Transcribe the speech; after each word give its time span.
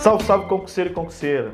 Salve, 0.00 0.22
salve, 0.22 0.48
concurseiro 0.48 0.90
e 0.90 0.92
concurseira! 0.92 1.52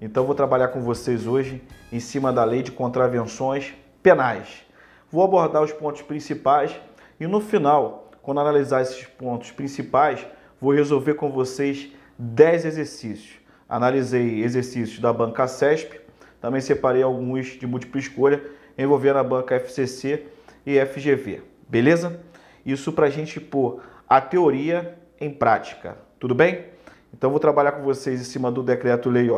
Então, 0.00 0.24
vou 0.24 0.34
trabalhar 0.34 0.68
com 0.68 0.80
vocês 0.80 1.26
hoje 1.26 1.62
em 1.92 2.00
cima 2.00 2.32
da 2.32 2.42
lei 2.42 2.62
de 2.62 2.72
contravenções 2.72 3.74
penais. 4.02 4.64
Vou 5.10 5.22
abordar 5.22 5.62
os 5.62 5.72
pontos 5.72 6.00
principais 6.00 6.74
e 7.20 7.26
no 7.26 7.38
final, 7.38 8.10
quando 8.22 8.40
analisar 8.40 8.80
esses 8.80 9.04
pontos 9.04 9.50
principais, 9.50 10.26
vou 10.58 10.72
resolver 10.72 11.14
com 11.14 11.30
vocês 11.30 11.92
10 12.18 12.64
exercícios. 12.64 13.36
Analisei 13.68 14.42
exercícios 14.42 14.98
da 14.98 15.12
banca 15.12 15.46
CESP, 15.46 16.00
também 16.40 16.62
separei 16.62 17.02
alguns 17.02 17.58
de 17.58 17.66
múltipla 17.66 18.00
escolha 18.00 18.42
envolvendo 18.76 19.18
a 19.18 19.24
banca 19.24 19.54
FCC 19.56 20.28
e 20.64 20.82
FGV. 20.82 21.42
Beleza? 21.68 22.20
Isso 22.64 22.90
para 22.90 23.06
a 23.06 23.10
gente 23.10 23.38
pôr 23.38 23.82
a 24.08 24.18
teoria 24.18 24.98
em 25.20 25.30
prática. 25.30 25.98
Tudo 26.18 26.34
bem? 26.34 26.71
Então 27.12 27.30
vou 27.30 27.38
trabalhar 27.38 27.72
com 27.72 27.82
vocês 27.82 28.20
em 28.20 28.24
cima 28.24 28.50
do 28.50 28.62
decreto-lei 28.62 29.28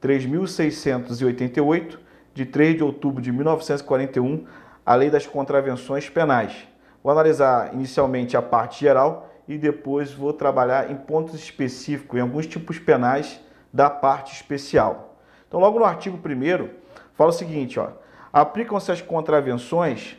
3.688, 0.00 1.98
de 2.34 2.46
3 2.46 2.76
de 2.76 2.84
outubro 2.84 3.22
de 3.22 3.30
1941, 3.30 4.46
a 4.84 4.94
Lei 4.94 5.10
das 5.10 5.26
Contravenções 5.26 6.08
Penais. 6.08 6.66
Vou 7.02 7.12
analisar 7.12 7.74
inicialmente 7.74 8.36
a 8.36 8.42
parte 8.42 8.80
geral 8.80 9.30
e 9.48 9.58
depois 9.58 10.12
vou 10.12 10.32
trabalhar 10.32 10.90
em 10.90 10.96
pontos 10.96 11.34
específicos, 11.34 12.18
em 12.18 12.22
alguns 12.22 12.46
tipos 12.46 12.78
penais 12.78 13.40
da 13.72 13.88
parte 13.90 14.34
especial. 14.34 15.16
Então, 15.46 15.60
logo 15.60 15.78
no 15.78 15.84
artigo 15.84 16.16
1 16.16 16.68
fala 17.14 17.30
o 17.30 17.32
seguinte, 17.32 17.78
ó, 17.78 17.90
aplicam-se 18.32 18.90
as 18.90 19.02
contravenções 19.02 20.16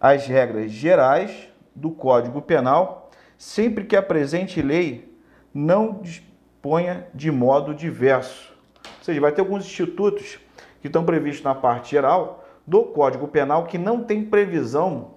as 0.00 0.26
regras 0.26 0.70
gerais 0.70 1.48
do 1.74 1.90
Código 1.90 2.40
Penal, 2.42 3.10
sempre 3.36 3.84
que 3.84 3.96
a 3.96 4.02
presente 4.02 4.62
lei 4.62 5.16
não 5.52 6.00
disponha 6.66 7.06
de 7.14 7.30
modo 7.30 7.72
diverso. 7.72 8.52
Ou 8.84 9.04
seja, 9.04 9.20
vai 9.20 9.30
ter 9.30 9.40
alguns 9.40 9.64
institutos 9.64 10.40
que 10.80 10.88
estão 10.88 11.04
previstos 11.04 11.44
na 11.44 11.54
parte 11.54 11.92
geral 11.92 12.44
do 12.66 12.82
Código 12.82 13.28
Penal 13.28 13.66
que 13.66 13.78
não 13.78 14.02
tem 14.02 14.24
previsão 14.24 15.14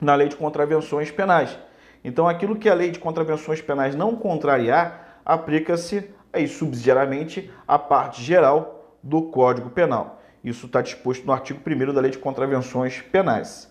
na 0.00 0.16
lei 0.16 0.28
de 0.28 0.34
contravenções 0.34 1.08
penais. 1.10 1.56
Então, 2.02 2.28
aquilo 2.28 2.56
que 2.56 2.68
a 2.68 2.74
lei 2.74 2.90
de 2.90 2.98
contravenções 2.98 3.60
penais 3.60 3.94
não 3.94 4.16
contrariar, 4.16 5.20
aplica-se 5.24 6.10
aí 6.32 6.48
subsidiariamente 6.48 7.50
à 7.68 7.78
parte 7.78 8.20
geral 8.20 8.96
do 9.00 9.22
Código 9.22 9.70
Penal. 9.70 10.20
Isso 10.42 10.66
está 10.66 10.82
disposto 10.82 11.24
no 11.24 11.32
artigo 11.32 11.60
1 11.64 11.92
da 11.92 12.00
Lei 12.00 12.10
de 12.10 12.18
Contravenções 12.18 13.00
Penais. 13.00 13.70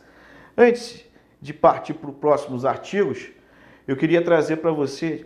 Antes 0.57 1.03
de 1.41 1.53
partir 1.53 1.95
para 1.95 2.11
os 2.11 2.15
próximos 2.15 2.63
artigos, 2.63 3.27
eu 3.87 3.97
queria 3.97 4.21
trazer 4.21 4.57
para 4.57 4.71
você 4.71 5.25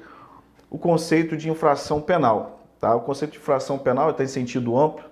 o 0.73 0.77
conceito 0.79 1.37
de 1.37 1.51
infração 1.51 2.01
penal. 2.01 2.59
Tá? 2.79 2.95
O 2.95 3.01
conceito 3.01 3.33
de 3.33 3.37
infração 3.37 3.77
penal 3.77 4.09
está 4.09 4.23
em 4.23 4.27
sentido 4.27 4.75
amplo 4.75 5.05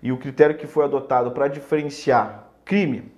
e 0.00 0.12
o 0.12 0.16
critério 0.16 0.56
que 0.56 0.68
foi 0.68 0.84
adotado 0.84 1.32
para 1.32 1.48
diferenciar 1.48 2.48
crime 2.64 3.12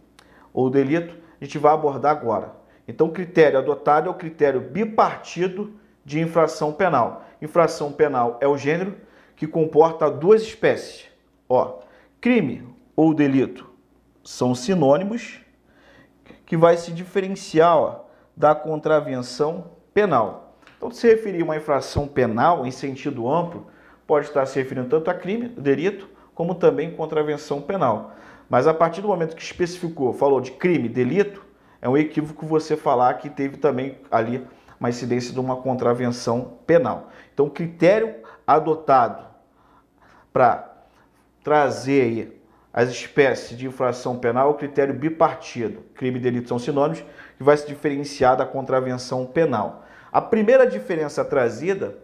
ou 0.55 0.71
delito, 0.71 1.15
a 1.39 1.45
gente 1.45 1.59
vai 1.59 1.75
abordar 1.75 2.11
agora. 2.11 2.55
Então, 2.89 3.09
o 3.09 3.13
critério 3.13 3.59
adotado 3.59 4.09
é 4.09 4.11
o 4.11 4.15
critério 4.15 4.61
bipartido 4.61 5.75
de 6.03 6.19
infração 6.19 6.73
penal. 6.73 7.27
Infração 7.43 7.93
penal 7.93 8.39
é 8.41 8.49
o 8.49 8.57
gênero 8.57 8.97
que 9.37 9.47
comporta 9.47 10.11
duas 10.11 10.41
espécies. 10.41 11.05
Ó, 11.47 11.81
crime 12.23 12.67
ou 12.97 13.13
delito 13.13 13.69
são 14.25 14.55
sinônimos 14.55 15.41
que 16.47 16.57
vai 16.57 16.79
se 16.79 16.91
diferenciar 16.91 17.77
ó, 17.77 18.05
da 18.35 18.55
contravenção 18.55 19.73
penal. 19.93 20.52
Então, 20.83 20.91
se 20.91 21.07
referir 21.07 21.43
a 21.43 21.45
uma 21.45 21.57
infração 21.57 22.09
penal 22.09 22.67
em 22.67 22.73
sentido 22.73 23.33
amplo, 23.33 23.69
pode 24.05 24.27
estar 24.27 24.45
se 24.47 24.59
referindo 24.59 24.89
tanto 24.89 25.09
a 25.13 25.15
crime, 25.15 25.47
delito, 25.47 26.09
como 26.35 26.57
também 26.57 26.91
contravenção 26.91 27.63
penal. 27.63 28.17
Mas 28.51 28.67
a 28.67 28.75
partir 28.75 29.01
do 29.01 29.07
momento 29.07 29.37
que 29.37 29.43
especificou, 29.43 30.13
falou 30.13 30.41
de 30.41 30.51
crime, 30.51 30.89
delito, 30.89 31.47
é 31.81 31.89
um 31.89 31.97
equívoco 31.97 32.45
você 32.45 32.77
falar 32.77 33.15
que 33.15 33.31
teve 33.31 33.59
também 33.59 33.97
ali 34.11 34.45
uma 34.81 34.91
incidência 34.91 35.33
de 35.33 35.39
uma 35.39 35.55
contravenção 35.55 36.59
penal. 36.67 37.11
Então, 37.33 37.47
o 37.47 37.51
critério 37.51 38.17
adotado 38.45 39.25
para 40.33 40.69
trazer 41.45 42.45
as 42.73 42.91
espécies 42.91 43.57
de 43.57 43.69
infração 43.69 44.19
penal 44.19 44.49
é 44.49 44.51
o 44.51 44.55
critério 44.55 44.95
bipartido. 44.95 45.85
Crime 45.95 46.19
e 46.19 46.23
delito 46.23 46.49
são 46.49 46.59
sinônimos, 46.59 47.05
que 47.39 47.45
vai 47.45 47.57
se 47.57 47.69
diferenciar 47.69 48.37
da 48.37 48.45
contravenção 48.45 49.25
penal. 49.25 49.85
A 50.13 50.21
primeira 50.21 50.67
diferença 50.67 51.25
trazida 51.25 51.97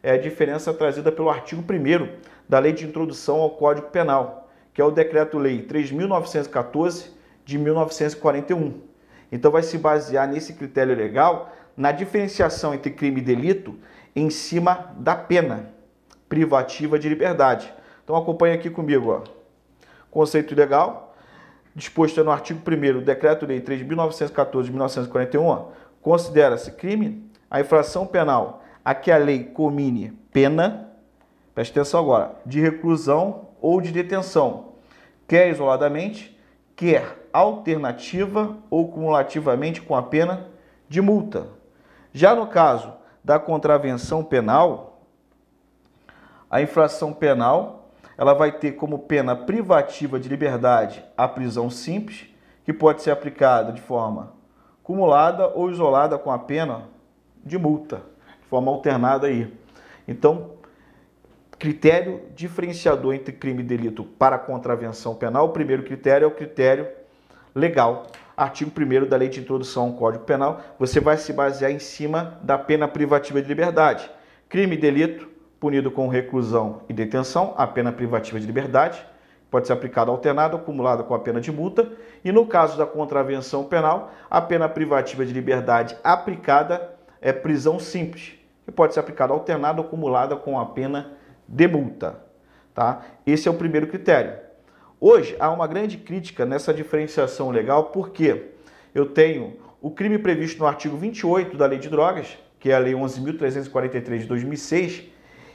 é 0.00 0.12
a 0.12 0.16
diferença 0.16 0.72
trazida 0.72 1.10
pelo 1.10 1.28
artigo 1.28 1.60
1 1.60 2.08
da 2.48 2.60
Lei 2.60 2.72
de 2.72 2.86
Introdução 2.86 3.40
ao 3.40 3.50
Código 3.50 3.88
Penal, 3.88 4.48
que 4.72 4.80
é 4.80 4.84
o 4.84 4.92
Decreto-Lei 4.92 5.66
3.914 5.66 7.08
de 7.44 7.58
1941. 7.58 8.80
Então 9.32 9.50
vai 9.50 9.64
se 9.64 9.76
basear 9.76 10.28
nesse 10.28 10.52
critério 10.52 10.94
legal 10.94 11.52
na 11.76 11.90
diferenciação 11.90 12.72
entre 12.72 12.92
crime 12.92 13.20
e 13.20 13.24
delito 13.24 13.76
em 14.14 14.30
cima 14.30 14.94
da 14.96 15.16
pena 15.16 15.68
privativa 16.28 16.96
de 16.96 17.08
liberdade. 17.08 17.74
Então 18.04 18.14
acompanha 18.14 18.54
aqui 18.54 18.70
comigo, 18.70 19.10
ó. 19.10 19.24
Conceito 20.12 20.54
legal, 20.54 21.12
disposto 21.74 22.22
no 22.22 22.30
artigo 22.30 22.60
1 22.60 22.92
do 22.92 23.00
Decreto-Lei 23.00 23.60
3.914 23.60 24.62
de 24.62 24.70
1941, 24.70 25.72
considera-se 26.00 26.70
crime 26.70 27.27
a 27.50 27.60
infração 27.60 28.06
penal 28.06 28.62
a 28.84 28.94
que 28.94 29.10
a 29.10 29.18
lei 29.18 29.44
comine 29.44 30.18
pena, 30.32 30.90
preste 31.54 31.72
atenção 31.72 32.00
agora, 32.00 32.36
de 32.46 32.60
reclusão 32.60 33.48
ou 33.60 33.80
de 33.80 33.92
detenção, 33.92 34.72
quer 35.26 35.50
isoladamente, 35.50 36.38
quer 36.74 37.28
alternativa 37.32 38.56
ou 38.70 38.88
cumulativamente 38.88 39.82
com 39.82 39.94
a 39.94 40.02
pena 40.02 40.46
de 40.88 41.00
multa. 41.02 41.48
Já 42.12 42.34
no 42.34 42.46
caso 42.46 42.92
da 43.22 43.38
contravenção 43.38 44.24
penal, 44.24 45.02
a 46.50 46.62
infração 46.62 47.12
penal 47.12 47.90
ela 48.16 48.34
vai 48.34 48.50
ter 48.50 48.72
como 48.72 49.00
pena 49.00 49.36
privativa 49.36 50.18
de 50.18 50.28
liberdade 50.28 51.04
a 51.16 51.28
prisão 51.28 51.70
simples, 51.70 52.26
que 52.64 52.72
pode 52.72 53.02
ser 53.02 53.10
aplicada 53.10 53.72
de 53.72 53.80
forma 53.80 54.32
cumulada 54.82 55.48
ou 55.48 55.70
isolada 55.70 56.16
com 56.18 56.30
a 56.30 56.38
pena 56.38 56.84
de 57.48 57.58
multa, 57.58 58.02
de 58.40 58.46
forma 58.46 58.70
alternada 58.70 59.26
aí. 59.26 59.52
Então, 60.06 60.52
critério 61.58 62.22
diferenciador 62.34 63.14
entre 63.14 63.32
crime 63.32 63.62
e 63.62 63.66
delito 63.66 64.04
para 64.04 64.38
contravenção 64.38 65.14
penal, 65.14 65.46
o 65.46 65.52
primeiro 65.52 65.82
critério 65.82 66.24
é 66.24 66.28
o 66.28 66.30
critério 66.30 66.86
legal. 67.54 68.06
Artigo 68.36 68.70
1 68.70 69.08
da 69.08 69.16
Lei 69.16 69.28
de 69.28 69.40
Introdução 69.40 69.86
ao 69.86 69.92
Código 69.94 70.24
Penal, 70.24 70.60
você 70.78 71.00
vai 71.00 71.16
se 71.16 71.32
basear 71.32 71.72
em 71.72 71.80
cima 71.80 72.38
da 72.42 72.56
pena 72.56 72.86
privativa 72.86 73.42
de 73.42 73.48
liberdade. 73.48 74.08
Crime 74.48 74.76
e 74.76 74.78
delito, 74.78 75.28
punido 75.58 75.90
com 75.90 76.06
reclusão 76.06 76.82
e 76.88 76.92
detenção, 76.92 77.52
a 77.58 77.66
pena 77.66 77.90
privativa 77.90 78.38
de 78.38 78.46
liberdade, 78.46 79.04
pode 79.50 79.66
ser 79.66 79.72
aplicada 79.72 80.12
alternada 80.12 80.56
acumulada 80.56 81.02
com 81.02 81.14
a 81.14 81.18
pena 81.18 81.40
de 81.40 81.50
multa. 81.50 81.90
E 82.24 82.30
no 82.30 82.46
caso 82.46 82.78
da 82.78 82.86
contravenção 82.86 83.64
penal, 83.64 84.12
a 84.30 84.40
pena 84.40 84.68
privativa 84.68 85.26
de 85.26 85.32
liberdade 85.32 85.96
aplicada 86.04 86.97
é 87.20 87.32
prisão 87.32 87.78
simples, 87.78 88.32
que 88.64 88.72
pode 88.72 88.94
ser 88.94 89.00
aplicada 89.00 89.32
alternada 89.32 89.80
ou 89.80 89.86
acumulada 89.86 90.36
com 90.36 90.58
a 90.58 90.66
pena 90.66 91.12
de 91.46 91.66
multa. 91.66 92.20
Tá? 92.74 93.02
Esse 93.26 93.48
é 93.48 93.50
o 93.50 93.54
primeiro 93.54 93.86
critério. 93.86 94.38
Hoje 95.00 95.36
há 95.38 95.50
uma 95.50 95.66
grande 95.66 95.96
crítica 95.96 96.44
nessa 96.44 96.74
diferenciação 96.74 97.50
legal, 97.50 97.84
porque 97.84 98.50
eu 98.94 99.06
tenho 99.06 99.56
o 99.80 99.90
crime 99.90 100.18
previsto 100.18 100.58
no 100.58 100.66
artigo 100.66 100.96
28 100.96 101.56
da 101.56 101.66
Lei 101.66 101.78
de 101.78 101.88
Drogas, 101.88 102.36
que 102.58 102.70
é 102.70 102.74
a 102.74 102.78
Lei 102.78 102.94
11.343 102.94 104.18
de 104.18 104.26
2006, 104.26 105.04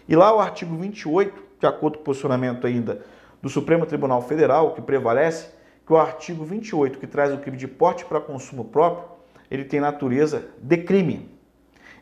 e 0.08 0.16
lá 0.16 0.34
o 0.34 0.40
artigo 0.40 0.76
28, 0.76 1.44
de 1.60 1.68
acordo 1.68 1.98
com 1.98 2.02
o 2.02 2.06
posicionamento 2.06 2.66
ainda 2.66 3.02
do 3.42 3.50
Supremo 3.50 3.86
Tribunal 3.86 4.22
Federal, 4.22 4.74
que 4.74 4.82
prevalece, 4.82 5.50
que 5.86 5.92
o 5.92 5.98
artigo 5.98 6.46
28, 6.46 6.98
que 6.98 7.08
traz 7.08 7.34
o 7.34 7.38
crime 7.38 7.58
de 7.58 7.68
porte 7.68 8.06
para 8.06 8.22
consumo 8.22 8.64
próprio, 8.64 9.10
ele 9.52 9.66
tem 9.66 9.82
natureza 9.82 10.46
de 10.62 10.78
crime. 10.78 11.33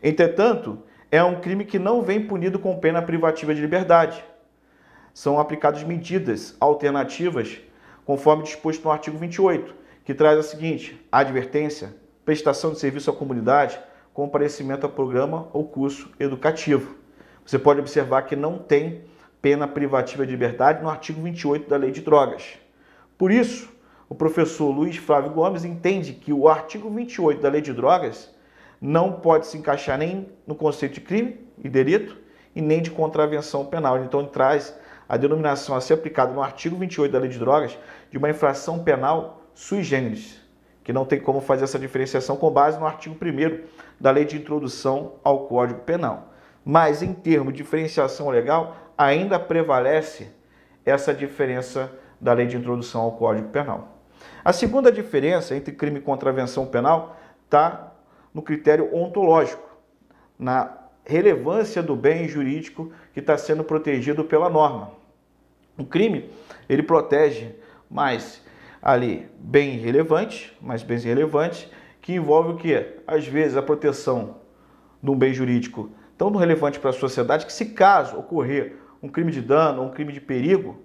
Entretanto, 0.03 0.79
é 1.11 1.23
um 1.23 1.39
crime 1.39 1.65
que 1.65 1.77
não 1.77 2.01
vem 2.01 2.25
punido 2.25 2.57
com 2.57 2.79
pena 2.79 3.01
privativa 3.01 3.53
de 3.53 3.61
liberdade 3.61 4.23
são 5.13 5.39
aplicadas 5.39 5.83
medidas 5.83 6.55
alternativas, 6.59 7.59
conforme 8.05 8.43
disposto 8.43 8.83
no 8.83 8.91
artigo 8.91 9.17
28, 9.17 9.75
que 10.05 10.13
traz 10.13 10.39
a 10.39 10.43
seguinte: 10.43 11.05
advertência, 11.11 11.93
prestação 12.23 12.71
de 12.71 12.79
serviço 12.79 13.09
à 13.09 13.13
comunidade, 13.13 13.79
comparecimento 14.13 14.85
a 14.85 14.89
programa 14.89 15.49
ou 15.53 15.67
curso 15.67 16.09
educativo. 16.19 16.95
Você 17.45 17.59
pode 17.59 17.79
observar 17.79 18.23
que 18.23 18.35
não 18.35 18.57
tem 18.57 19.03
pena 19.41 19.67
privativa 19.67 20.25
de 20.25 20.31
liberdade 20.31 20.81
no 20.81 20.89
artigo 20.89 21.21
28 21.21 21.69
da 21.69 21.77
Lei 21.77 21.91
de 21.91 22.01
Drogas. 22.01 22.53
Por 23.17 23.31
isso, 23.31 23.69
o 24.07 24.15
professor 24.15 24.69
Luiz 24.69 24.97
Flávio 24.97 25.31
Gomes 25.31 25.65
entende 25.65 26.13
que 26.13 26.31
o 26.31 26.47
artigo 26.47 26.89
28 26.89 27.41
da 27.41 27.49
Lei 27.49 27.61
de 27.61 27.73
Drogas 27.73 28.33
não 28.81 29.11
pode 29.11 29.45
se 29.45 29.57
encaixar 29.57 29.99
nem 29.99 30.27
no 30.47 30.55
conceito 30.55 30.95
de 30.95 31.01
crime 31.01 31.39
e 31.63 31.69
delito 31.69 32.17
e 32.55 32.61
nem 32.61 32.81
de 32.81 32.89
contravenção 32.89 33.63
penal. 33.65 34.03
Então 34.03 34.19
ele 34.19 34.29
traz 34.29 34.75
a 35.07 35.15
denominação 35.17 35.75
a 35.75 35.81
ser 35.81 35.93
aplicada 35.93 36.33
no 36.33 36.41
artigo 36.41 36.75
28 36.77 37.11
da 37.11 37.19
Lei 37.19 37.29
de 37.29 37.37
Drogas 37.37 37.77
de 38.09 38.17
uma 38.17 38.29
infração 38.29 38.83
penal 38.83 39.43
sui 39.53 39.83
generis, 39.83 40.41
que 40.83 40.91
não 40.91 41.05
tem 41.05 41.19
como 41.19 41.41
fazer 41.41 41.65
essa 41.65 41.77
diferenciação 41.77 42.35
com 42.35 42.49
base 42.49 42.79
no 42.79 42.87
artigo 42.87 43.15
1 43.15 43.59
da 43.99 44.09
Lei 44.09 44.25
de 44.25 44.37
Introdução 44.37 45.13
ao 45.23 45.45
Código 45.45 45.81
Penal. 45.81 46.33
Mas 46.65 47.03
em 47.03 47.13
termos 47.13 47.53
de 47.53 47.61
diferenciação 47.61 48.29
legal, 48.29 48.75
ainda 48.97 49.39
prevalece 49.39 50.31
essa 50.85 51.13
diferença 51.13 51.91
da 52.19 52.33
Lei 52.33 52.47
de 52.47 52.57
Introdução 52.57 53.01
ao 53.01 53.11
Código 53.11 53.49
Penal. 53.49 53.99
A 54.43 54.53
segunda 54.53 54.91
diferença 54.91 55.55
entre 55.55 55.73
crime 55.73 55.99
e 55.99 56.01
contravenção 56.01 56.65
penal 56.65 57.17
está 57.45 57.90
no 58.33 58.41
critério 58.41 58.93
ontológico, 58.95 59.67
na 60.37 60.77
relevância 61.03 61.81
do 61.81 61.95
bem 61.95 62.27
jurídico 62.27 62.91
que 63.13 63.19
está 63.19 63.37
sendo 63.37 63.63
protegido 63.63 64.23
pela 64.23 64.49
norma. 64.49 64.91
O 65.77 65.85
crime, 65.85 66.29
ele 66.69 66.83
protege 66.83 67.55
mais 67.89 68.41
ali 68.81 69.29
bem 69.37 69.77
relevante, 69.77 70.55
mais 70.61 70.83
bens 70.83 71.03
relevantes, 71.03 71.67
que 72.01 72.13
envolve 72.13 72.53
o 72.53 72.57
que? 72.57 72.97
Às 73.05 73.27
vezes 73.27 73.55
a 73.55 73.61
proteção 73.61 74.37
de 75.01 75.09
um 75.09 75.15
bem 75.15 75.33
jurídico 75.33 75.89
tão 76.17 76.31
relevante 76.35 76.79
para 76.79 76.91
a 76.91 76.93
sociedade 76.93 77.45
que 77.45 77.53
se 77.53 77.65
caso 77.65 78.17
ocorrer 78.17 78.75
um 79.01 79.09
crime 79.09 79.31
de 79.31 79.41
dano, 79.41 79.81
um 79.81 79.89
crime 79.89 80.13
de 80.13 80.21
perigo, 80.21 80.79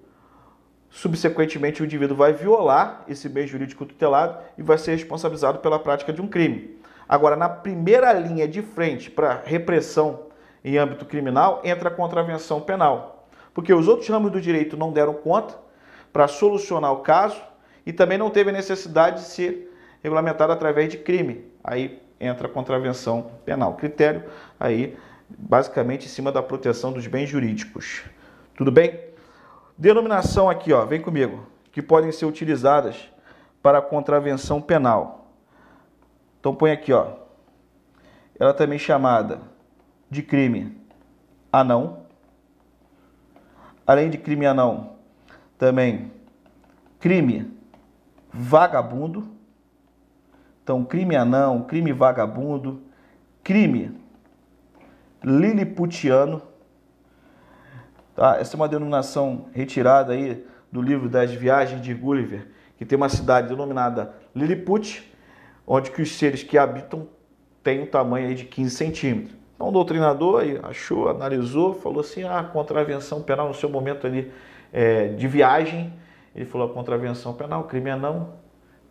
subsequentemente 0.88 1.82
o 1.82 1.84
indivíduo 1.84 2.16
vai 2.16 2.32
violar 2.32 3.04
esse 3.06 3.28
bem 3.28 3.46
jurídico 3.46 3.84
tutelado 3.84 4.38
e 4.56 4.62
vai 4.62 4.78
ser 4.78 4.93
responsabilizado 4.93 5.58
pela 5.58 5.78
prática 5.78 6.12
de 6.12 6.22
um 6.22 6.28
crime. 6.28 6.76
Agora, 7.08 7.37
na 7.37 7.49
primeira 7.49 8.12
linha 8.12 8.49
de 8.49 8.62
frente 8.62 9.11
para 9.11 9.43
repressão 9.44 10.26
em 10.64 10.76
âmbito 10.76 11.05
criminal, 11.05 11.61
entra 11.64 11.88
a 11.88 11.93
contravenção 11.93 12.61
penal. 12.61 13.29
Porque 13.55 13.73
os 13.73 13.88
outros 13.88 14.08
ramos 14.08 14.32
do 14.32 14.41
direito 14.41 14.76
não 14.76 14.93
deram 14.93 15.14
conta 15.14 15.55
para 16.12 16.29
solucionar 16.29 16.93
o 16.93 17.00
caso 17.00 17.41
e 17.85 17.93
também 17.93 18.19
não 18.19 18.31
teve 18.31 18.50
a 18.50 18.53
necessidade 18.53 19.23
de 19.23 19.29
ser 19.29 19.73
regulamentado 20.03 20.53
através 20.53 20.88
de 20.91 20.99
crime. 20.99 21.44
Aí 21.62 22.03
entra 22.20 22.49
a 22.49 22.50
contravenção 22.50 23.31
penal. 23.44 23.75
Critério 23.75 24.25
aí 24.58 24.97
basicamente 25.29 26.06
em 26.06 26.08
cima 26.08 26.31
da 26.31 26.43
proteção 26.43 26.93
dos 26.93 27.06
bens 27.06 27.29
jurídicos. 27.29 28.03
Tudo 28.56 28.70
bem? 28.70 29.00
Denominação 29.76 30.49
aqui, 30.49 30.73
ó, 30.73 30.85
vem 30.85 31.00
comigo, 31.00 31.47
que 31.70 31.82
podem 31.82 32.11
ser 32.11 32.26
utilizadas 32.26 32.97
para 33.62 33.82
contravenção 33.82 34.61
penal. 34.61 35.16
Então 36.46 36.54
põe 36.54 36.70
aqui, 36.70 36.93
ó. 36.93 37.08
Ela 38.38 38.54
também 38.54 38.78
chamada 38.78 39.40
de 40.08 40.22
crime 40.22 40.81
anão. 41.52 42.06
Além 43.84 44.08
de 44.08 44.16
crime 44.16 44.46
anão, 44.46 44.93
também 45.58 46.12
crime 47.00 47.52
vagabundo. 48.32 49.28
Então, 50.62 50.84
crime 50.84 51.16
anão, 51.16 51.64
crime 51.64 51.93
vagabundo, 51.93 52.81
crime 53.43 54.00
liliputiano. 55.25 56.40
Tá? 58.14 58.37
Essa 58.38 58.54
é 58.54 58.56
uma 58.56 58.69
denominação 58.69 59.48
retirada 59.52 60.12
aí 60.12 60.46
do 60.70 60.81
livro 60.81 61.08
das 61.08 61.32
Viagens 61.32 61.82
de 61.82 61.93
Gulliver, 61.93 62.46
que 62.78 62.87
tem 62.87 62.96
uma 62.96 63.08
cidade 63.08 63.48
denominada 63.48 64.14
Lilliput, 64.32 65.16
onde 65.67 65.91
que 65.91 66.01
os 66.01 66.17
seres 66.17 66.43
que 66.43 66.57
habitam 66.57 67.09
têm 67.63 67.83
um 67.83 67.87
tamanho 67.87 68.35
de 68.35 68.45
15 68.45 68.71
centímetros. 68.71 69.37
Então 69.55 69.69
o 69.69 69.73
doutrinador 69.73 70.43
achou, 70.63 71.09
analisou, 71.09 71.75
falou 71.75 72.01
assim, 72.01 72.25
ah, 72.25 72.45
contravenção 72.45 73.23
penal 73.23 73.49
no 73.49 73.55
seu 73.55 73.69
momento 73.69 74.07
ali 74.07 74.31
é, 74.73 75.09
de 75.09 75.27
viagem, 75.27 75.93
ele 76.35 76.45
falou 76.45 76.69
contravenção 76.69 77.33
penal, 77.33 77.65
crime 77.65 77.91
é 77.91 77.97
não, 77.97 78.35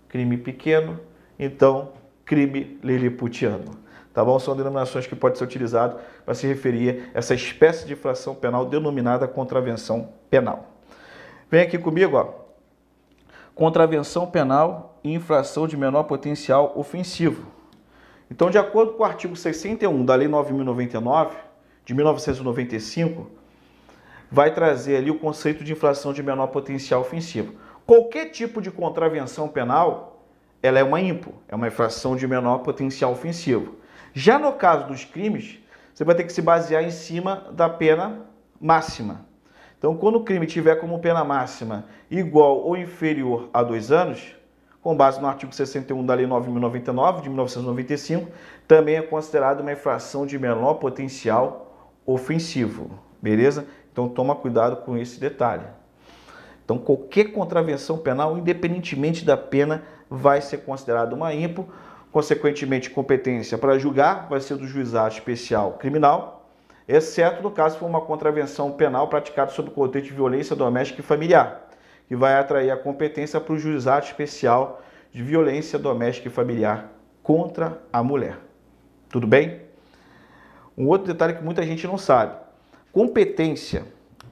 crime 0.10 0.38
pequeno, 0.38 1.00
então 1.38 1.94
crime 2.25 2.80
liliputiano 2.83 3.86
tá 4.16 4.24
bom? 4.24 4.39
São 4.39 4.56
denominações 4.56 5.06
que 5.06 5.13
podem 5.13 5.38
ser 5.38 5.44
utilizadas 5.44 6.01
para 6.24 6.33
se 6.33 6.48
referir 6.48 7.12
a 7.13 7.19
essa 7.19 7.36
espécie 7.36 7.86
de 7.86 7.92
infração 7.92 8.33
penal 8.33 8.66
denominada 8.66 9.27
contravenção 9.27 10.07
penal. 10.30 10.72
Vem 11.51 11.62
aqui 11.62 11.77
comigo, 11.77 12.16
ó. 12.16 12.45
Contravenção 13.54 14.25
penal 14.25 14.94
e 15.05 15.13
infração 15.13 15.67
de 15.67 15.77
menor 15.77 16.03
potencial 16.05 16.73
ofensivo. 16.75 17.45
Então, 18.29 18.49
de 18.49 18.57
acordo 18.57 18.93
com 18.93 19.03
o 19.03 19.05
artigo 19.05 19.35
61 19.35 20.03
da 20.03 20.15
Lei 20.15 20.27
9.099, 20.27 21.29
de 21.85 21.93
1995, 21.93 23.29
vai 24.31 24.51
trazer 24.51 24.97
ali 24.97 25.11
o 25.11 25.19
conceito 25.19 25.63
de 25.63 25.73
infração 25.73 26.11
de 26.11 26.23
menor 26.23 26.47
potencial 26.47 27.01
ofensivo. 27.01 27.53
Qualquer 27.85 28.31
tipo 28.31 28.59
de 28.59 28.71
contravenção 28.71 29.47
penal, 29.47 30.23
ela 30.63 30.79
é 30.79 30.83
uma 30.83 30.99
IMPO, 30.99 31.35
é 31.47 31.55
uma 31.55 31.67
infração 31.67 32.15
de 32.15 32.27
menor 32.27 32.63
potencial 32.63 33.11
ofensivo. 33.11 33.75
Já 34.11 34.39
no 34.39 34.53
caso 34.53 34.87
dos 34.87 35.05
crimes, 35.05 35.59
você 35.93 36.03
vai 36.03 36.15
ter 36.15 36.23
que 36.23 36.33
se 36.33 36.41
basear 36.41 36.83
em 36.83 36.89
cima 36.89 37.45
da 37.51 37.69
pena 37.69 38.21
máxima. 38.59 39.23
Então, 39.77 39.95
quando 39.95 40.15
o 40.15 40.23
crime 40.23 40.47
tiver 40.47 40.77
como 40.77 40.97
pena 40.97 41.23
máxima 41.23 41.85
igual 42.09 42.57
ou 42.57 42.75
inferior 42.75 43.51
a 43.53 43.61
dois 43.61 43.91
anos, 43.91 44.34
com 44.85 44.95
base 44.95 45.19
no 45.19 45.25
artigo 45.25 45.51
61 45.51 46.05
da 46.05 46.13
Lei 46.13 46.27
9.099, 46.27 47.21
de 47.21 47.29
1995, 47.29 48.29
também 48.67 48.97
é 48.97 49.01
considerado 49.01 49.61
uma 49.61 49.71
infração 49.71 50.27
de 50.27 50.37
menor 50.37 50.75
potencial 50.75 51.91
ofensivo. 52.05 52.91
Beleza? 53.19 53.65
Então, 53.91 54.07
toma 54.07 54.35
cuidado 54.35 54.75
com 54.83 54.95
esse 54.95 55.19
detalhe. 55.19 55.63
Então, 56.63 56.77
qualquer 56.77 57.31
contravenção 57.31 57.97
penal, 57.97 58.37
independentemente 58.37 59.25
da 59.25 59.35
pena, 59.35 59.81
vai 60.07 60.39
ser 60.39 60.59
considerada 60.59 61.15
uma 61.15 61.33
IMPO, 61.33 61.67
Consequentemente, 62.11 62.89
competência 62.89 63.57
para 63.57 63.77
julgar 63.77 64.29
vai 64.29 64.39
ser 64.39 64.55
do 64.55 64.65
juizado 64.65 65.13
especial 65.15 65.73
criminal, 65.73 66.47
exceto 66.88 67.43
no 67.43 67.51
caso 67.51 67.77
for 67.77 67.88
uma 67.88 67.99
contravenção 67.99 68.71
penal 68.71 69.09
praticada 69.09 69.51
sob 69.51 69.67
o 69.67 69.71
contexto 69.73 70.07
de 70.07 70.13
violência 70.13 70.55
doméstica 70.55 71.01
e 71.01 71.03
familiar, 71.03 71.64
que 72.07 72.15
vai 72.15 72.35
atrair 72.35 72.71
a 72.71 72.77
competência 72.77 73.39
para 73.39 73.53
o 73.53 73.57
juizado 73.57 74.05
especial 74.05 74.81
de 75.11 75.23
violência 75.23 75.79
doméstica 75.79 76.27
e 76.27 76.31
familiar 76.31 76.91
contra 77.23 77.81
a 77.91 78.03
mulher. 78.03 78.37
Tudo 79.09 79.25
bem? 79.25 79.61
Um 80.77 80.88
outro 80.88 81.07
detalhe 81.07 81.35
que 81.35 81.43
muita 81.43 81.63
gente 81.63 81.88
não 81.88 81.97
sabe: 81.97 82.35
competência 82.91 83.83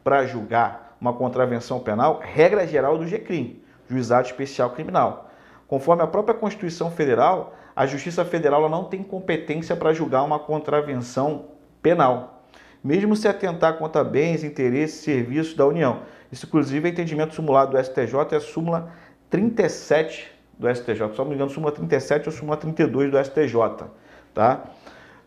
para 0.03 0.25
julgar 0.25 0.96
uma 1.00 1.13
contravenção 1.13 1.80
penal, 1.80 2.20
regra 2.22 2.68
geral 2.68 2.98
do 2.98 3.06
GCRIM, 3.06 3.62
Juizado 3.89 4.27
Especial 4.27 4.72
Criminal. 4.72 5.30
Conforme 5.68 6.03
a 6.03 6.08
própria 6.08 6.36
Constituição 6.36 6.92
Federal, 6.92 7.56
a 7.75 7.86
Justiça 7.86 8.24
Federal 8.24 8.70
não 8.70 8.86
tem 8.86 9.01
competência 9.01 9.75
para 9.75 9.94
julgar 9.94 10.24
uma 10.24 10.39
contravenção 10.39 11.46
penal, 11.82 12.44
mesmo 12.84 13.15
se 13.15 13.27
atentar 13.27 13.77
contra 13.77 14.03
bens, 14.03 14.44
interesses 14.44 15.00
e 15.00 15.03
serviços 15.03 15.56
da 15.56 15.65
União. 15.65 16.01
Isso, 16.34 16.48
inclusive, 16.48 16.90
é 16.90 16.92
entendimento 16.92 17.36
simulado 17.36 17.78
do 17.78 17.84
STJ, 17.84 18.16
é 18.32 18.38
a 18.38 18.40
súmula 18.40 18.92
37 19.30 20.32
do 20.58 20.68
STJ. 20.68 21.13
Só 21.13 21.22
não 21.22 21.30
me 21.30 21.36
engano, 21.36 21.52
súmula 21.52 21.72
37 21.72 22.28
ou 22.28 22.32
súmula 22.32 22.58
32 22.58 23.12
do 23.12 23.24
STJ. 23.24 23.86
Tá? 24.34 24.63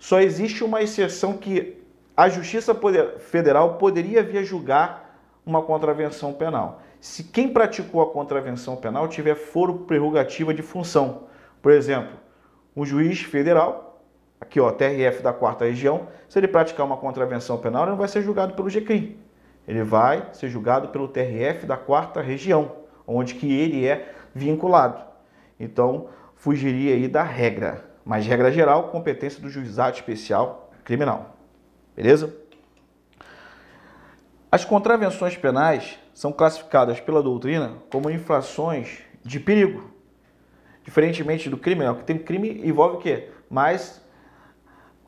Só 0.00 0.20
existe 0.20 0.64
uma 0.64 0.82
exceção 0.82 1.36
que 1.36 1.80
a 2.16 2.28
Justiça 2.28 2.76
Federal 3.20 3.75
poderia 3.75 4.20
vir 4.20 4.42
julgar 4.42 5.16
uma 5.46 5.62
contravenção 5.62 6.32
penal. 6.32 6.82
Se 7.00 7.22
quem 7.22 7.52
praticou 7.52 8.02
a 8.02 8.10
contravenção 8.10 8.75
penal 8.75 9.06
tiver 9.06 9.36
foro 9.36 9.84
prerrogativa 9.86 10.52
de 10.52 10.62
função. 10.62 11.28
Por 11.62 11.70
exemplo, 11.70 12.16
um 12.75 12.84
juiz 12.84 13.20
federal, 13.20 14.02
aqui 14.40 14.58
ó, 14.58 14.72
TRF 14.72 15.22
da 15.22 15.32
quarta 15.32 15.66
região, 15.66 16.08
se 16.28 16.36
ele 16.36 16.48
praticar 16.48 16.84
uma 16.84 16.96
contravenção 16.96 17.58
penal, 17.58 17.82
ele 17.82 17.92
não 17.92 17.98
vai 17.98 18.08
ser 18.08 18.22
julgado 18.22 18.54
pelo 18.54 18.68
GCRIM. 18.68 19.25
Ele 19.66 19.82
vai 19.82 20.28
ser 20.32 20.49
julgado 20.49 20.88
pelo 20.88 21.08
TRF 21.08 21.66
da 21.66 21.76
quarta 21.76 22.20
região, 22.20 22.73
onde 23.06 23.35
que 23.35 23.52
ele 23.52 23.87
é 23.87 24.14
vinculado. 24.35 25.04
Então, 25.58 26.08
fugiria 26.35 26.94
aí 26.94 27.08
da 27.08 27.23
regra. 27.23 27.85
Mas 28.04 28.26
regra 28.26 28.52
geral, 28.52 28.88
competência 28.88 29.40
do 29.40 29.49
juizado 29.49 29.96
especial 29.96 30.70
criminal. 30.85 31.37
Beleza? 31.94 32.35
As 34.50 34.64
contravenções 34.64 35.37
penais 35.37 35.99
são 36.14 36.32
classificadas 36.32 37.00
pela 37.00 37.23
doutrina 37.23 37.75
como 37.90 38.11
infrações 38.11 39.00
de 39.25 39.40
perigo, 39.40 39.96
Diferentemente 40.87 41.50
do 41.50 41.56
crime, 41.56 41.85
não, 41.85 41.96
que 41.96 42.04
tem 42.04 42.16
crime 42.16 42.62
envolve 42.64 42.96
o 42.96 43.00
quê? 43.00 43.28
Mais 43.50 44.00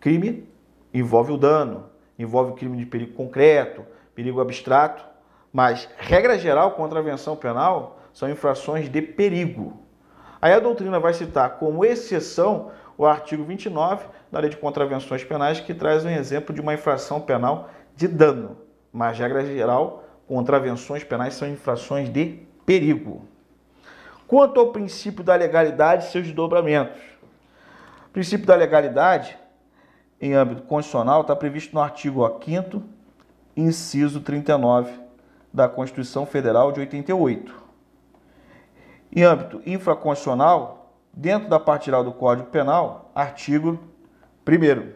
crime 0.01 0.49
envolve 0.93 1.31
o 1.31 1.37
dano, 1.37 1.89
envolve 2.19 2.55
crime 2.55 2.77
de 2.77 2.85
perigo 2.85 3.13
concreto, 3.13 3.87
perigo 4.19 4.41
abstrato, 4.41 5.05
mas 5.53 5.89
regra 5.97 6.37
geral, 6.37 6.73
contravenção 6.73 7.37
penal 7.37 8.01
são 8.13 8.29
infrações 8.29 8.89
de 8.89 9.01
perigo. 9.01 9.81
Aí 10.43 10.53
a 10.53 10.59
doutrina 10.59 10.99
vai 10.99 11.15
citar 11.15 11.51
como 11.51 11.85
exceção 11.85 12.73
o 12.97 13.07
artigo 13.07 13.45
29 13.45 14.07
da 14.33 14.41
Lei 14.41 14.51
de 14.51 14.57
Contravenções 14.57 15.23
Penais, 15.23 15.61
que 15.61 15.73
traz 15.73 16.05
um 16.05 16.11
exemplo 16.11 16.53
de 16.53 16.61
uma 16.61 16.75
infração 16.75 17.21
penal 17.21 17.71
de 17.95 18.09
dano, 18.09 18.57
mas 18.93 19.17
regra 19.17 19.47
geral, 19.47 20.03
contravenções 20.27 21.05
penais 21.05 21.35
são 21.35 21.47
infrações 21.47 22.13
de 22.13 22.41
perigo. 22.67 23.25
Quanto 24.27 24.59
ao 24.59 24.73
princípio 24.73 25.23
da 25.23 25.37
legalidade 25.37 26.07
e 26.07 26.09
seus 26.09 26.25
desdobramentos. 26.25 27.01
O 28.09 28.11
princípio 28.11 28.49
da 28.49 28.57
legalidade, 28.57 29.39
em 30.21 30.35
âmbito 30.35 30.63
constitucional, 30.63 31.21
está 31.21 31.37
previsto 31.37 31.73
no 31.73 31.81
artigo 31.81 32.29
5 32.45 32.98
inciso 33.59 34.21
39 34.21 34.93
da 35.53 35.69
Constituição 35.69 36.25
Federal 36.25 36.71
de 36.71 36.81
88. 36.81 37.53
Em 39.11 39.23
âmbito 39.25 39.61
infraconstitucional, 39.67 40.95
dentro 41.13 41.49
da 41.49 41.59
parte 41.59 41.87
geral 41.87 42.05
do 42.05 42.13
Código 42.13 42.49
Penal, 42.51 43.11
artigo 43.15 43.79
1 44.47 44.93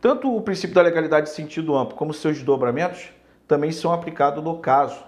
Tanto 0.00 0.36
o 0.36 0.42
princípio 0.42 0.74
da 0.74 0.82
legalidade 0.82 1.30
em 1.30 1.32
sentido 1.32 1.74
amplo 1.74 1.96
como 1.96 2.12
seus 2.12 2.36
desdobramentos 2.36 3.10
também 3.48 3.72
são 3.72 3.92
aplicados 3.92 4.44
no 4.44 4.58
caso 4.58 5.02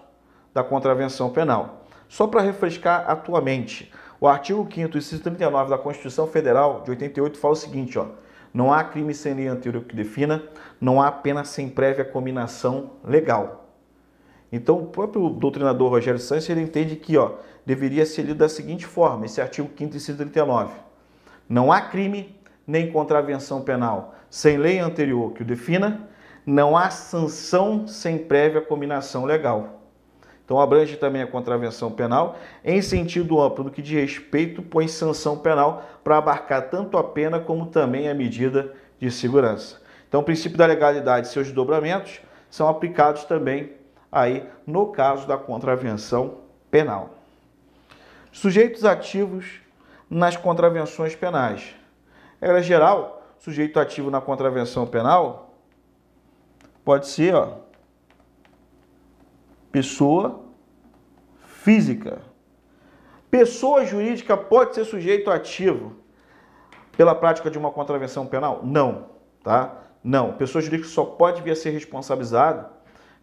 da 0.54 0.64
contravenção 0.64 1.30
penal. 1.30 1.84
Só 2.08 2.26
para 2.26 2.40
refrescar 2.40 3.04
atualmente, 3.10 3.92
o 4.18 4.26
artigo 4.26 4.66
5 4.72 4.96
inciso 4.96 5.22
39 5.22 5.68
da 5.68 5.76
Constituição 5.76 6.26
Federal 6.26 6.80
de 6.82 6.90
88 6.90 7.38
fala 7.38 7.52
o 7.52 7.56
seguinte, 7.56 7.98
ó: 7.98 8.06
não 8.56 8.72
há 8.72 8.82
crime 8.82 9.12
sem 9.12 9.34
lei 9.34 9.48
anterior 9.48 9.84
que 9.84 9.94
defina, 9.94 10.42
não 10.80 11.02
há 11.02 11.12
pena 11.12 11.44
sem 11.44 11.68
prévia 11.68 12.06
combinação 12.06 12.92
legal. 13.04 13.68
Então, 14.50 14.78
o 14.78 14.86
próprio 14.86 15.28
doutrinador 15.28 15.90
Rogério 15.90 16.18
Santos 16.18 16.48
ele 16.48 16.62
entende 16.62 16.96
que 16.96 17.18
ó, 17.18 17.32
deveria 17.66 18.06
ser 18.06 18.22
lido 18.22 18.38
da 18.38 18.48
seguinte 18.48 18.86
forma, 18.86 19.26
esse 19.26 19.42
artigo 19.42 19.68
5 19.76 19.94
inciso 19.94 20.16
39. 20.16 20.72
Não 21.46 21.70
há 21.70 21.82
crime 21.82 22.34
nem 22.66 22.90
contravenção 22.90 23.60
penal 23.60 24.14
sem 24.30 24.56
lei 24.56 24.78
anterior 24.78 25.34
que 25.34 25.42
o 25.42 25.44
defina, 25.44 26.08
não 26.46 26.78
há 26.78 26.88
sanção 26.88 27.86
sem 27.86 28.16
prévia 28.16 28.62
combinação 28.62 29.26
legal. 29.26 29.75
Então 30.46 30.60
abrange 30.60 30.96
também 30.96 31.22
a 31.22 31.26
contravenção 31.26 31.90
penal 31.90 32.38
em 32.64 32.80
sentido 32.80 33.42
amplo 33.42 33.64
do 33.64 33.70
que 33.70 33.82
de 33.82 34.00
respeito 34.00 34.62
põe 34.62 34.86
sanção 34.86 35.36
penal 35.36 35.84
para 36.04 36.18
abarcar 36.18 36.70
tanto 36.70 36.96
a 36.96 37.02
pena 37.02 37.40
como 37.40 37.66
também 37.66 38.08
a 38.08 38.14
medida 38.14 38.72
de 38.96 39.10
segurança. 39.10 39.82
Então 40.08 40.20
o 40.20 40.24
princípio 40.24 40.56
da 40.56 40.64
legalidade 40.64 41.26
e 41.26 41.30
seus 41.30 41.48
desdobramentos 41.48 42.20
são 42.48 42.68
aplicados 42.68 43.24
também 43.24 43.72
aí 44.10 44.48
no 44.64 44.86
caso 44.86 45.26
da 45.26 45.36
contravenção 45.36 46.38
penal. 46.70 47.16
Sujeitos 48.30 48.84
ativos 48.84 49.60
nas 50.08 50.36
contravenções 50.36 51.16
penais. 51.16 51.74
Regra 52.40 52.62
geral, 52.62 53.26
sujeito 53.36 53.80
ativo 53.80 54.12
na 54.12 54.20
contravenção 54.20 54.86
penal 54.86 55.54
pode 56.84 57.08
ser, 57.08 57.34
ó, 57.34 57.65
pessoa 59.76 60.40
física. 61.62 62.22
Pessoa 63.30 63.84
jurídica 63.84 64.34
pode 64.34 64.74
ser 64.74 64.86
sujeito 64.86 65.30
ativo 65.30 65.96
pela 66.96 67.14
prática 67.14 67.50
de 67.50 67.58
uma 67.58 67.70
contravenção 67.70 68.26
penal? 68.26 68.62
Não, 68.64 69.10
tá? 69.44 69.82
Não. 70.02 70.32
Pessoa 70.32 70.62
jurídica 70.62 70.88
só 70.88 71.04
pode 71.04 71.42
vir 71.42 71.50
a 71.50 71.54
ser 71.54 71.72
responsabilizada 71.72 72.70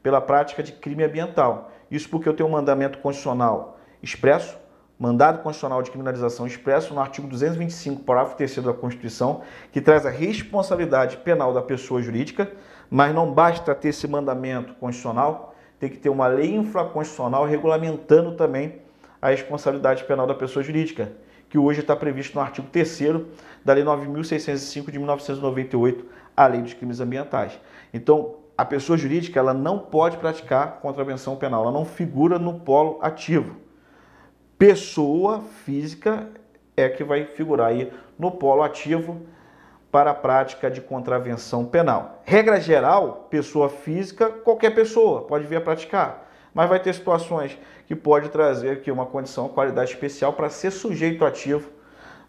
pela 0.03 0.21
prática 0.21 0.61
de 0.61 0.73
crime 0.73 1.03
ambiental. 1.03 1.71
Isso 1.89 2.07
porque 2.07 2.29
eu 2.29 2.35
tenho 2.35 2.47
um 2.47 2.51
mandamento 2.51 2.99
constitucional 2.99 3.79
expresso, 4.03 4.55
mandado 4.99 5.41
constitucional 5.41 5.81
de 5.81 5.89
criminalização 5.89 6.45
expresso 6.45 6.93
no 6.93 6.99
artigo 6.99 7.27
225, 7.27 8.03
parágrafo 8.03 8.37
3 8.37 8.57
da 8.57 8.73
Constituição, 8.73 9.41
que 9.71 9.81
traz 9.81 10.05
a 10.05 10.11
responsabilidade 10.11 11.17
penal 11.17 11.51
da 11.51 11.63
pessoa 11.63 11.99
jurídica, 11.99 12.51
mas 12.91 13.11
não 13.11 13.33
basta 13.33 13.73
ter 13.73 13.87
esse 13.87 14.07
mandamento 14.07 14.75
constitucional 14.75 15.52
tem 15.83 15.89
que 15.89 15.97
ter 15.97 16.07
uma 16.07 16.27
lei 16.27 16.55
infraconstitucional 16.55 17.45
regulamentando 17.45 18.37
também 18.37 18.75
a 19.21 19.29
responsabilidade 19.31 20.05
penal 20.05 20.25
da 20.25 20.33
pessoa 20.33 20.63
jurídica, 20.63 21.11
que 21.49 21.57
hoje 21.57 21.81
está 21.81 21.93
previsto 21.93 22.35
no 22.35 22.41
artigo 22.41 22.69
3 22.71 22.99
da 23.65 23.73
Lei 23.73 23.83
9.605 23.83 24.89
de 24.89 24.97
1998, 24.97 26.05
a 26.37 26.47
Lei 26.47 26.61
dos 26.61 26.73
Crimes 26.73 27.01
Ambientais. 27.01 27.59
Então, 27.93 28.35
a 28.57 28.63
pessoa 28.63 28.97
jurídica 28.97 29.37
ela 29.37 29.53
não 29.53 29.77
pode 29.77 30.15
praticar 30.15 30.79
contravenção 30.79 31.35
penal, 31.35 31.63
ela 31.63 31.71
não 31.71 31.83
figura 31.83 32.39
no 32.39 32.61
polo 32.61 32.99
ativo. 33.01 33.57
Pessoa 34.57 35.41
física 35.65 36.29
é 36.77 36.87
que 36.87 37.03
vai 37.03 37.25
figurar 37.25 37.67
aí 37.67 37.91
no 38.17 38.31
polo 38.31 38.63
ativo 38.63 39.21
para 39.93 40.09
a 40.09 40.15
prática 40.15 40.71
de 40.71 40.81
contravenção 40.81 41.63
penal. 41.65 42.19
Regra 42.25 42.59
geral, 42.59 43.27
pessoa 43.29 43.69
física, 43.69 44.27
qualquer 44.27 44.73
pessoa 44.73 45.21
pode 45.21 45.45
vir 45.45 45.57
a 45.57 45.61
praticar, 45.61 46.31
mas 46.51 46.67
vai 46.67 46.79
ter 46.79 46.95
situações 46.95 47.59
que 47.85 47.95
pode 47.95 48.29
trazer 48.29 48.71
aqui 48.71 48.89
uma 48.89 49.05
condição, 49.05 49.47
qualidade 49.47 49.91
especial 49.91 50.33
para 50.33 50.49
ser 50.49 50.71
sujeito 50.71 51.23
ativo 51.23 51.69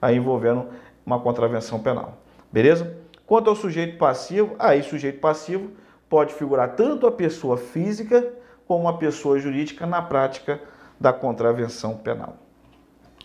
aí 0.03 0.15
envolvendo 0.15 0.67
uma 1.07 1.19
contravenção 1.19 1.81
penal. 1.81 2.19
Beleza? 2.53 2.99
Quanto 3.25 3.49
ao 3.49 3.57
sujeito 3.57 3.97
passivo, 3.97 4.55
aí 4.59 4.83
sujeito 4.83 5.19
passivo 5.19 5.71
pode 6.07 6.35
figurar 6.35 6.77
tanto 6.77 7.07
a 7.07 7.13
pessoa 7.13 7.57
física 7.57 8.31
como 8.69 8.87
a 8.89 8.99
pessoa 8.99 9.39
jurídica 9.39 9.87
na 9.87 10.03
prática 10.03 10.61
da 11.01 11.15
contravenção 11.15 11.97
penal. 11.97 12.37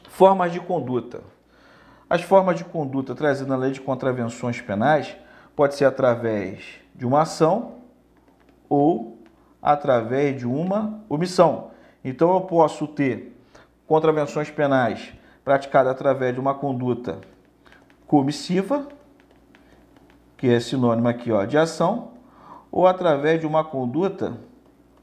Formas 0.08 0.53
de 0.53 0.62
conduta. 0.62 1.19
As 2.09 2.23
formas 2.23 2.57
de 2.57 2.65
conduta 2.65 3.13
trazidas 3.13 3.47
na 3.47 3.55
lei 3.55 3.71
de 3.71 3.79
contravenções 3.79 4.59
penais 4.59 5.15
pode 5.55 5.75
ser 5.75 5.85
através 5.85 6.63
de 6.95 7.05
uma 7.05 7.21
ação 7.21 7.75
ou 8.67 9.19
através 9.61 10.35
de 10.37 10.47
uma 10.47 11.01
omissão. 11.07 11.69
Então 12.03 12.33
eu 12.33 12.41
posso 12.41 12.87
ter 12.87 13.37
contravenções 13.85 14.49
penais 14.49 15.13
praticadas 15.43 15.91
através 15.91 16.33
de 16.33 16.39
uma 16.39 16.55
conduta 16.55 17.19
comissiva, 18.07 18.87
que 20.35 20.49
é 20.49 20.59
sinônimo 20.59 21.07
aqui 21.07 21.31
ó, 21.31 21.45
de 21.45 21.57
ação, 21.57 22.13
ou 22.71 22.87
através 22.87 23.39
de 23.39 23.45
uma 23.45 23.63
conduta 23.63 24.35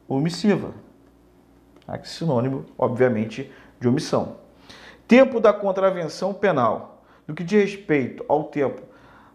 omissiva. 0.08 0.72
Aqui 1.86 2.08
sinônimo, 2.08 2.64
obviamente, 2.76 3.52
de 3.78 3.86
omissão. 3.86 4.38
Tempo 5.06 5.38
da 5.38 5.52
contravenção 5.52 6.34
penal. 6.34 6.95
No 7.26 7.34
que 7.34 7.42
diz 7.42 7.72
respeito 7.72 8.24
ao 8.28 8.44
tempo 8.44 8.82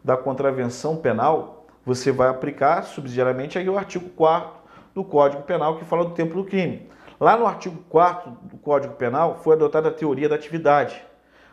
da 0.03 0.15
contravenção 0.15 0.95
penal, 0.95 1.65
você 1.85 2.11
vai 2.11 2.29
aplicar 2.29 2.83
subsidiariamente 2.83 3.57
aí 3.57 3.69
o 3.69 3.77
artigo 3.77 4.09
4 4.09 4.49
do 4.95 5.03
Código 5.03 5.43
Penal 5.43 5.77
que 5.77 5.83
fala 5.83 6.05
do 6.05 6.11
tempo 6.11 6.35
do 6.35 6.45
crime. 6.45 6.87
Lá 7.19 7.35
no 7.35 7.45
artigo 7.45 7.83
4 7.89 8.31
do 8.43 8.57
Código 8.57 8.95
Penal 8.95 9.39
foi 9.43 9.55
adotada 9.55 9.89
a 9.89 9.93
teoria 9.93 10.29
da 10.29 10.35
atividade. 10.35 11.03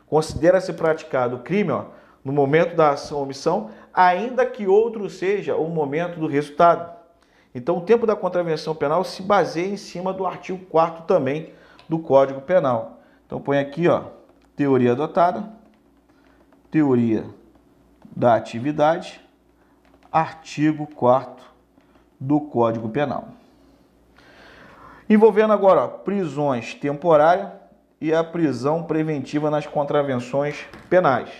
Considera-se 0.07 0.73
praticado 0.73 1.37
o 1.37 1.40
crime 1.40 1.73
ó, 1.73 1.87
no 2.25 2.33
momento 2.33 2.76
da 2.76 2.90
ação 2.90 3.18
ou 3.18 3.25
omissão, 3.25 3.71
ainda 3.92 4.47
que 4.47 4.66
outro 4.66 5.11
seja 5.11 5.57
o 5.57 5.68
momento 5.68 6.21
do 6.21 6.26
resultado. 6.26 6.97
Então, 7.54 7.78
o 7.78 7.80
tempo 7.80 8.07
da 8.07 8.14
contravenção 8.14 8.75
penal 8.75 9.02
se 9.02 9.23
baseia 9.23 9.66
em 9.66 9.76
cima 9.76 10.12
do 10.12 10.25
artigo 10.25 10.64
4 10.66 11.04
também 11.04 11.52
do 11.88 11.99
Código 11.99 12.40
Penal. 12.40 13.00
Então, 13.26 13.40
põe 13.40 13.59
aqui, 13.59 13.88
ó, 13.88 14.04
teoria 14.54 14.92
adotada 14.92 15.58
teoria 16.70 17.25
da 18.14 18.34
atividade, 18.34 19.20
artigo 20.10 20.87
4 20.87 21.44
do 22.18 22.40
Código 22.40 22.88
Penal. 22.88 23.28
Envolvendo 25.08 25.52
agora 25.52 25.88
prisões 25.88 26.75
temporárias 26.75 27.48
e 28.00 28.12
a 28.12 28.22
prisão 28.22 28.82
preventiva 28.82 29.50
nas 29.50 29.66
contravenções 29.66 30.66
penais. 30.90 31.30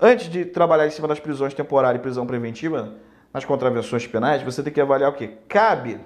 Antes 0.00 0.28
de 0.28 0.44
trabalhar 0.44 0.86
em 0.86 0.90
cima 0.90 1.08
das 1.08 1.20
prisões 1.20 1.54
temporárias 1.54 2.00
e 2.00 2.02
prisão 2.02 2.26
preventiva 2.26 2.94
nas 3.32 3.44
contravenções 3.44 4.06
penais, 4.06 4.42
você 4.42 4.62
tem 4.62 4.72
que 4.72 4.80
avaliar 4.80 5.10
o 5.10 5.14
que? 5.14 5.28
Cabe 5.48 5.98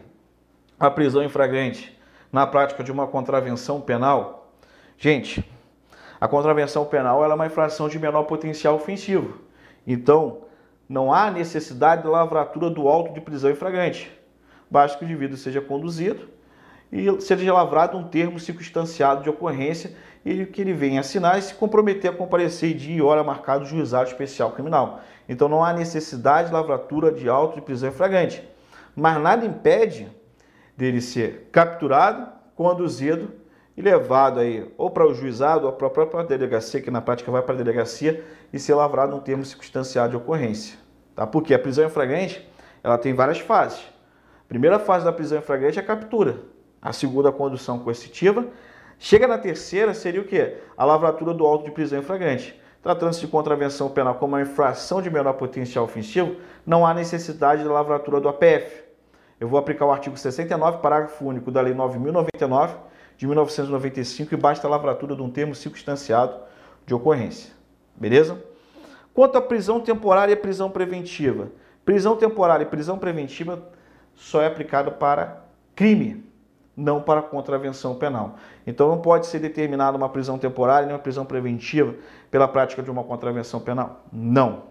a 0.78 0.90
prisão 0.90 1.22
em 1.22 1.28
flagrante 1.28 1.98
na 2.30 2.46
prática 2.46 2.84
de 2.84 2.92
uma 2.92 3.06
contravenção 3.06 3.80
penal? 3.80 4.52
Gente, 4.96 5.44
a 6.20 6.26
contravenção 6.26 6.84
penal 6.84 7.24
é 7.24 7.32
uma 7.32 7.46
infração 7.46 7.88
de 7.88 7.98
menor 7.98 8.24
potencial 8.24 8.74
ofensivo. 8.74 9.38
Então, 9.86 10.42
não 10.88 11.12
há 11.12 11.30
necessidade 11.30 12.02
de 12.02 12.08
lavratura 12.08 12.70
do 12.70 12.88
auto 12.88 13.12
de 13.12 13.20
prisão 13.20 13.50
em 13.50 13.54
flagrante. 13.54 14.10
Basta 14.70 14.98
que 14.98 15.04
o 15.04 15.06
indivíduo 15.06 15.36
seja 15.36 15.60
conduzido 15.60 16.28
e 16.90 17.20
seja 17.20 17.52
lavrado 17.52 17.96
um 17.96 18.08
termo 18.08 18.38
circunstanciado 18.40 19.22
de 19.22 19.30
ocorrência 19.30 19.94
e 20.24 20.44
que 20.46 20.60
ele 20.60 20.72
venha 20.72 21.00
assinar 21.00 21.38
e 21.38 21.42
se 21.42 21.54
comprometer 21.54 22.10
a 22.10 22.14
comparecer 22.14 22.74
dia 22.74 22.96
e 22.96 23.02
hora 23.02 23.22
marcado 23.22 23.60
no 23.60 23.66
juizado 23.66 24.08
especial 24.08 24.52
criminal. 24.52 25.00
Então 25.28 25.48
não 25.48 25.62
há 25.62 25.72
necessidade 25.72 26.48
de 26.48 26.54
lavratura 26.54 27.12
de 27.12 27.28
auto 27.28 27.54
de 27.54 27.60
prisão 27.60 27.90
em 27.90 27.92
flagrante. 27.92 28.42
Mas 28.96 29.20
nada 29.20 29.44
impede 29.44 30.08
dele 30.76 31.00
ser 31.00 31.48
capturado, 31.52 32.32
conduzido 32.56 33.30
e 33.78 33.80
levado 33.80 34.40
aí 34.40 34.68
ou 34.76 34.90
para 34.90 35.06
o 35.06 35.14
juizado 35.14 35.66
ou 35.66 35.72
para 35.72 35.86
a 35.86 35.90
própria 35.90 36.24
delegacia, 36.24 36.80
que 36.80 36.90
na 36.90 37.00
prática 37.00 37.30
vai 37.30 37.42
para 37.42 37.54
a 37.54 37.56
delegacia, 37.56 38.24
e 38.52 38.58
ser 38.58 38.74
lavrado 38.74 39.14
um 39.14 39.20
termo 39.20 39.44
circunstanciado 39.44 40.10
de 40.10 40.16
ocorrência. 40.16 40.76
Tá? 41.14 41.24
Porque 41.24 41.54
a 41.54 41.58
prisão 41.60 41.86
em 41.86 41.88
flagrante 41.88 42.44
ela 42.82 42.98
tem 42.98 43.14
várias 43.14 43.38
fases. 43.38 43.78
A 43.78 44.48
primeira 44.48 44.80
fase 44.80 45.04
da 45.04 45.12
prisão 45.12 45.38
em 45.38 45.42
flagrante 45.42 45.78
é 45.78 45.82
a 45.82 45.84
captura. 45.84 46.40
A 46.82 46.92
segunda, 46.92 47.28
a 47.28 47.32
condução 47.32 47.78
coercitiva. 47.78 48.46
Chega 48.98 49.28
na 49.28 49.38
terceira, 49.38 49.94
seria 49.94 50.22
o 50.22 50.24
quê? 50.24 50.56
A 50.76 50.84
lavratura 50.84 51.32
do 51.32 51.46
auto 51.46 51.64
de 51.64 51.70
prisão 51.70 52.00
em 52.00 52.02
flagrante. 52.02 52.60
Tratando-se 52.82 53.20
de 53.20 53.28
contravenção 53.28 53.88
penal 53.90 54.16
como 54.16 54.34
uma 54.34 54.42
infração 54.42 55.00
de 55.00 55.08
menor 55.08 55.34
potencial 55.34 55.84
ofensivo, 55.84 56.34
não 56.66 56.84
há 56.84 56.92
necessidade 56.92 57.62
da 57.62 57.70
lavratura 57.70 58.20
do 58.20 58.28
APF. 58.28 58.82
Eu 59.38 59.46
vou 59.46 59.56
aplicar 59.56 59.86
o 59.86 59.92
artigo 59.92 60.16
69, 60.16 60.78
parágrafo 60.78 61.24
único 61.24 61.52
da 61.52 61.60
Lei 61.60 61.74
9.099 61.74 62.88
de 63.18 63.26
1995 63.26 64.32
e 64.32 64.36
basta 64.36 64.66
a 64.66 64.70
lavratura 64.70 65.16
de 65.16 65.20
um 65.20 65.28
termo 65.28 65.54
circunstanciado 65.54 66.36
de 66.86 66.94
ocorrência. 66.94 67.52
Beleza? 67.96 68.40
Quanto 69.12 69.36
à 69.36 69.42
prisão 69.42 69.80
temporária 69.80 70.32
e 70.32 70.36
prisão 70.36 70.70
preventiva. 70.70 71.48
Prisão 71.84 72.16
temporária 72.16 72.62
e 72.62 72.66
prisão 72.66 72.96
preventiva 72.96 73.60
só 74.14 74.40
é 74.40 74.46
aplicado 74.46 74.92
para 74.92 75.42
crime, 75.74 76.24
não 76.76 77.02
para 77.02 77.20
contravenção 77.20 77.96
penal. 77.96 78.36
Então 78.64 78.88
não 78.88 79.00
pode 79.00 79.26
ser 79.26 79.40
determinada 79.40 79.96
uma 79.96 80.08
prisão 80.08 80.38
temporária 80.38 80.86
nem 80.86 80.94
uma 80.94 81.02
prisão 81.02 81.26
preventiva 81.26 81.96
pela 82.30 82.46
prática 82.46 82.82
de 82.84 82.90
uma 82.90 83.02
contravenção 83.02 83.58
penal. 83.58 84.04
Não. 84.12 84.64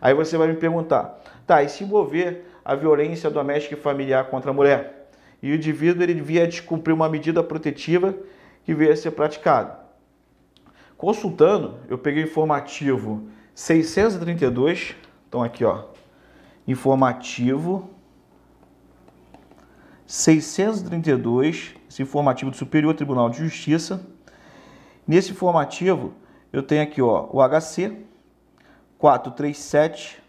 Aí 0.00 0.14
você 0.14 0.38
vai 0.38 0.46
me 0.46 0.54
perguntar, 0.54 1.20
tá, 1.44 1.64
e 1.64 1.68
se 1.68 1.82
envolver 1.82 2.48
a 2.64 2.76
violência 2.76 3.28
doméstica 3.28 3.74
e 3.74 3.78
familiar 3.78 4.26
contra 4.26 4.52
a 4.52 4.54
mulher? 4.54 4.97
E 5.42 5.52
o 5.52 5.54
indivíduo 5.54 6.02
ele 6.02 6.14
devia 6.14 6.46
descumprir 6.46 6.94
uma 6.94 7.08
medida 7.08 7.42
protetiva 7.42 8.14
que 8.64 8.74
veio 8.74 8.92
a 8.92 8.96
ser 8.96 9.12
praticada. 9.12 9.78
Consultando, 10.96 11.78
eu 11.88 11.96
peguei 11.96 12.24
o 12.24 12.26
informativo 12.26 13.28
632, 13.54 14.96
então 15.28 15.42
aqui 15.42 15.64
ó, 15.64 15.84
informativo 16.66 17.88
632, 20.06 21.74
esse 21.88 22.02
informativo 22.02 22.50
do 22.50 22.56
Superior 22.56 22.94
Tribunal 22.94 23.30
de 23.30 23.38
Justiça. 23.38 24.04
Nesse 25.06 25.30
informativo, 25.30 26.14
eu 26.52 26.62
tenho 26.62 26.82
aqui 26.82 27.00
ó, 27.00 27.28
o 27.32 27.40
HC 27.40 27.96
437 28.98 30.20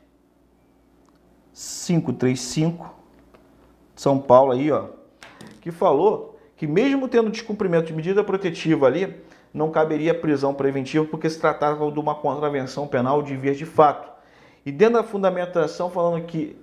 535 1.53 2.93
São 3.95 4.19
Paulo 4.19 4.51
aí, 4.51 4.71
ó, 4.71 4.98
que 5.61 5.71
falou 5.71 6.39
que 6.55 6.67
mesmo 6.67 7.07
tendo 7.07 7.29
descumprimento 7.29 7.87
de 7.87 7.93
medida 7.93 8.23
protetiva 8.23 8.85
ali, 8.85 9.15
não 9.53 9.71
caberia 9.71 10.13
prisão 10.13 10.53
preventiva 10.53 11.05
porque 11.05 11.29
se 11.29 11.39
tratava 11.39 11.89
de 11.91 11.99
uma 11.99 12.15
contravenção 12.15 12.87
penal 12.87 13.21
de 13.21 13.35
vias 13.35 13.57
de 13.57 13.65
fato. 13.65 14.09
E 14.65 14.71
dentro 14.71 14.95
da 14.95 15.03
fundamentação 15.03 15.89
falando 15.89 16.23
que 16.25 16.57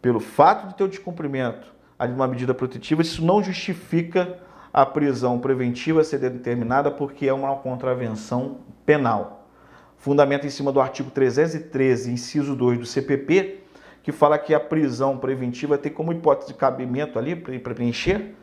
pelo 0.00 0.20
fato 0.20 0.68
de 0.68 0.74
ter 0.74 0.84
o 0.84 0.88
descumprimento 0.88 1.72
de 2.00 2.12
uma 2.12 2.26
medida 2.26 2.52
protetiva, 2.52 3.02
isso 3.02 3.24
não 3.24 3.42
justifica 3.42 4.38
a 4.72 4.84
prisão 4.84 5.38
preventiva 5.38 6.02
ser 6.02 6.18
determinada 6.18 6.90
porque 6.90 7.26
é 7.26 7.32
uma 7.32 7.56
contravenção 7.56 8.58
penal. 8.84 9.48
Fundamento 9.96 10.46
em 10.46 10.50
cima 10.50 10.72
do 10.72 10.80
artigo 10.80 11.10
313, 11.10 12.10
inciso 12.10 12.54
2 12.54 12.78
do 12.78 12.84
CPP, 12.84 13.63
que 14.04 14.12
fala 14.12 14.38
que 14.38 14.54
a 14.54 14.60
prisão 14.60 15.16
preventiva 15.16 15.78
tem 15.78 15.90
como 15.90 16.12
hipótese 16.12 16.52
de 16.52 16.54
cabimento 16.54 17.18
ali 17.18 17.34
para 17.34 17.74
preencher, 17.74 18.34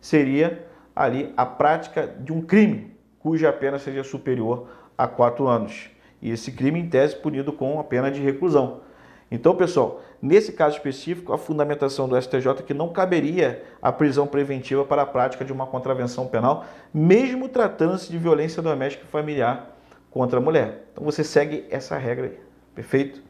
seria 0.00 0.64
ali 0.94 1.34
a 1.36 1.44
prática 1.44 2.06
de 2.06 2.32
um 2.32 2.40
crime 2.40 2.96
cuja 3.18 3.52
pena 3.52 3.78
seja 3.78 4.04
superior 4.04 4.68
a 4.96 5.08
quatro 5.08 5.48
anos. 5.48 5.90
E 6.22 6.30
esse 6.30 6.52
crime, 6.52 6.78
em 6.78 6.88
tese, 6.88 7.16
punido 7.16 7.52
com 7.52 7.80
a 7.80 7.84
pena 7.84 8.08
de 8.08 8.20
reclusão. 8.20 8.82
Então, 9.30 9.56
pessoal, 9.56 10.00
nesse 10.22 10.52
caso 10.52 10.76
específico, 10.76 11.32
a 11.32 11.38
fundamentação 11.38 12.08
do 12.08 12.20
STJ 12.20 12.48
é 12.50 12.62
que 12.62 12.74
não 12.74 12.90
caberia 12.90 13.64
a 13.82 13.90
prisão 13.90 14.28
preventiva 14.28 14.84
para 14.84 15.02
a 15.02 15.06
prática 15.06 15.44
de 15.44 15.52
uma 15.52 15.66
contravenção 15.66 16.28
penal, 16.28 16.64
mesmo 16.94 17.48
tratando-se 17.48 18.10
de 18.10 18.16
violência 18.16 18.62
doméstica 18.62 19.04
e 19.04 19.08
familiar 19.08 19.76
contra 20.10 20.38
a 20.38 20.42
mulher. 20.42 20.84
Então, 20.92 21.04
você 21.04 21.24
segue 21.24 21.64
essa 21.68 21.96
regra 21.98 22.26
aí, 22.26 22.38
perfeito? 22.74 23.20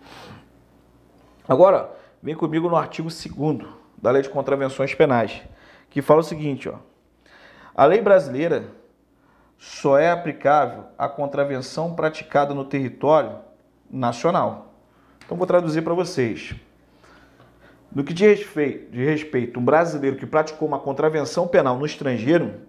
Agora, 1.51 1.91
vem 2.23 2.37
comigo 2.37 2.69
no 2.69 2.77
artigo 2.77 3.09
2 3.09 3.67
da 4.01 4.13
Lei 4.13 4.23
de 4.23 4.29
Contravenções 4.29 4.95
Penais, 4.95 5.43
que 5.91 6.01
fala 6.01 6.21
o 6.21 6.23
seguinte, 6.23 6.69
ó. 6.69 6.77
A 7.75 7.85
lei 7.87 8.01
brasileira 8.01 8.67
só 9.59 9.99
é 9.99 10.13
aplicável 10.13 10.85
à 10.97 11.09
contravenção 11.09 11.93
praticada 11.93 12.55
no 12.55 12.65
território 12.65 13.37
nacional. 13.91 14.75
Então 15.25 15.37
vou 15.37 15.45
traduzir 15.45 15.83
para 15.83 15.93
vocês. 15.93 16.55
No 17.93 18.05
que 18.05 18.15
diz 18.15 18.39
respeito, 18.39 18.93
de 18.93 19.05
respeito 19.05 19.59
um 19.59 19.65
brasileiro 19.65 20.17
que 20.17 20.27
praticou 20.27 20.69
uma 20.69 20.79
contravenção 20.79 21.49
penal 21.49 21.77
no 21.77 21.85
estrangeiro, 21.85 22.61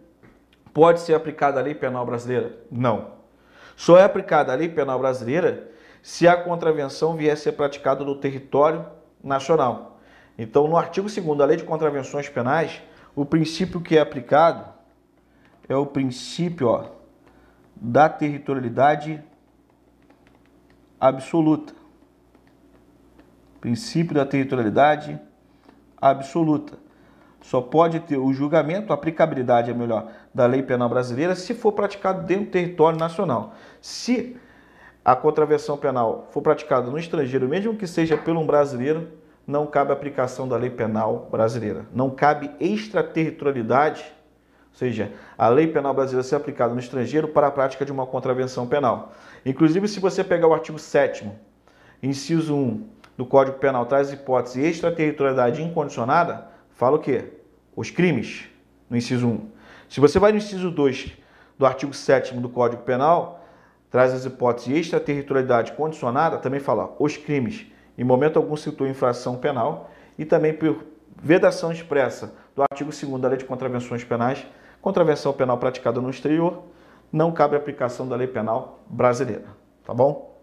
pode 0.74 1.02
ser 1.02 1.14
aplicada 1.14 1.60
a 1.60 1.64
lei 1.64 1.76
penal 1.76 2.04
brasileira? 2.04 2.58
Não. 2.72 3.12
Só 3.76 4.00
é 4.00 4.04
aplicada 4.04 4.52
a 4.52 4.56
lei 4.56 4.70
penal 4.70 4.98
brasileira 4.98 5.70
se 6.02 6.28
a 6.28 6.36
contravenção 6.36 7.16
vier 7.16 7.34
a 7.34 7.38
ser 7.38 7.54
praticada 7.54 8.04
no 8.04 8.16
território 8.16 8.86
nacional. 9.24 10.00
Então, 10.38 10.68
no 10.68 10.78
artigo 10.78 11.08
2 11.08 11.38
da 11.38 11.46
Lei 11.46 11.58
de 11.58 11.64
Contravenções 11.64 12.28
Penais, 12.28 12.82
o 13.16 13.26
princípio 13.26 13.82
que 13.82 13.98
é 13.98 14.02
aplicado 14.02 14.66
é 15.68 15.76
o 15.76 15.86
princípio 15.86 16.68
ó, 16.68 16.86
da 17.76 18.10
territorialidade 18.10 19.24
absoluta. 21.00 21.74
Princípio 23.60 24.16
da 24.16 24.26
territorialidade 24.26 25.20
absoluta. 26.02 26.80
Só 27.42 27.62
pode 27.62 28.00
ter 28.02 28.18
o 28.18 28.34
julgamento, 28.34 28.92
a 28.92 28.96
aplicabilidade 28.96 29.72
é 29.72 29.74
melhor, 29.74 30.12
da 30.34 30.46
lei 30.46 30.62
penal 30.62 30.90
brasileira 30.90 31.36
se 31.36 31.54
for 31.54 31.72
praticado 31.72 32.26
dentro 32.26 32.46
do 32.46 32.52
território 32.52 33.00
nacional. 33.00 33.54
Se 33.82 34.38
a 35.04 35.16
contravenção 35.16 35.78
penal 35.78 36.28
for 36.32 36.42
praticada 36.42 36.90
no 36.90 36.98
estrangeiro, 36.98 37.48
mesmo 37.48 37.76
que 37.76 37.88
seja 37.88 38.18
pelo 38.18 38.40
um 38.40 38.46
brasileiro, 38.46 39.08
não 39.48 39.66
cabe 39.66 39.92
aplicação 39.92 40.48
da 40.48 40.56
lei 40.56 40.70
penal 40.70 41.28
brasileira. 41.32 41.86
Não 41.94 42.10
cabe 42.10 42.52
extraterritorialidade, 42.60 44.04
ou 44.72 44.78
seja, 44.78 45.12
a 45.38 45.50
lei 45.50 45.68
penal 45.68 45.94
brasileira 45.94 46.24
ser 46.24 46.36
aplicada 46.36 46.74
no 46.74 46.80
estrangeiro 46.80 47.28
para 47.28 47.48
a 47.48 47.52
prática 47.52 47.84
de 47.84 47.92
uma 47.92 48.06
contravenção 48.06 48.68
penal. 48.68 49.12
Inclusive, 49.46 49.88
se 49.88 50.00
você 50.00 50.24
pegar 50.24 50.48
o 50.48 50.54
artigo 50.54 50.78
7 50.78 51.30
inciso 52.02 52.56
1 52.56 52.88
do 53.18 53.26
Código 53.26 53.58
Penal, 53.58 53.86
traz 53.86 54.12
hipótese 54.12 54.62
extraterritorialidade 54.62 55.62
incondicionada, 55.62 56.48
fala 56.72 56.98
o 56.98 57.00
quê? 57.00 57.26
Os 57.76 57.92
crimes, 57.92 58.46
no 58.90 58.98
inciso 58.98 59.28
1. 59.28 59.50
Se 59.90 60.00
você 60.00 60.20
vai 60.20 60.32
no 60.32 60.38
inciso 60.38 60.72
2 60.72 61.12
do 61.58 61.66
artigo 61.66 61.94
7 61.94 62.36
do 62.36 62.50
Código 62.50 62.84
Penal, 62.84 63.41
traz 63.92 64.14
as 64.14 64.26
hipóteses 64.26 64.74
extraterritorialidade 64.74 65.74
condicionada, 65.74 66.38
também 66.38 66.62
fala 66.62 66.96
os 66.98 67.18
crimes, 67.18 67.68
em 67.98 68.04
momento 68.06 68.38
algum 68.38 68.56
citou 68.56 68.88
infração 68.88 69.36
penal, 69.36 69.92
e 70.18 70.24
também 70.24 70.54
por 70.54 70.86
vedação 71.22 71.72
expressa 71.72 72.34
do 72.56 72.64
artigo 72.64 72.90
2 72.90 73.22
da 73.22 73.28
Lei 73.28 73.38
de 73.38 73.46
Contravenções 73.46 74.04
Penais, 74.04 74.48
contravenção 74.82 75.34
penal 75.34 75.58
praticada 75.58 76.00
no 76.00 76.10
exterior, 76.10 76.64
não 77.12 77.32
cabe 77.34 77.58
aplicação 77.58 78.08
da 78.08 78.16
lei 78.16 78.28
penal 78.28 78.80
brasileira, 78.88 79.46
tá 79.86 79.94
bom? 79.94 80.40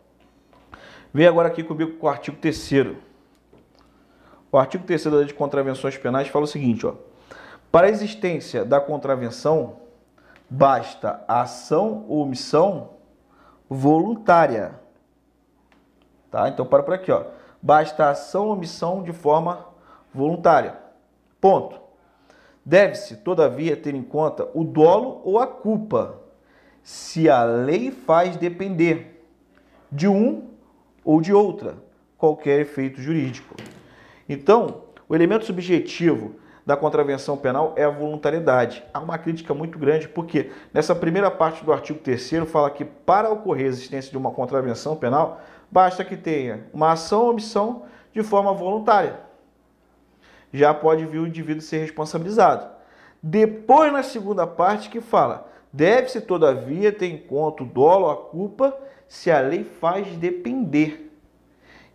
Vem 1.13 1.27
agora 1.27 1.49
aqui 1.49 1.65
comigo 1.65 1.93
com 1.95 2.07
o 2.07 2.11
artigo 2.11 2.37
3 2.37 2.95
O 4.53 4.59
artigo 4.59 4.85
3 4.85 5.05
da 5.05 5.17
Lei 5.17 5.25
de 5.25 5.35
Contravenções 5.35 5.97
Penais 5.97 6.29
fala 6.29 6.45
o 6.45 6.49
seguinte, 6.49 6.87
ó: 6.87 6.95
Para 7.73 7.87
a 7.87 7.91
existência 7.91 8.65
da 8.65 8.79
contravenção, 8.79 9.77
basta 10.51 11.25
a 11.27 11.41
ação 11.41 12.05
ou 12.09 12.23
omissão 12.23 12.98
voluntária. 13.69 14.81
Tá? 16.31 16.49
Então, 16.49 16.67
para 16.67 16.83
por 16.83 16.95
aqui. 16.95 17.11
Ó. 17.11 17.25
Basta 17.61 18.11
ação 18.11 18.47
ou 18.47 18.53
omissão 18.53 19.03
de 19.03 19.13
forma 19.13 19.67
voluntária. 20.13 20.77
Ponto. 21.41 21.81
Deve-se, 22.65 23.17
todavia, 23.17 23.77
ter 23.77 23.95
em 23.95 24.03
conta 24.03 24.49
o 24.55 24.63
dolo 24.63 25.21
ou 25.25 25.39
a 25.39 25.47
culpa, 25.47 26.21
se 26.83 27.29
a 27.29 27.43
lei 27.43 27.91
faz 27.91 28.37
depender 28.37 29.25
de 29.91 30.07
um 30.07 30.49
ou 31.05 31.21
de 31.21 31.33
outra 31.33 31.77
qualquer 32.19 32.61
efeito 32.61 33.01
jurídico. 33.01 33.55
Então, 34.29 34.83
o 35.09 35.15
elemento 35.15 35.47
subjetivo 35.47 36.35
da 36.69 36.77
contravenção 36.77 37.35
penal 37.35 37.73
é 37.77 37.85
a 37.85 37.89
voluntariedade. 37.89 38.85
Há 38.93 39.01
uma 39.01 39.17
crítica 39.17 39.55
muito 39.55 39.79
grande, 39.79 40.07
porque 40.07 40.51
nessa 40.71 40.95
primeira 40.95 41.31
parte 41.31 41.65
do 41.65 41.73
artigo 41.73 41.99
3 41.99 42.31
fala 42.47 42.71
que 42.71 42.85
para 42.85 43.31
ocorrer 43.31 43.65
a 43.65 43.69
existência 43.71 44.11
de 44.11 44.19
uma 44.19 44.33
contravenção 44.33 44.95
penal, 44.95 45.41
basta 45.71 46.05
que 46.05 46.15
tenha 46.15 46.67
uma 46.71 46.93
ação 46.93 47.23
ou 47.23 47.31
omissão 47.31 47.85
de 48.13 48.23
forma 48.23 48.53
voluntária. 48.53 49.19
Já 50.53 50.75
pode 50.75 51.07
vir 51.07 51.21
o 51.21 51.27
indivíduo 51.27 51.63
ser 51.63 51.79
responsabilizado. 51.79 52.69
Depois, 53.23 53.91
na 53.91 54.03
segunda 54.03 54.47
parte, 54.47 54.91
que 54.91 55.01
fala, 55.01 55.51
deve-se, 55.73 56.21
todavia, 56.21 56.93
ter 56.93 57.07
em 57.07 57.17
conta 57.17 57.63
o 57.63 57.67
dolo, 57.67 58.11
a 58.11 58.17
culpa, 58.17 58.77
se 59.09 59.31
a 59.31 59.41
lei 59.41 59.65
faz 59.65 60.07
depender. 60.19 61.11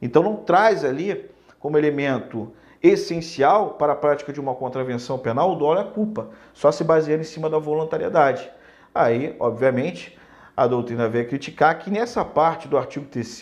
Então, 0.01 0.23
não 0.23 0.35
traz 0.35 0.83
ali 0.83 1.29
como 1.59 1.77
elemento 1.77 2.51
essencial 2.83 3.71
para 3.71 3.93
a 3.93 3.95
prática 3.95 4.33
de 4.33 4.41
uma 4.41 4.53
contravenção 4.53 5.17
penal, 5.17 5.53
o 5.53 5.55
dolo 5.55 5.79
é 5.79 5.81
a 5.83 5.85
culpa, 5.85 6.29
só 6.53 6.69
se 6.69 6.83
baseando 6.83 7.21
em 7.21 7.25
cima 7.25 7.49
da 7.49 7.57
voluntariedade. 7.57 8.51
Aí, 8.93 9.35
obviamente, 9.39 10.19
a 10.55 10.67
doutrina 10.67 11.07
veio 11.07 11.27
criticar 11.27 11.79
que 11.79 11.89
nessa 11.89 12.25
parte 12.25 12.67
do 12.67 12.77
artigo 12.77 13.05
3 13.05 13.41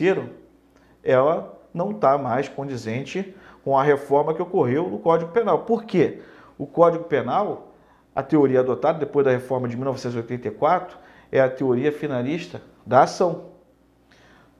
ela 1.03 1.59
não 1.73 1.89
está 1.89 2.17
mais 2.17 2.47
condizente 2.47 3.35
com 3.63 3.77
a 3.77 3.83
reforma 3.83 4.33
que 4.33 4.41
ocorreu 4.41 4.87
no 4.87 4.99
Código 4.99 5.31
Penal. 5.31 5.59
Por 5.59 5.83
quê? 5.83 6.21
O 6.57 6.67
Código 6.67 7.05
Penal, 7.05 7.73
a 8.13 8.21
teoria 8.21 8.59
adotada 8.59 8.99
depois 8.99 9.25
da 9.25 9.31
reforma 9.31 9.67
de 9.67 9.75
1984, 9.75 10.97
é 11.31 11.39
a 11.39 11.49
teoria 11.49 11.91
finalista 11.91 12.61
da 12.85 13.03
ação. 13.03 13.51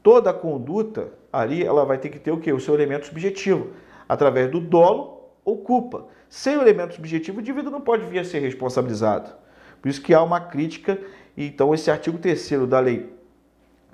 Toda 0.01 0.33
conduta 0.33 1.09
ali 1.31 1.63
ela 1.63 1.85
vai 1.85 1.99
ter 1.99 2.09
que 2.09 2.19
ter 2.19 2.31
o 2.31 2.39
quê? 2.39 2.51
O 2.51 2.59
seu 2.59 2.73
elemento 2.73 3.05
subjetivo, 3.05 3.71
através 4.11 4.51
do 4.51 4.59
dolo 4.59 5.21
ou 5.45 5.59
culpa. 5.59 6.07
Sem 6.27 6.57
o 6.57 6.61
elemento 6.61 6.95
subjetivo, 6.95 7.37
o 7.37 7.41
indivíduo 7.41 7.71
não 7.71 7.79
pode 7.79 8.05
vir 8.07 8.19
a 8.19 8.25
ser 8.25 8.39
responsabilizado. 8.39 9.31
Por 9.81 9.87
isso 9.87 10.01
que 10.01 10.13
há 10.13 10.21
uma 10.21 10.41
crítica, 10.41 10.99
então 11.37 11.73
esse 11.73 11.89
artigo 11.89 12.17
3 12.17 12.67
da 12.67 12.81
lei 12.81 13.15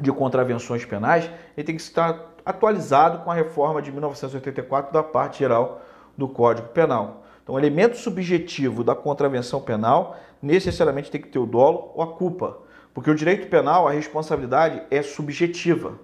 de 0.02 0.12
contravenções 0.12 0.84
penais, 0.84 1.30
ele 1.56 1.64
tem 1.68 1.76
que 1.76 1.82
estar 1.84 2.34
atualizado 2.44 3.20
com 3.20 3.30
a 3.30 3.36
reforma 3.36 3.80
de 3.80 3.92
1984 3.92 4.92
da 4.92 5.04
parte 5.04 5.38
geral 5.38 5.84
do 6.18 6.28
Código 6.28 6.70
Penal. 6.70 7.24
Então, 7.44 7.54
o 7.54 7.60
elemento 7.60 7.96
subjetivo 7.96 8.84
da 8.84 8.96
contravenção 8.96 9.62
penal 9.62 10.18
necessariamente 10.42 11.12
tem 11.12 11.22
que 11.22 11.28
ter 11.28 11.38
o 11.38 11.46
dolo 11.46 11.92
ou 11.94 12.02
a 12.02 12.08
culpa, 12.08 12.58
porque 12.92 13.12
o 13.12 13.16
direito 13.16 13.48
penal, 13.50 13.88
a 13.88 13.92
responsabilidade 13.92 14.82
é 14.90 15.04
subjetiva. 15.04 16.00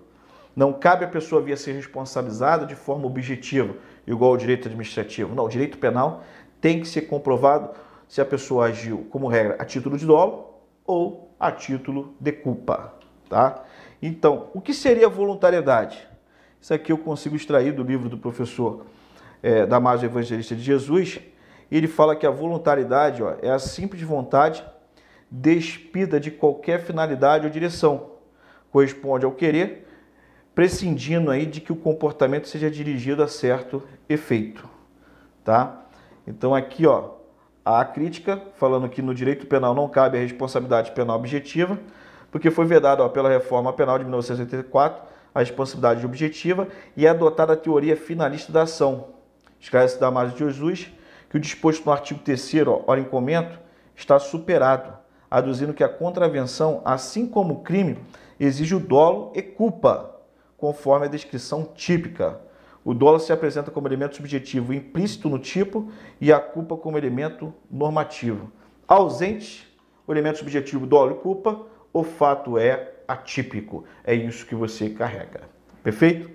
Não 0.56 0.72
cabe 0.72 1.04
a 1.04 1.08
pessoa 1.08 1.42
vir 1.42 1.54
a 1.54 1.58
ser 1.58 1.72
responsabilizada 1.72 2.68
de 2.68 2.76
forma 2.76 3.08
objetiva, 3.08 3.76
igual 4.06 4.32
ao 4.32 4.38
direito 4.38 4.68
administrativo. 4.68 5.34
Não, 5.36 5.46
o 5.46 5.50
direito 5.50 5.78
penal 5.78 6.24
tem 6.60 6.80
que 6.80 6.88
ser 6.88 7.02
comprovado 7.04 7.72
se 8.08 8.22
a 8.22 8.26
pessoa 8.26 8.68
agiu, 8.68 9.08
como 9.10 9.28
regra, 9.28 9.56
a 9.60 9.66
título 9.66 9.98
de 9.98 10.06
dolo 10.06 10.54
ou 10.86 11.34
a 11.40 11.52
título 11.52 12.14
de 12.20 12.32
culpa, 12.32 12.94
tá? 13.30 13.64
Então, 14.02 14.50
o 14.54 14.62
que 14.62 14.74
seria 14.74 15.10
voluntariedade? 15.10 16.08
Isso 16.62 16.74
aqui 16.74 16.92
eu 16.92 16.98
consigo 16.98 17.36
extrair 17.36 17.74
do 17.74 17.84
livro 17.84 18.08
do 18.08 18.18
professor 18.18 18.86
é, 19.42 19.66
Damásio 19.66 20.08
Evangelista 20.08 20.56
de 20.56 20.62
Jesus. 20.62 21.20
Ele 21.72 21.88
fala 21.88 22.16
que 22.16 22.26
a 22.26 22.30
voluntariedade 22.30 23.22
ó, 23.22 23.36
é 23.42 23.50
a 23.50 23.60
simples 23.60 24.02
vontade 24.02 24.64
despida 25.30 26.20
de 26.20 26.30
qualquer 26.30 26.82
finalidade 26.82 27.46
ou 27.46 27.52
direção. 27.52 28.12
Corresponde 28.72 29.26
ao 29.26 29.32
querer, 29.32 29.83
prescindindo 30.56 31.32
aí 31.32 31.46
de 31.46 31.62
que 31.62 31.72
o 31.72 31.76
comportamento 31.76 32.48
seja 32.48 32.70
dirigido 32.70 33.24
a 33.24 33.28
certo 33.28 33.84
efeito, 34.08 34.68
tá? 35.44 35.82
Então 36.28 36.54
aqui, 36.54 36.86
ó, 36.86 37.12
a 37.66 37.84
crítica 37.86 38.42
falando 38.56 38.90
que 38.90 39.02
no 39.02 39.16
direito 39.16 39.48
penal 39.48 39.74
não 39.74 39.88
cabe 39.88 40.18
a 40.18 40.22
responsabilidade 40.22 40.92
penal 40.92 41.18
objetiva, 41.18 41.80
porque 42.32 42.52
foi 42.52 42.66
vedada 42.66 43.08
pela 43.10 43.30
reforma 43.30 43.72
penal 43.74 43.98
de 43.98 44.06
1984 44.06 45.14
a 45.34 45.40
responsabilidade 45.40 46.06
objetiva 46.06 46.68
e 46.96 47.08
é 47.08 47.10
adotada 47.10 47.54
a 47.54 47.58
teoria 47.58 47.98
finalista 47.98 48.52
da 48.52 48.64
ação. 48.64 49.08
Esclarece 49.60 50.00
Damásio 50.00 50.34
de 50.34 50.40
Jesus 50.40 50.92
que 51.34 51.38
o 51.38 51.40
disposto 51.40 51.84
no 51.84 51.92
artigo 51.92 52.20
3 52.20 52.54
ora 52.86 53.00
em 53.00 53.04
comento, 53.04 53.58
está 53.96 54.20
superado, 54.20 54.94
aduzindo 55.32 55.74
que 55.74 55.84
a 55.84 55.90
contravenção, 55.90 56.80
assim 56.86 57.26
como 57.26 57.56
o 57.56 57.62
crime, 57.62 57.98
exige 58.40 58.76
o 58.76 58.80
dolo 58.80 59.32
e 59.34 59.42
culpa, 59.42 60.13
conforme 60.64 61.08
a 61.08 61.10
descrição 61.10 61.66
típica. 61.76 62.40
O 62.86 62.94
dolo 62.94 63.20
se 63.20 63.34
apresenta 63.34 63.70
como 63.70 63.86
elemento 63.86 64.16
subjetivo 64.16 64.74
implícito 64.74 65.28
no 65.28 65.38
tipo 65.38 65.92
e 66.22 66.32
a 66.32 66.40
culpa 66.40 66.78
como 66.78 66.98
elemento 66.98 67.54
normativo. 67.70 68.50
Ausente 68.88 69.68
o 70.08 70.14
elemento 70.14 70.38
subjetivo 70.38 70.88
dolo 70.88 71.18
e 71.18 71.20
culpa, 71.22 71.66
o 71.92 72.02
fato 72.02 72.58
é 72.58 72.94
atípico. 73.06 73.84
É 74.06 74.16
isso 74.16 74.46
que 74.46 74.56
você 74.56 74.90
carrega. 74.90 75.42
Perfeito? 75.84 76.32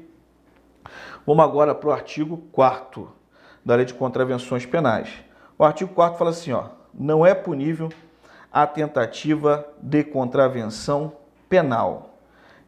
Vamos 1.27 1.43
agora 1.43 1.75
para 1.75 1.89
o 1.89 1.93
artigo 1.93 2.37
4 2.53 3.11
da 3.65 3.77
Lei 3.77 3.87
de 3.87 3.95
Contravenções 3.95 4.67
Penais. 4.67 5.09
O 5.57 5.65
artigo 5.65 5.95
4 5.95 6.19
fala 6.19 6.33
assim, 6.33 6.53
ó, 6.53 6.67
não 6.93 7.25
é 7.25 7.35
punível 7.35 7.89
a 8.53 8.67
tentativa 8.67 9.67
de 9.81 10.05
contravenção 10.05 11.15
penal. 11.49 12.19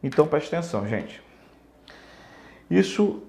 Então 0.01 0.25
preste 0.25 0.47
atenção, 0.55 0.87
gente. 0.87 1.29
Isso 2.71 3.23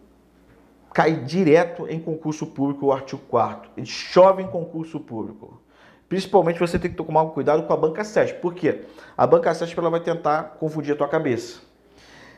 cai 0.95 1.17
direto 1.25 1.89
em 1.89 1.99
concurso 1.99 2.47
público, 2.47 2.87
o 2.87 2.93
artigo 2.93 3.21
4 3.29 3.73
Ele 3.77 3.87
chove 3.87 4.43
em 4.43 4.47
concurso 4.47 5.01
público. 5.01 5.61
Principalmente 6.09 6.61
você 6.61 6.79
tem 6.79 6.91
que 6.91 6.97
tomar 6.97 7.27
cuidado 7.31 7.65
com 7.65 7.73
a 7.73 7.77
banca 7.77 8.05
7. 8.05 8.35
Por 8.35 8.55
quê? 8.55 8.83
A 9.17 9.27
banca 9.27 9.53
7 9.53 9.77
ela 9.77 9.91
vai 9.91 9.99
tentar 9.99 10.59
confundir 10.61 10.93
a 10.93 10.97
tua 10.97 11.09
cabeça. 11.09 11.61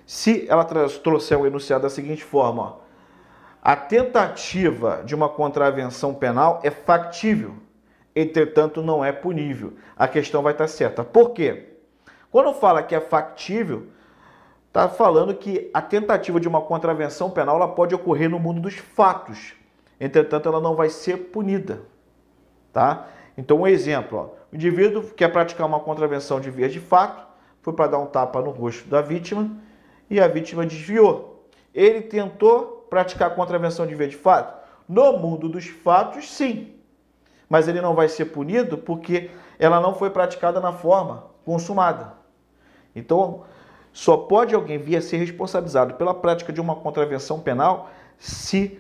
Se 0.07 0.47
ela 0.49 0.65
trouxer 0.65 1.39
o 1.39 1.47
enunciado 1.47 1.83
da 1.83 1.91
seguinte 1.91 2.25
forma, 2.25 2.63
ó, 2.63 2.77
a 3.63 3.77
tentativa 3.77 5.03
de 5.05 5.15
uma 5.15 5.29
contravenção 5.29 6.15
penal 6.15 6.61
é 6.63 6.71
factível, 6.71 7.55
entretanto 8.15 8.83
não 8.83 9.05
é 9.05 9.13
punível. 9.13 9.75
A 9.97 10.07
questão 10.09 10.43
vai 10.43 10.53
estar 10.53 10.69
certa. 10.69 11.03
Por 11.03 11.31
quê? 11.31 11.71
Quando 12.31 12.55
fala 12.55 12.83
que 12.83 12.95
é 12.95 13.01
factível, 13.01 13.89
está 14.75 14.89
falando 14.89 15.33
que 15.33 15.71
a 15.73 15.81
tentativa 15.81 16.41
de 16.41 16.49
uma 16.49 16.61
contravenção 16.61 17.31
penal 17.31 17.55
ela 17.55 17.69
pode 17.69 17.95
ocorrer 17.95 18.29
no 18.29 18.41
mundo 18.41 18.61
dos 18.61 18.75
fatos. 18.75 19.55
Entretanto, 20.01 20.49
ela 20.49 20.61
não 20.61 20.75
vai 20.75 20.89
ser 20.89 21.29
punida. 21.29 21.83
Tá? 22.73 23.07
Então, 23.39 23.61
um 23.61 23.69
exemplo, 23.69 24.19
ó, 24.19 24.25
o 24.53 24.57
indivíduo 24.57 25.05
quer 25.15 25.29
praticar 25.29 25.65
uma 25.65 25.79
contravenção 25.79 26.41
de 26.41 26.51
via 26.51 26.69
de 26.69 26.81
fato, 26.81 27.25
foi 27.63 27.73
para 27.73 27.87
dar 27.87 27.99
um 28.01 28.07
tapa 28.07 28.43
no 28.43 28.51
rosto 28.51 28.89
da 28.89 29.01
vítima 29.01 29.49
e 30.11 30.21
a 30.21 30.27
vítima 30.27 30.67
desviou. 30.67 31.49
Ele 31.73 32.01
tentou 32.01 32.85
praticar 32.91 33.33
contravenção 33.37 33.87
de 33.87 33.95
via 33.95 34.09
de 34.09 34.17
fato? 34.17 34.61
No 34.89 35.17
mundo 35.19 35.49
dos 35.49 35.69
fatos, 35.69 36.29
sim. 36.29 36.75
Mas 37.49 37.69
ele 37.69 37.81
não 37.81 37.95
vai 37.95 38.09
ser 38.09 38.25
punido 38.25 38.77
porque 38.77 39.31
ela 39.57 39.79
não 39.79 39.95
foi 39.95 40.11
praticada 40.11 40.59
na 40.59 40.73
forma 40.73 41.27
consumada. 41.45 42.15
Então, 42.95 43.45
só 43.95 44.19
pode 44.19 44.55
alguém 44.55 44.77
vir 44.77 44.97
a 44.97 45.01
ser 45.01 45.17
responsabilizado 45.17 45.95
pela 45.95 46.13
prática 46.13 46.53
de 46.53 46.61
uma 46.61 46.77
contravenção 46.77 47.41
penal 47.41 47.89
se 48.19 48.79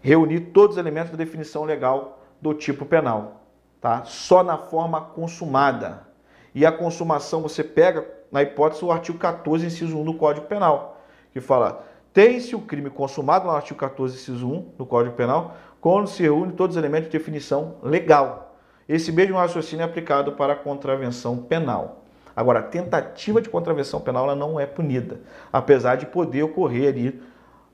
reunir 0.00 0.40
todos 0.40 0.76
os 0.76 0.80
elementos 0.80 1.10
da 1.10 1.18
definição 1.18 1.64
legal 1.64 2.22
do 2.40 2.54
tipo 2.54 2.86
penal 2.86 3.42
tá? 3.82 4.04
Só 4.04 4.42
na 4.44 4.56
forma 4.56 5.00
consumada. 5.00 6.06
E 6.54 6.64
a 6.64 6.72
consumação 6.72 7.42
você 7.42 7.64
pega 7.64 8.06
na 8.30 8.40
hipótese 8.40 8.84
o 8.84 8.92
artigo 8.92 9.18
14, 9.18 9.66
inciso 9.66 9.98
1 9.98 10.04
do 10.04 10.14
Código 10.14 10.46
Penal, 10.46 11.02
que 11.32 11.40
fala: 11.40 11.84
tem-se 12.14 12.54
o 12.54 12.60
crime 12.60 12.88
consumado 12.88 13.46
no 13.46 13.50
artigo 13.50 13.78
14, 13.78 14.14
inciso 14.14 14.48
1 14.48 14.74
do 14.78 14.86
Código 14.86 15.16
Penal, 15.16 15.56
quando 15.80 16.06
se 16.06 16.22
reúne 16.22 16.52
todos 16.52 16.76
os 16.76 16.80
elementos 16.80 17.10
de 17.10 17.18
definição 17.18 17.76
legal. 17.82 18.56
Esse 18.88 19.10
mesmo 19.10 19.36
raciocínio 19.36 19.82
é 19.82 19.86
aplicado 19.86 20.32
para 20.32 20.52
a 20.52 20.56
contravenção 20.56 21.38
penal. 21.38 22.01
Agora, 22.34 22.60
a 22.60 22.62
tentativa 22.62 23.40
de 23.40 23.48
contravenção 23.48 24.00
penal 24.00 24.24
ela 24.24 24.36
não 24.36 24.58
é 24.58 24.66
punida, 24.66 25.20
apesar 25.52 25.96
de 25.96 26.06
poder 26.06 26.42
ocorrer 26.42 26.88
ali 26.88 27.22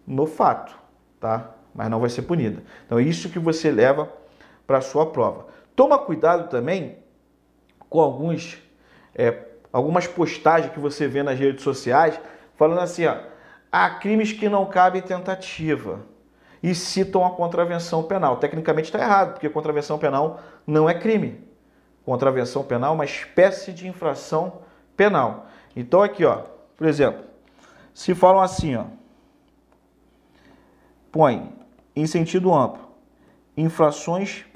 no 0.06 0.26
fato, 0.26 0.76
tá? 1.20 1.50
Mas 1.74 1.90
não 1.90 2.00
vai 2.00 2.10
ser 2.10 2.22
punida. 2.22 2.62
Então, 2.86 2.98
é 2.98 3.02
isso 3.02 3.28
que 3.28 3.38
você 3.38 3.70
leva 3.70 4.10
para 4.66 4.78
a 4.78 4.82
sua 4.82 5.06
prova. 5.06 5.46
Toma 5.76 5.98
cuidado 5.98 6.48
também 6.48 6.98
com 7.88 8.00
alguns, 8.00 8.58
é, 9.14 9.46
algumas 9.72 10.06
postagens 10.06 10.72
que 10.72 10.80
você 10.80 11.06
vê 11.06 11.22
nas 11.22 11.38
redes 11.38 11.62
sociais 11.62 12.18
falando 12.56 12.80
assim, 12.80 13.06
ó, 13.06 13.16
há 13.70 13.90
crimes 13.90 14.32
que 14.32 14.48
não 14.48 14.66
cabem 14.66 15.00
tentativa 15.00 16.00
e 16.62 16.74
citam 16.74 17.24
a 17.24 17.30
contravenção 17.30 18.02
penal. 18.02 18.36
Tecnicamente 18.38 18.88
está 18.88 18.98
errado, 18.98 19.34
porque 19.34 19.48
contravenção 19.48 19.98
penal 19.98 20.40
não 20.66 20.88
é 20.90 20.94
crime. 20.94 21.47
Contravenção 22.08 22.64
penal 22.64 22.94
uma 22.94 23.04
espécie 23.04 23.70
de 23.70 23.86
infração 23.86 24.62
penal. 24.96 25.46
Então 25.76 26.02
aqui, 26.02 26.24
ó, 26.24 26.36
por 26.74 26.86
exemplo, 26.86 27.22
se 27.92 28.14
falam 28.14 28.40
assim, 28.40 28.76
ó, 28.76 28.86
põe 31.12 31.52
em 31.94 32.06
sentido 32.06 32.54
amplo, 32.54 32.88
infrações 33.54 34.46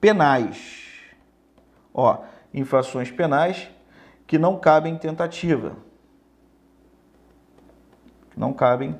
penais. 0.00 0.86
Ó, 1.92 2.22
infrações 2.54 3.10
penais 3.10 3.68
que 4.24 4.38
não 4.38 4.56
cabem 4.56 4.96
tentativa. 4.96 5.74
Não 8.36 8.52
cabem 8.52 8.96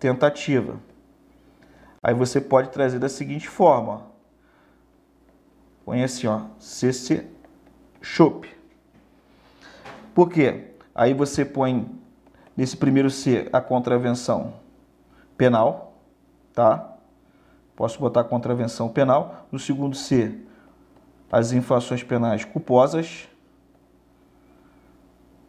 tentativa. 0.00 0.80
Aí 2.02 2.12
você 2.12 2.40
pode 2.40 2.70
trazer 2.70 2.98
da 2.98 3.08
seguinte 3.08 3.48
forma, 3.48 3.92
ó. 3.92 4.09
Põe 5.90 6.04
assim, 6.04 6.28
ó, 6.28 6.42
CC 6.60 7.26
Chope. 8.00 8.48
Por 10.14 10.30
quê? 10.30 10.68
Aí 10.94 11.12
você 11.12 11.44
põe 11.44 11.90
nesse 12.56 12.76
primeiro 12.76 13.10
C 13.10 13.48
a 13.52 13.60
contravenção 13.60 14.54
penal, 15.36 16.00
tá? 16.54 16.94
posso 17.74 17.98
botar 17.98 18.22
contravenção 18.22 18.88
penal. 18.88 19.48
No 19.50 19.58
segundo 19.58 19.96
C, 19.96 20.38
as 21.28 21.50
infrações 21.50 22.04
penais 22.04 22.44
culposas. 22.44 23.28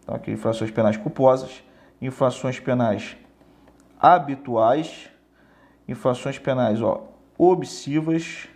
Então, 0.02 0.16
aqui, 0.16 0.32
infrações 0.32 0.72
penais 0.72 0.98
culposas, 0.98 1.64
infrações 2.02 2.60
penais 2.60 3.16
habituais, 4.00 5.08
infrações 5.88 6.40
penais 6.40 6.82
ó, 6.82 7.04
obsessivas, 7.38 8.48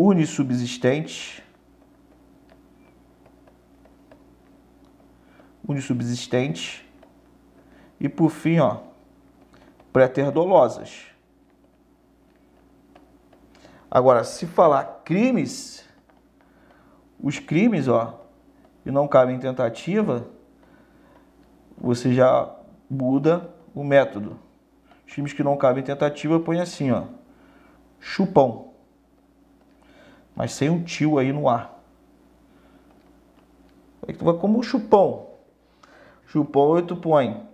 unissubsistentes, 0.00 1.42
unissubsistentes 5.62 6.82
e 8.00 8.08
por 8.08 8.30
fim, 8.30 8.60
ó, 8.60 8.78
pré-terdolosas. 9.92 11.02
Agora, 13.90 14.24
se 14.24 14.46
falar 14.46 15.02
crimes, 15.04 15.86
os 17.22 17.38
crimes, 17.38 17.86
ó, 17.86 18.24
que 18.82 18.90
não 18.90 19.06
cabem 19.06 19.36
em 19.36 19.40
tentativa, 19.40 20.26
você 21.76 22.14
já 22.14 22.50
muda 22.88 23.52
o 23.74 23.84
método. 23.84 24.38
Os 25.06 25.12
crimes 25.12 25.34
que 25.34 25.42
não 25.42 25.58
cabem 25.58 25.82
em 25.82 25.86
tentativa, 25.86 26.40
põe 26.40 26.58
assim, 26.58 26.90
ó, 26.90 27.04
chupão. 27.98 28.69
Mas 30.40 30.52
sem 30.52 30.70
um 30.70 30.82
tio 30.82 31.18
aí 31.18 31.34
no 31.34 31.50
ar. 31.50 31.84
Aí 34.08 34.14
tu 34.14 34.24
vai 34.24 34.32
como 34.38 34.62
chupão. 34.62 35.28
Chupão 36.28 36.76
aí 36.76 36.82
tu 36.82 36.96
põe 36.96 37.46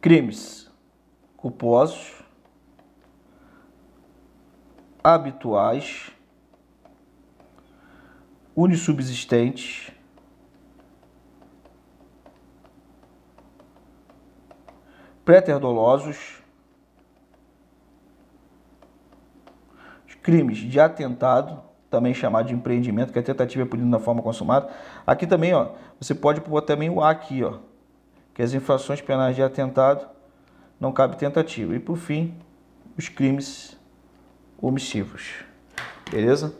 crimes 0.00 0.68
culposos, 1.36 2.20
habituais, 5.04 6.10
unissubsistentes, 8.56 9.92
pré-terdolosos, 15.24 16.37
crimes 20.22 20.58
de 20.58 20.78
atentado, 20.78 21.62
também 21.90 22.12
chamado 22.12 22.46
de 22.48 22.54
empreendimento, 22.54 23.12
que 23.12 23.18
é 23.18 23.22
tentativa 23.22 23.64
punida 23.64 23.88
na 23.88 23.98
forma 23.98 24.22
consumada. 24.22 24.68
Aqui 25.06 25.26
também, 25.26 25.54
ó, 25.54 25.70
você 25.98 26.14
pode 26.14 26.40
pôr 26.40 26.60
também 26.62 26.90
o 26.90 27.00
A 27.02 27.10
aqui, 27.10 27.42
ó, 27.42 27.58
que 28.34 28.42
as 28.42 28.52
infrações 28.52 29.00
penais 29.00 29.34
de 29.34 29.42
atentado 29.42 30.06
não 30.78 30.92
cabe 30.92 31.16
tentativa. 31.16 31.74
E 31.74 31.78
por 31.78 31.96
fim, 31.96 32.34
os 32.96 33.08
crimes 33.08 33.76
omissivos. 34.60 35.44
Beleza? 36.10 36.54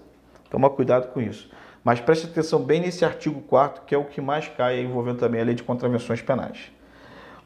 Toma 0.50 0.70
cuidado 0.70 1.08
com 1.12 1.20
isso. 1.20 1.50
Mas 1.84 2.00
preste 2.00 2.26
atenção 2.26 2.62
bem 2.62 2.80
nesse 2.80 3.04
artigo 3.04 3.40
4 3.42 3.82
que 3.84 3.94
é 3.94 3.98
o 3.98 4.04
que 4.04 4.20
mais 4.20 4.48
cai 4.48 4.80
envolvendo 4.80 5.18
também 5.18 5.40
a 5.40 5.44
lei 5.44 5.54
de 5.54 5.62
contravenções 5.62 6.20
penais. 6.20 6.72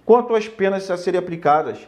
Quanto 0.05 0.35
às 0.35 0.48
penas 0.48 0.90
a 0.90 0.96
serem 0.96 1.18
aplicadas 1.18 1.79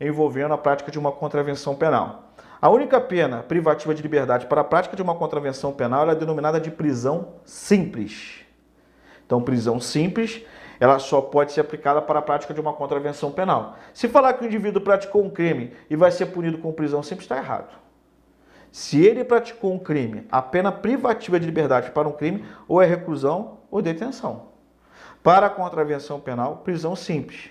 envolvendo 0.00 0.54
a 0.54 0.58
prática 0.58 0.90
de 0.90 0.98
uma 0.98 1.10
contravenção 1.10 1.74
penal. 1.74 2.27
A 2.60 2.68
única 2.68 3.00
pena 3.00 3.42
privativa 3.42 3.94
de 3.94 4.02
liberdade 4.02 4.46
para 4.46 4.62
a 4.62 4.64
prática 4.64 4.96
de 4.96 5.02
uma 5.02 5.14
contravenção 5.14 5.72
penal 5.72 6.10
é 6.10 6.14
denominada 6.14 6.60
de 6.60 6.72
prisão 6.72 7.34
simples. 7.44 8.40
Então, 9.24 9.40
prisão 9.40 9.78
simples, 9.78 10.42
ela 10.80 10.98
só 10.98 11.20
pode 11.20 11.52
ser 11.52 11.60
aplicada 11.60 12.02
para 12.02 12.18
a 12.18 12.22
prática 12.22 12.52
de 12.52 12.60
uma 12.60 12.72
contravenção 12.72 13.30
penal. 13.30 13.76
Se 13.94 14.08
falar 14.08 14.32
que 14.32 14.42
o 14.42 14.46
indivíduo 14.46 14.82
praticou 14.82 15.22
um 15.22 15.30
crime 15.30 15.72
e 15.88 15.94
vai 15.94 16.10
ser 16.10 16.26
punido 16.26 16.58
com 16.58 16.72
prisão 16.72 17.02
simples, 17.02 17.26
está 17.26 17.36
errado. 17.36 17.76
Se 18.72 19.04
ele 19.04 19.22
praticou 19.22 19.72
um 19.72 19.78
crime, 19.78 20.26
a 20.30 20.42
pena 20.42 20.72
privativa 20.72 21.38
de 21.38 21.46
liberdade 21.46 21.92
para 21.92 22.08
um 22.08 22.12
crime 22.12 22.44
ou 22.66 22.82
é 22.82 22.86
reclusão 22.86 23.58
ou 23.70 23.80
detenção. 23.80 24.48
Para 25.22 25.46
a 25.46 25.50
contravenção 25.50 26.18
penal, 26.18 26.58
prisão 26.58 26.96
simples. 26.96 27.50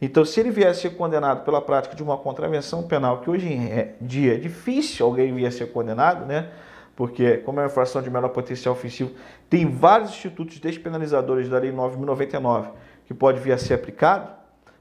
Então, 0.00 0.24
se 0.24 0.38
ele 0.38 0.50
vier 0.50 0.68
a 0.68 0.74
ser 0.74 0.90
condenado 0.90 1.44
pela 1.44 1.60
prática 1.60 1.96
de 1.96 2.02
uma 2.02 2.16
contravenção 2.16 2.84
penal, 2.84 3.20
que 3.20 3.28
hoje 3.28 3.52
em 3.52 3.94
dia 4.00 4.34
é 4.34 4.36
difícil 4.36 5.04
alguém 5.04 5.34
vir 5.34 5.46
a 5.46 5.50
ser 5.50 5.72
condenado, 5.72 6.24
né? 6.24 6.50
Porque, 6.94 7.38
como 7.38 7.58
é 7.60 7.62
uma 7.64 7.68
infração 7.68 8.00
de 8.00 8.10
menor 8.10 8.28
potencial 8.28 8.74
ofensivo, 8.74 9.12
tem 9.50 9.66
vários 9.68 10.10
institutos 10.10 10.58
despenalizadores 10.58 11.48
da 11.48 11.58
Lei 11.58 11.72
9.099 11.72 12.70
que 13.06 13.14
pode 13.14 13.40
vir 13.40 13.52
a 13.52 13.58
ser 13.58 13.74
aplicado, 13.74 14.30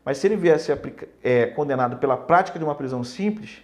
mas 0.04 0.18
se 0.18 0.28
ele 0.28 0.36
vier 0.36 0.56
a 0.56 0.60
ser 0.60 0.80
é, 1.24 1.48
condenado 1.48 1.98
pela 1.98 2.18
prática 2.18 2.60
de 2.60 2.66
uma 2.66 2.76
prisão 2.76 3.04
simples, 3.04 3.62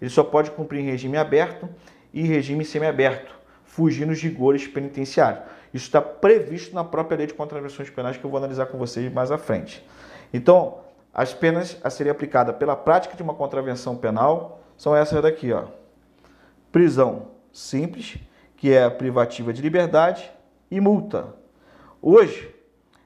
ele 0.00 0.10
só 0.10 0.24
pode 0.24 0.50
cumprir 0.50 0.80
em 0.80 0.84
regime 0.84 1.16
aberto 1.16 1.68
e 2.12 2.22
regime 2.22 2.64
semiaberto, 2.64 3.34
fugindo 3.64 4.12
os 4.12 4.20
rigores 4.20 4.66
penitenciários. 4.66 5.42
Isso 5.72 5.86
está 5.86 6.00
previsto 6.00 6.74
na 6.74 6.82
própria 6.82 7.18
lei 7.18 7.26
de 7.26 7.34
contravenções 7.34 7.90
penais 7.90 8.16
que 8.16 8.24
eu 8.24 8.30
vou 8.30 8.38
analisar 8.38 8.66
com 8.66 8.78
vocês 8.78 9.12
mais 9.12 9.30
à 9.30 9.38
frente. 9.38 9.84
Então, 10.32 10.78
as 11.18 11.34
penas 11.34 11.76
a 11.82 11.90
serem 11.90 12.12
aplicadas 12.12 12.54
pela 12.54 12.76
prática 12.76 13.16
de 13.16 13.24
uma 13.24 13.34
contravenção 13.34 13.96
penal 13.96 14.60
são 14.76 14.94
essas 14.94 15.20
daqui, 15.20 15.52
ó. 15.52 15.64
Prisão 16.70 17.32
simples, 17.52 18.18
que 18.56 18.72
é 18.72 18.88
privativa 18.88 19.52
de 19.52 19.60
liberdade, 19.60 20.30
e 20.70 20.80
multa. 20.80 21.34
Hoje, 22.00 22.54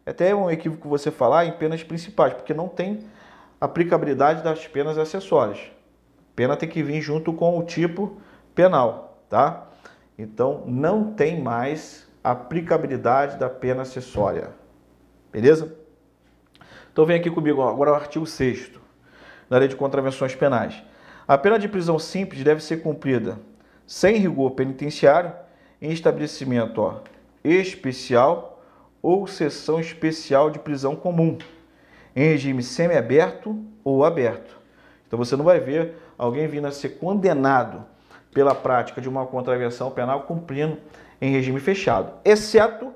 é 0.05 0.11
até 0.11 0.35
um 0.35 0.51
equívoco 0.51 0.91
você 0.91 1.11
falar 1.11 1.47
em 1.47 1.53
penas 1.53 1.83
principais, 1.83 2.35
porque 2.35 2.53
não 2.53 2.69
tem 2.69 3.03
aplicabilidade 3.59 4.43
das 4.43 4.67
penas 4.69 4.99
acessórias. 4.99 5.73
Pena 6.37 6.55
tem 6.55 6.69
que 6.69 6.83
vir 6.83 7.01
junto 7.01 7.33
com 7.33 7.59
o 7.59 7.63
tipo 7.63 8.21
penal, 8.55 9.25
tá? 9.31 9.69
Então, 10.19 10.65
não 10.67 11.15
tem 11.15 11.41
mais 11.41 12.07
aplicabilidade 12.23 13.39
da 13.39 13.49
pena 13.49 13.81
acessória. 13.81 14.51
Beleza? 15.33 15.81
Então 16.93 17.07
vem 17.07 17.17
aqui 17.17 17.31
comigo, 17.31 17.63
ó, 17.63 17.71
agora 17.71 17.93
o 17.93 17.95
artigo 17.95 18.27
6 18.27 18.71
da 19.49 19.57
Lei 19.57 19.67
de 19.67 19.77
Contravenções 19.77 20.35
Penais. 20.35 20.83
A 21.27 21.39
pena 21.39 21.59
de 21.59 21.67
prisão 21.67 21.99
simples 21.99 22.45
deve 22.45 22.63
ser 22.63 22.83
cumprida 22.83 23.39
sem 23.87 24.17
rigor 24.17 24.51
penitenciário 24.51 25.33
em 25.81 25.91
estabelecimento 25.91 26.83
ó, 26.83 27.01
especial 27.43 28.63
ou 29.01 29.27
seção 29.27 29.81
especial 29.81 30.51
de 30.51 30.59
prisão 30.59 30.95
comum, 30.95 31.39
em 32.15 32.25
regime 32.25 32.63
semiaberto 32.63 33.59
ou 33.83 34.05
aberto. 34.05 34.59
Então 35.07 35.19
você 35.19 35.35
não 35.35 35.45
vai 35.45 35.61
ver 35.61 35.97
alguém 36.19 36.47
vindo 36.47 36.67
a 36.67 36.73
ser 36.73 36.91
condenado 36.91 37.85
pela 38.35 38.55
prática 38.55 39.01
de 39.01 39.09
uma 39.09 39.27
contravenção 39.27 39.91
penal 39.91 40.23
cumprindo 40.23 40.79
em 41.21 41.33
regime 41.33 41.59
fechado, 41.59 42.13
exceto 42.25 42.93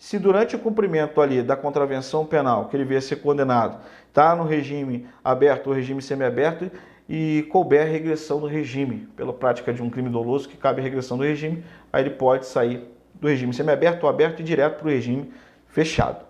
se 0.00 0.18
durante 0.18 0.56
o 0.56 0.58
cumprimento 0.58 1.20
ali 1.20 1.42
da 1.42 1.54
contravenção 1.54 2.24
penal, 2.24 2.70
que 2.70 2.76
ele 2.76 2.86
vier 2.86 3.02
ser 3.02 3.16
condenado, 3.16 3.78
está 4.08 4.34
no 4.34 4.44
regime 4.44 5.06
aberto 5.22 5.66
ou 5.66 5.74
regime 5.74 6.00
semiaberto 6.00 6.70
e 7.06 7.46
couber 7.50 7.86
regressão 7.86 8.40
do 8.40 8.46
regime, 8.46 9.06
pela 9.14 9.30
prática 9.30 9.74
de 9.74 9.82
um 9.82 9.90
crime 9.90 10.08
doloso 10.08 10.48
que 10.48 10.56
cabe 10.56 10.80
a 10.80 10.82
regressão 10.82 11.18
do 11.18 11.22
regime, 11.22 11.62
aí 11.92 12.02
ele 12.02 12.10
pode 12.14 12.46
sair 12.46 12.82
do 13.14 13.28
regime 13.28 13.52
semiaberto 13.52 14.06
ou 14.06 14.10
aberto 14.10 14.40
e 14.40 14.42
direto 14.42 14.78
para 14.78 14.88
o 14.88 14.90
regime 14.90 15.30
fechado. 15.68 16.24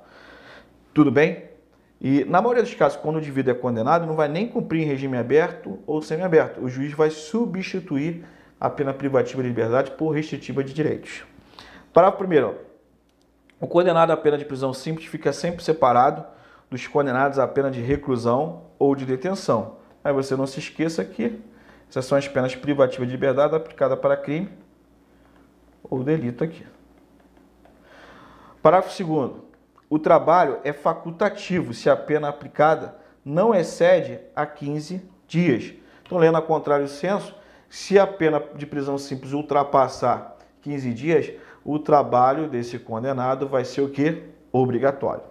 Tudo 0.93 1.13
bem? 1.13 1.45
E 2.01 2.25
na 2.25 2.43
maioria 2.43 2.65
dos 2.65 2.75
casos, 2.75 2.99
quando 2.99 3.17
o 3.17 3.19
indivíduo 3.21 3.53
é 3.53 3.55
condenado, 3.55 4.05
não 4.05 4.17
vai 4.17 4.27
nem 4.27 4.49
cumprir 4.49 4.83
em 4.83 4.87
regime 4.87 5.17
aberto 5.17 5.79
ou 5.87 6.03
semiaberto. 6.03 6.61
O 6.61 6.69
juiz 6.69 6.93
vai 6.93 7.11
substituir 7.11 8.25
a 8.59 8.69
pena 8.69 8.93
privativa 8.93 9.41
de 9.41 9.49
liberdade 9.49 9.93
por 9.93 10.11
restritiva 10.11 10.65
de 10.65 10.75
direitos. 10.75 11.23
Parágrafo 11.93 12.19
primeiro. 12.19 12.70
O 13.61 13.69
condenado 13.69 14.11
à 14.11 14.17
pena 14.17 14.39
de 14.39 14.45
prisão 14.45 14.73
simples 14.73 15.07
fica 15.07 15.33
sempre 15.33 15.63
separado 15.63 16.25
dos 16.71 16.87
condenados 16.87 17.39
à 17.39 17.47
pena 17.47 17.71
de 17.71 17.81
reclusão 17.81 18.63
ou 18.79 18.97
de 18.97 19.05
detenção. 19.05 19.77
Aí 20.03 20.13
você 20.15 20.35
não 20.35 20.47
se 20.47 20.59
esqueça 20.59 21.05
que 21.05 21.39
essas 21.89 22.07
são 22.07 22.17
as 22.17 22.27
penas 22.27 22.55
privativas 22.55 23.07
de 23.07 23.13
liberdade 23.13 23.55
aplicadas 23.55 23.99
para 23.99 24.17
crime 24.17 24.49
ou 25.83 26.03
delito 26.03 26.43
aqui. 26.43 26.65
Parágrafo 28.63 29.05
2 29.05 29.33
O 29.91 29.99
trabalho 29.99 30.59
é 30.65 30.73
facultativo 30.73 31.75
se 31.75 31.91
a 31.91 31.97
pena 31.97 32.29
aplicada 32.29 32.95
não 33.23 33.55
excede 33.55 34.21
a 34.35 34.47
15 34.47 35.03
dias. 35.27 35.75
Então, 36.03 36.17
lendo 36.17 36.39
a 36.39 36.43
contrário 36.43 36.89
senso, 36.89 37.35
se 37.69 37.99
a 37.99 38.07
pena 38.07 38.43
de 38.55 38.67
prisão 38.67 38.97
simples 38.97 39.33
ultrapassar 39.33 40.37
15 40.63 40.95
dias, 40.95 41.33
o 41.65 41.79
trabalho 41.79 42.49
desse 42.49 42.79
condenado 42.79 43.49
vai 43.49 43.65
ser 43.65 43.83
o 43.83 43.91
que? 43.91 44.23
Obrigatório. 44.53 45.23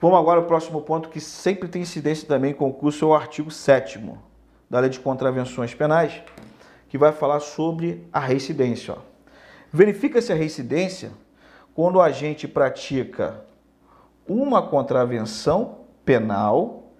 Vamos 0.00 0.18
agora 0.18 0.40
ao 0.40 0.46
próximo 0.46 0.80
ponto 0.80 1.08
que 1.08 1.20
sempre 1.20 1.68
tem 1.68 1.82
incidência 1.82 2.26
também 2.26 2.52
em 2.52 2.54
concurso, 2.54 3.04
é 3.04 3.08
o 3.08 3.14
artigo 3.14 3.50
7 3.50 4.00
da 4.70 4.80
Lei 4.80 4.88
de 4.88 5.00
Contravenções 5.00 5.74
Penais, 5.74 6.22
que 6.88 6.96
vai 6.96 7.12
falar 7.12 7.40
sobre 7.40 8.08
a 8.12 8.18
reincidência. 8.18 8.96
Verifica-se 9.72 10.32
a 10.32 10.36
reincidência 10.36 11.12
quando 11.74 11.96
o 11.96 12.00
agente 12.00 12.48
pratica 12.48 13.44
uma 14.26 14.62
contravenção 14.62 15.80
penal, 16.04 16.92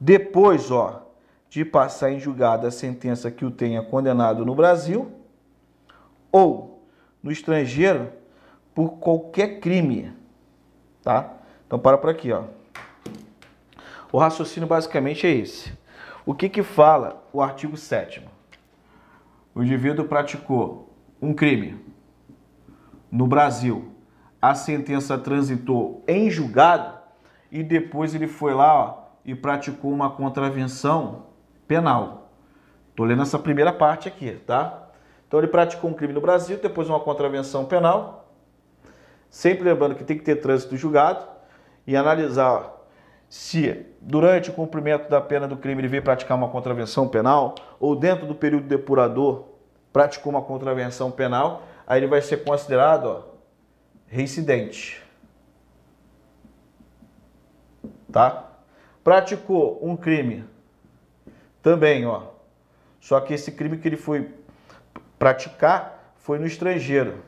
depois, 0.00 0.70
ó, 0.70 1.06
de 1.48 1.64
passar 1.64 2.10
em 2.10 2.18
julgado 2.18 2.66
a 2.66 2.70
sentença 2.70 3.30
que 3.30 3.44
o 3.44 3.50
tenha 3.50 3.82
condenado 3.82 4.44
no 4.44 4.54
Brasil 4.54 5.10
ou 6.30 6.77
no 7.22 7.30
estrangeiro 7.30 8.12
por 8.74 8.98
qualquer 8.98 9.60
crime, 9.60 10.12
tá? 11.02 11.32
Então 11.66 11.78
para 11.78 11.98
por 11.98 12.10
aqui, 12.10 12.32
ó. 12.32 12.44
O 14.10 14.18
raciocínio 14.18 14.68
basicamente 14.68 15.26
é 15.26 15.30
esse. 15.30 15.72
O 16.24 16.34
que 16.34 16.48
que 16.48 16.62
fala 16.62 17.24
o 17.32 17.42
artigo 17.42 17.76
7 17.76 18.22
O 19.54 19.62
indivíduo 19.62 20.06
praticou 20.06 20.94
um 21.20 21.34
crime 21.34 21.84
no 23.10 23.26
Brasil, 23.26 23.92
a 24.40 24.54
sentença 24.54 25.18
transitou 25.18 26.04
em 26.06 26.30
julgado 26.30 26.98
e 27.50 27.62
depois 27.62 28.14
ele 28.14 28.28
foi 28.28 28.54
lá 28.54 28.74
ó, 28.74 29.08
e 29.24 29.34
praticou 29.34 29.90
uma 29.90 30.10
contravenção 30.10 31.26
penal. 31.66 32.30
Estou 32.90 33.06
lendo 33.06 33.22
essa 33.22 33.38
primeira 33.38 33.72
parte 33.72 34.08
aqui, 34.08 34.32
tá? 34.46 34.87
Então 35.28 35.38
ele 35.38 35.46
praticou 35.46 35.90
um 35.90 35.94
crime 35.94 36.14
no 36.14 36.22
Brasil, 36.22 36.58
depois 36.58 36.88
uma 36.88 36.98
contravenção 36.98 37.66
penal. 37.66 38.32
Sempre 39.28 39.64
lembrando 39.64 39.94
que 39.94 40.02
tem 40.02 40.16
que 40.16 40.24
ter 40.24 40.36
trânsito 40.36 40.74
julgado 40.74 41.24
e 41.86 41.94
analisar 41.94 42.74
se 43.28 43.84
durante 44.00 44.48
o 44.48 44.54
cumprimento 44.54 45.10
da 45.10 45.20
pena 45.20 45.46
do 45.46 45.56
crime 45.56 45.82
ele 45.82 45.88
veio 45.88 46.02
praticar 46.02 46.34
uma 46.36 46.48
contravenção 46.48 47.06
penal 47.06 47.54
ou 47.78 47.94
dentro 47.94 48.26
do 48.26 48.34
período 48.34 48.66
depurador 48.66 49.44
praticou 49.92 50.30
uma 50.30 50.40
contravenção 50.40 51.10
penal, 51.10 51.62
aí 51.86 52.00
ele 52.00 52.06
vai 52.06 52.22
ser 52.22 52.44
considerado 52.44 53.06
ó, 53.06 53.22
reincidente. 54.06 55.02
Tá? 58.10 58.50
Praticou 59.04 59.78
um 59.82 59.94
crime 59.94 60.44
também, 61.62 62.06
ó. 62.06 62.22
Só 62.98 63.20
que 63.20 63.34
esse 63.34 63.52
crime 63.52 63.76
que 63.76 63.86
ele 63.86 63.96
foi 63.96 64.37
praticar 65.18 66.14
foi 66.16 66.38
no 66.38 66.46
estrangeiro. 66.46 67.22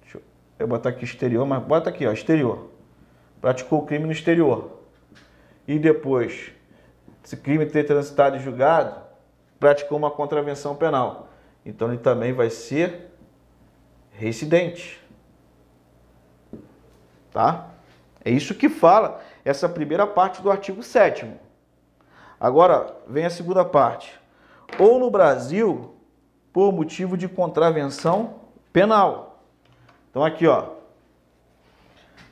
Deixa 0.00 0.20
eu 0.58 0.66
botar 0.66 0.90
aqui 0.90 1.04
exterior, 1.04 1.46
mas 1.46 1.62
bota 1.62 1.90
aqui, 1.90 2.06
ó, 2.06 2.12
exterior. 2.12 2.70
Praticou 3.40 3.80
o 3.80 3.86
crime 3.86 4.06
no 4.06 4.12
exterior. 4.12 4.82
E 5.66 5.78
depois, 5.78 6.52
esse 7.24 7.36
crime 7.36 7.66
ter 7.66 7.84
transitado 7.84 8.36
e 8.36 8.40
julgado, 8.40 9.00
praticou 9.58 9.96
uma 9.96 10.10
contravenção 10.10 10.74
penal. 10.74 11.28
Então 11.64 11.88
ele 11.88 11.98
também 11.98 12.32
vai 12.32 12.50
ser 12.50 13.12
residente. 14.12 15.00
Tá? 17.30 17.70
É 18.24 18.30
isso 18.30 18.54
que 18.54 18.68
fala 18.68 19.20
essa 19.44 19.68
primeira 19.68 20.06
parte 20.06 20.42
do 20.42 20.50
artigo 20.50 20.82
7 20.82 21.26
Agora 22.42 22.96
vem 23.06 23.24
a 23.24 23.30
segunda 23.30 23.64
parte. 23.64 24.20
Ou 24.76 24.98
no 24.98 25.08
Brasil, 25.12 25.94
por 26.52 26.72
motivo 26.72 27.16
de 27.16 27.28
contravenção 27.28 28.40
penal. 28.72 29.42
Então 30.10 30.24
aqui, 30.24 30.46
ó. 30.46 30.70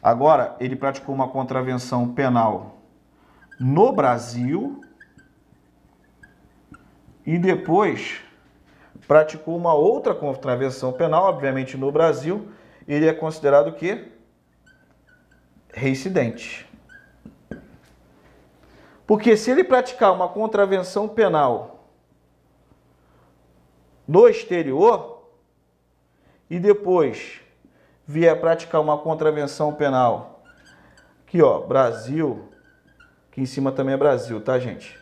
Agora 0.02 0.56
ele 0.60 0.76
praticou 0.76 1.14
uma 1.14 1.28
contravenção 1.28 2.12
penal 2.12 2.78
no 3.58 3.92
Brasil 3.92 4.80
e 7.26 7.38
depois 7.38 8.20
praticou 9.06 9.56
uma 9.56 9.74
outra 9.74 10.14
contravenção 10.14 10.92
penal, 10.92 11.24
obviamente 11.24 11.76
no 11.76 11.92
Brasil, 11.92 12.48
ele 12.86 13.06
é 13.06 13.12
considerado 13.12 13.68
o 13.68 13.72
quê? 13.72 14.08
Reincidente. 15.72 16.66
Porque 19.06 19.36
se 19.36 19.50
ele 19.50 19.64
praticar 19.64 20.12
uma 20.12 20.28
contravenção 20.28 21.08
penal 21.08 21.79
no 24.10 24.28
exterior 24.28 25.22
e 26.50 26.58
depois 26.58 27.40
vier 28.04 28.40
praticar 28.40 28.80
uma 28.80 28.98
contravenção 28.98 29.72
penal 29.72 30.42
aqui, 31.24 31.40
ó, 31.40 31.60
Brasil, 31.60 32.48
aqui 33.30 33.40
em 33.40 33.46
cima 33.46 33.70
também 33.70 33.94
é 33.94 33.96
Brasil, 33.96 34.40
tá, 34.40 34.58
gente? 34.58 34.98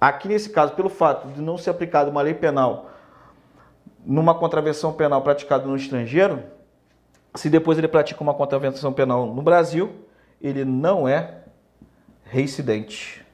Aqui 0.00 0.26
nesse 0.26 0.50
caso, 0.50 0.74
pelo 0.74 0.88
fato 0.88 1.28
de 1.28 1.40
não 1.40 1.56
ser 1.56 1.70
aplicada 1.70 2.10
uma 2.10 2.22
lei 2.22 2.34
penal 2.34 2.90
numa 4.04 4.34
contravenção 4.34 4.92
penal 4.92 5.22
praticada 5.22 5.64
no 5.64 5.76
estrangeiro, 5.76 6.42
se 7.36 7.48
depois 7.48 7.78
ele 7.78 7.86
pratica 7.86 8.20
uma 8.20 8.34
contravenção 8.34 8.92
penal 8.92 9.32
no 9.32 9.42
Brasil, 9.42 9.94
ele 10.42 10.64
não 10.64 11.06
é 11.06 11.44
reincidente. 12.24 13.27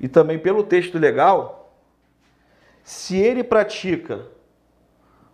E 0.00 0.08
também 0.08 0.38
pelo 0.38 0.64
texto 0.64 0.98
legal, 0.98 1.72
se 2.82 3.18
ele 3.18 3.44
pratica, 3.44 4.26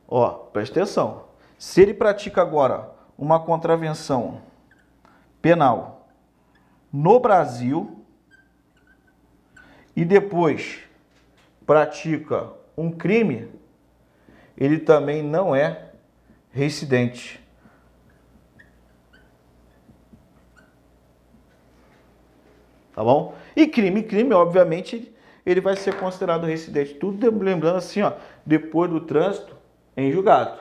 ó, 0.09 0.31
presta 0.31 0.81
atenção, 0.81 1.25
se 1.57 1.81
ele 1.81 1.95
pratica 1.95 2.43
agora 2.43 2.91
uma 3.17 3.41
contravenção 3.41 4.43
penal 5.41 6.09
no 6.93 7.21
Brasil, 7.21 8.05
e 9.97 10.05
depois 10.05 10.81
pratica 11.65 12.53
um 12.77 12.91
crime, 12.91 13.49
ele 14.57 14.79
também 14.79 15.23
não 15.23 15.57
é 15.57 15.91
reincidente. 16.51 17.43
Tá 22.95 23.03
bom? 23.03 23.35
E 23.57 23.67
crime, 23.67 24.03
crime, 24.03 24.35
obviamente, 24.35 25.11
ele 25.47 25.63
vai 25.63 25.75
ser 25.75 25.95
considerado 25.95 26.45
reincidente. 26.45 26.95
Tudo 26.95 27.43
lembrando 27.43 27.77
assim, 27.77 28.03
ó, 28.03 28.13
depois 28.45 28.91
do 28.91 29.01
trânsito 29.01 29.57
em 29.97 30.13
julgado. 30.13 30.59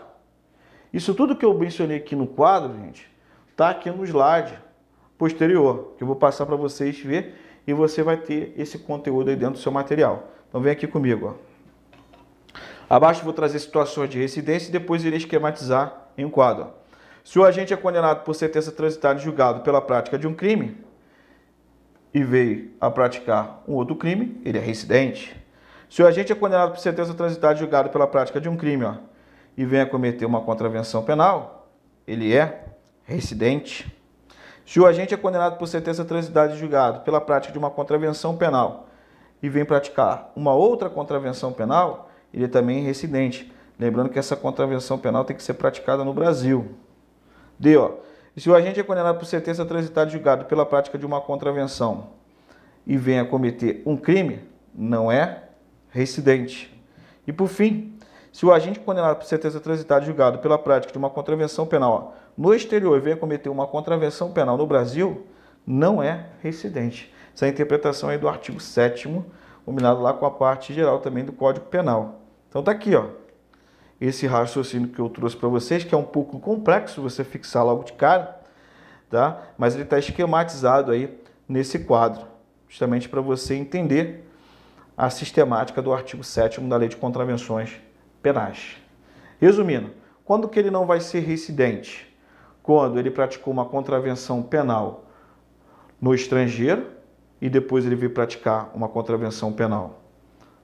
Isso 0.93 1.13
tudo 1.13 1.35
que 1.35 1.43
eu 1.43 1.53
mencionei 1.53 1.97
aqui 1.97 2.15
no 2.15 2.25
quadro, 2.25 2.73
gente, 2.73 3.11
tá 3.53 3.69
aqui 3.69 3.91
no 3.91 4.05
slide 4.05 4.57
posterior, 5.17 5.93
que 5.97 6.03
eu 6.03 6.07
vou 6.07 6.15
passar 6.15 6.45
para 6.45 6.55
vocês 6.55 6.97
ver 6.99 7.35
e 7.67 7.73
você 7.73 8.01
vai 8.01 8.15
ter 8.15 8.53
esse 8.55 8.79
conteúdo 8.79 9.29
aí 9.29 9.35
dentro 9.35 9.55
do 9.55 9.59
seu 9.59 9.73
material. 9.73 10.31
Então 10.47 10.61
vem 10.61 10.71
aqui 10.71 10.87
comigo. 10.87 11.35
Ó. 12.47 12.55
Abaixo 12.95 13.23
vou 13.23 13.33
trazer 13.33 13.59
situações 13.59 14.09
de 14.09 14.19
residência 14.19 14.69
e 14.69 14.71
depois 14.71 15.03
irei 15.03 15.17
esquematizar 15.17 16.07
em 16.17 16.23
um 16.23 16.29
quadro. 16.29 16.69
Se 17.25 17.37
o 17.39 17.43
agente 17.43 17.73
é 17.73 17.77
condenado 17.77 18.23
por 18.23 18.35
sentença 18.35 18.71
transitada 18.71 19.19
e 19.19 19.23
julgado 19.23 19.61
pela 19.61 19.81
prática 19.81 20.17
de 20.17 20.27
um 20.27 20.33
crime 20.33 20.77
e 22.15 22.23
veio 22.23 22.71
a 22.79 22.89
praticar 22.89 23.61
um 23.67 23.73
outro 23.73 23.93
crime, 23.93 24.41
ele 24.45 24.57
é 24.57 24.61
residente. 24.61 25.35
Se 25.89 26.01
o 26.01 26.07
agente 26.07 26.31
é 26.31 26.35
condenado 26.35 26.71
por 26.71 26.79
sentença 26.79 27.13
transitada 27.13 27.57
julgado 27.57 27.89
pela 27.89 28.07
prática 28.07 28.39
de 28.39 28.47
um 28.47 28.55
crime 28.55 28.85
ó, 28.85 28.93
e 29.57 29.65
vem 29.65 29.81
a 29.81 29.85
cometer 29.85 30.25
uma 30.25 30.39
contravenção 30.39 31.03
penal, 31.03 31.67
ele 32.07 32.33
é 32.33 32.67
residente. 33.03 33.93
Se 34.65 34.79
o 34.79 34.85
agente 34.85 35.13
é 35.13 35.17
condenado 35.17 35.57
por 35.57 35.67
sentença 35.67 36.05
transitada 36.05 36.55
julgado 36.55 37.01
pela 37.01 37.19
prática 37.19 37.51
de 37.51 37.59
uma 37.59 37.69
contravenção 37.69 38.37
penal 38.37 38.87
e 39.43 39.49
vem 39.49 39.65
praticar 39.65 40.31
uma 40.37 40.53
outra 40.53 40.89
contravenção 40.89 41.51
penal, 41.51 42.09
ele 42.33 42.47
também 42.47 42.79
é 42.79 42.85
residente. 42.85 43.51
Lembrando 43.77 44.09
que 44.09 44.17
essa 44.17 44.37
contravenção 44.37 44.97
penal 44.97 45.25
tem 45.25 45.35
que 45.35 45.43
ser 45.43 45.55
praticada 45.55 46.05
no 46.05 46.13
Brasil. 46.13 46.75
D. 47.59 47.75
Ó, 47.75 47.91
se 48.41 48.49
o 48.49 48.55
agente 48.55 48.79
é 48.79 48.83
condenado 48.83 49.17
por 49.17 49.25
sentença 49.25 49.65
transitada 49.65 50.09
julgado 50.09 50.45
pela 50.45 50.65
prática 50.65 50.97
de 50.97 51.05
uma 51.05 51.21
contravenção 51.21 52.07
e 52.85 52.97
vem 52.97 53.19
a 53.19 53.25
cometer 53.25 53.81
um 53.85 53.95
crime, 53.95 54.41
não 54.73 55.11
é 55.11 55.43
residente. 55.89 56.71
E 57.25 57.31
por 57.31 57.47
fim, 57.47 57.97
se 58.31 58.45
o 58.45 58.51
agente 58.51 58.79
condenado 58.79 59.15
por 59.15 59.25
sentença 59.25 59.59
transitada 59.59 60.05
julgado 60.05 60.39
pela 60.39 60.57
prática 60.57 60.91
de 60.91 60.97
uma 60.97 61.09
contravenção 61.09 61.65
penal 61.65 62.15
no 62.37 62.53
exterior 62.53 62.97
e 62.97 62.99
venha 62.99 63.15
cometer 63.15 63.47
uma 63.47 63.65
contravenção 63.65 64.31
penal 64.31 64.57
no 64.57 64.67
Brasil, 64.67 65.25
não 65.65 66.03
é 66.03 66.25
residente. 66.43 67.13
Essa 67.33 67.45
é 67.45 67.47
a 67.47 67.51
interpretação 67.51 68.09
aí 68.09 68.17
do 68.17 68.27
artigo 68.27 68.59
7 68.59 69.09
combinado 69.65 70.01
lá 70.01 70.13
com 70.13 70.25
a 70.25 70.31
parte 70.31 70.73
geral 70.73 70.99
também 70.99 71.23
do 71.25 71.31
Código 71.31 71.65
Penal. 71.67 72.21
Então 72.49 72.61
tá 72.61 72.71
aqui, 72.71 72.93
ó. 72.95 73.07
Esse 73.99 74.27
raciocínio 74.27 74.89
que 74.89 74.99
eu 74.99 75.09
trouxe 75.09 75.37
para 75.37 75.47
vocês, 75.47 75.83
que 75.83 75.95
é 75.95 75.97
um 75.97 76.03
pouco 76.03 76.39
complexo 76.39 77.01
você 77.01 77.23
fixar 77.23 77.65
logo 77.65 77.83
de 77.83 77.93
cara, 77.93 78.39
tá? 79.09 79.41
Mas 79.57 79.73
ele 79.73 79.83
está 79.83 79.97
esquematizado 79.97 80.91
aí 80.91 81.17
nesse 81.47 81.79
quadro, 81.79 82.25
justamente 82.67 83.07
para 83.07 83.21
você 83.21 83.55
entender 83.55 84.29
a 84.97 85.09
sistemática 85.09 85.81
do 85.81 85.93
artigo 85.93 86.23
7 86.23 86.59
da 86.61 86.77
Lei 86.77 86.89
de 86.89 86.97
Contravenções 86.97 87.79
penais. 88.21 88.77
Resumindo, 89.39 89.91
quando 90.23 90.47
que 90.47 90.57
ele 90.57 90.71
não 90.71 90.85
vai 90.85 90.99
ser 90.99 91.19
residente? 91.19 92.11
Quando 92.63 92.97
ele 92.97 93.11
praticou 93.11 93.53
uma 93.53 93.65
contravenção 93.65 94.41
penal 94.41 95.05
no 96.01 96.13
estrangeiro 96.15 96.87
e 97.39 97.49
depois 97.49 97.85
ele 97.85 97.95
veio 97.95 98.11
praticar 98.11 98.71
uma 98.73 98.87
contravenção 98.89 99.53
penal 99.53 100.01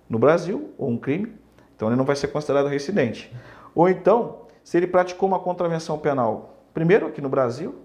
no 0.10 0.18
Brasil, 0.18 0.74
ou 0.78 0.90
um 0.90 0.98
crime, 0.98 1.34
então 1.82 1.90
ele 1.90 1.96
não 1.96 2.06
vai 2.06 2.16
ser 2.16 2.28
considerado 2.28 2.68
residente. 2.68 3.36
Ou 3.74 3.90
então, 3.90 4.42
se 4.64 4.78
ele 4.78 4.86
praticou 4.86 5.28
uma 5.28 5.40
contravenção 5.40 5.98
penal 5.98 6.54
primeiro 6.76 7.08
aqui 7.08 7.20
no 7.20 7.28
Brasil 7.28 7.76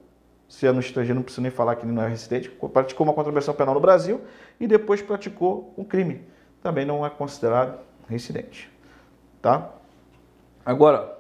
se 0.47 0.67
é 0.67 0.71
no 0.71 0.81
estrangeiro, 0.81 1.17
não 1.17 1.23
precisa 1.23 1.41
nem 1.41 1.51
falar 1.51 1.75
que 1.77 1.85
ele 1.85 1.93
não 1.93 2.03
é 2.03 2.09
residente, 2.09 2.51
praticou 2.73 3.07
uma 3.07 3.15
contravenção 3.15 3.55
penal 3.55 3.75
no 3.75 3.81
Brasil 3.81 4.21
e 4.61 4.67
depois 4.67 5.03
praticou 5.03 5.75
um 5.77 5.83
crime. 5.83 6.25
Também 6.63 6.85
não 6.85 7.05
é 7.05 7.11
considerado 7.11 7.81
residente. 8.09 8.71
Tá? 9.43 9.71
Agora, 10.65 11.19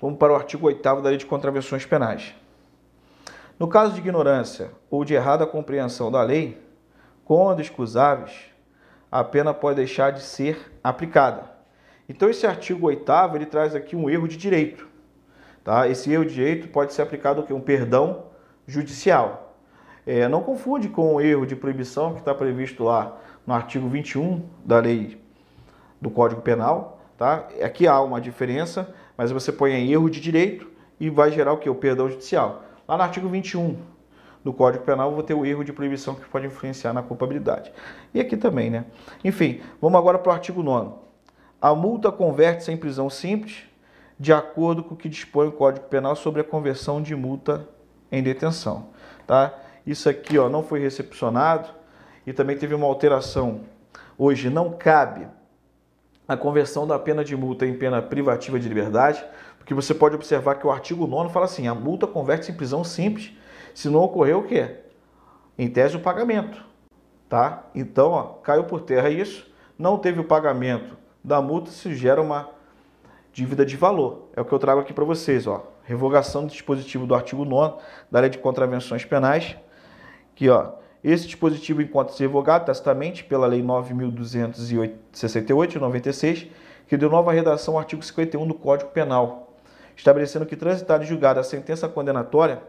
vamos 0.00 0.18
para 0.18 0.32
o 0.32 0.36
artigo 0.36 0.66
8 0.66 0.82
da 0.82 1.08
Lei 1.08 1.16
de 1.16 1.24
Contravenções 1.24 1.86
Penais. 1.86 2.34
No 3.58 3.68
caso 3.68 3.94
de 3.94 4.00
ignorância 4.00 4.70
ou 4.90 5.02
de 5.02 5.14
errada 5.14 5.46
compreensão 5.46 6.10
da 6.10 6.22
lei, 6.22 6.60
quando 7.24 7.60
excusáveis, 7.60 8.32
a 9.10 9.24
pena 9.24 9.54
pode 9.54 9.76
deixar 9.76 10.10
de 10.10 10.20
ser 10.20 10.78
aplicada. 10.84 11.55
Então, 12.08 12.28
esse 12.28 12.46
artigo 12.46 12.86
8 12.86 13.04
ele 13.34 13.46
traz 13.46 13.74
aqui 13.74 13.96
um 13.96 14.08
erro 14.08 14.28
de 14.28 14.36
direito. 14.36 14.86
Tá? 15.64 15.88
Esse 15.88 16.12
erro 16.12 16.24
de 16.24 16.34
direito 16.34 16.68
pode 16.68 16.92
ser 16.92 17.02
aplicado 17.02 17.44
o 17.48 17.54
Um 17.54 17.60
perdão 17.60 18.26
judicial. 18.66 19.56
É, 20.06 20.28
não 20.28 20.40
confunde 20.40 20.88
com 20.88 21.16
o 21.16 21.20
erro 21.20 21.44
de 21.44 21.56
proibição 21.56 22.12
que 22.12 22.20
está 22.20 22.32
previsto 22.32 22.84
lá 22.84 23.18
no 23.44 23.52
artigo 23.52 23.88
21 23.88 24.48
da 24.64 24.78
lei 24.78 25.20
do 26.00 26.08
Código 26.08 26.40
Penal. 26.40 27.00
Tá? 27.18 27.48
Aqui 27.60 27.88
há 27.88 28.00
uma 28.00 28.20
diferença, 28.20 28.94
mas 29.16 29.32
você 29.32 29.50
põe 29.50 29.72
em 29.72 29.90
erro 29.90 30.08
de 30.08 30.20
direito 30.20 30.70
e 31.00 31.10
vai 31.10 31.32
gerar 31.32 31.52
o 31.52 31.58
que? 31.58 31.68
O 31.68 31.74
perdão 31.74 32.08
judicial. 32.08 32.62
Lá 32.86 32.96
no 32.96 33.02
artigo 33.02 33.28
21 33.28 33.76
do 34.44 34.52
Código 34.52 34.84
Penal, 34.84 35.12
vou 35.12 35.24
ter 35.24 35.34
o 35.34 35.44
erro 35.44 35.64
de 35.64 35.72
proibição 35.72 36.14
que 36.14 36.28
pode 36.28 36.46
influenciar 36.46 36.92
na 36.92 37.02
culpabilidade. 37.02 37.72
E 38.14 38.20
aqui 38.20 38.36
também, 38.36 38.70
né? 38.70 38.84
Enfim, 39.24 39.60
vamos 39.80 39.98
agora 39.98 40.18
para 40.18 40.30
o 40.30 40.32
artigo 40.32 40.62
9. 40.62 41.05
A 41.60 41.74
multa 41.74 42.12
converte-se 42.12 42.70
em 42.70 42.76
prisão 42.76 43.08
simples 43.08 43.62
de 44.18 44.32
acordo 44.32 44.82
com 44.82 44.94
o 44.94 44.96
que 44.96 45.08
dispõe 45.08 45.48
o 45.48 45.52
Código 45.52 45.86
Penal 45.86 46.14
sobre 46.14 46.40
a 46.40 46.44
conversão 46.44 47.00
de 47.00 47.14
multa 47.14 47.66
em 48.10 48.22
detenção. 48.22 48.88
Tá? 49.26 49.54
Isso 49.86 50.08
aqui 50.08 50.38
ó, 50.38 50.48
não 50.48 50.62
foi 50.62 50.80
recepcionado 50.80 51.68
e 52.26 52.32
também 52.32 52.56
teve 52.56 52.74
uma 52.74 52.86
alteração. 52.86 53.62
Hoje 54.18 54.50
não 54.50 54.70
cabe 54.70 55.26
a 56.28 56.36
conversão 56.36 56.86
da 56.86 56.98
pena 56.98 57.24
de 57.24 57.36
multa 57.36 57.66
em 57.66 57.76
pena 57.76 58.02
privativa 58.02 58.58
de 58.58 58.68
liberdade, 58.68 59.24
porque 59.58 59.72
você 59.72 59.94
pode 59.94 60.14
observar 60.14 60.56
que 60.56 60.66
o 60.66 60.70
artigo 60.70 61.06
9 61.06 61.32
fala 61.32 61.46
assim: 61.46 61.68
a 61.68 61.74
multa 61.74 62.06
converte-se 62.06 62.52
em 62.52 62.56
prisão 62.56 62.84
simples 62.84 63.32
se 63.74 63.88
não 63.88 64.00
ocorreu 64.00 64.40
o 64.40 64.44
quê? 64.44 64.76
Em 65.58 65.68
tese 65.68 65.96
o 65.96 66.00
pagamento. 66.00 66.64
Tá? 67.28 67.64
Então, 67.74 68.10
ó, 68.10 68.22
caiu 68.42 68.64
por 68.64 68.82
terra 68.82 69.10
isso, 69.10 69.50
não 69.78 69.98
teve 69.98 70.20
o 70.20 70.24
pagamento 70.24 70.96
da 71.26 71.42
multa, 71.42 71.70
se 71.72 71.92
gera 71.92 72.22
uma 72.22 72.48
dívida 73.32 73.66
de 73.66 73.76
valor. 73.76 74.28
É 74.36 74.40
o 74.40 74.44
que 74.44 74.52
eu 74.52 74.60
trago 74.60 74.80
aqui 74.80 74.92
para 74.92 75.04
vocês, 75.04 75.48
ó. 75.48 75.66
Revogação 75.82 76.46
do 76.46 76.52
dispositivo 76.52 77.04
do 77.04 77.16
artigo 77.16 77.44
9 77.44 77.78
da 78.08 78.20
Lei 78.20 78.30
de 78.30 78.38
Contravenções 78.38 79.04
Penais, 79.04 79.56
que, 80.36 80.48
ó, 80.48 80.74
esse 81.02 81.26
dispositivo 81.26 81.82
encontra-se 81.82 82.22
revogado 82.22 82.66
tacitamente 82.66 83.24
pela 83.24 83.48
Lei 83.48 83.60
9.268 83.60 85.66
de 85.66 85.80
96, 85.80 86.46
que 86.86 86.96
deu 86.96 87.10
nova 87.10 87.32
redação 87.32 87.74
ao 87.74 87.80
artigo 87.80 88.04
51 88.04 88.46
do 88.46 88.54
Código 88.54 88.92
Penal, 88.92 89.52
estabelecendo 89.96 90.46
que 90.46 90.54
transitada 90.54 91.02
e 91.02 91.08
julgada 91.08 91.40
a 91.40 91.44
sentença 91.44 91.88
condenatória, 91.88 92.62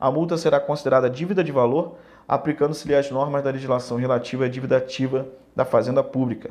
a 0.00 0.10
multa 0.10 0.36
será 0.36 0.58
considerada 0.58 1.08
dívida 1.08 1.44
de 1.44 1.52
valor, 1.52 1.98
aplicando-se-lhe 2.26 2.96
as 2.96 3.08
normas 3.12 3.44
da 3.44 3.52
legislação 3.52 3.96
relativa 3.96 4.46
à 4.46 4.48
dívida 4.48 4.76
ativa 4.76 5.28
da 5.54 5.64
Fazenda 5.64 6.02
Pública 6.02 6.50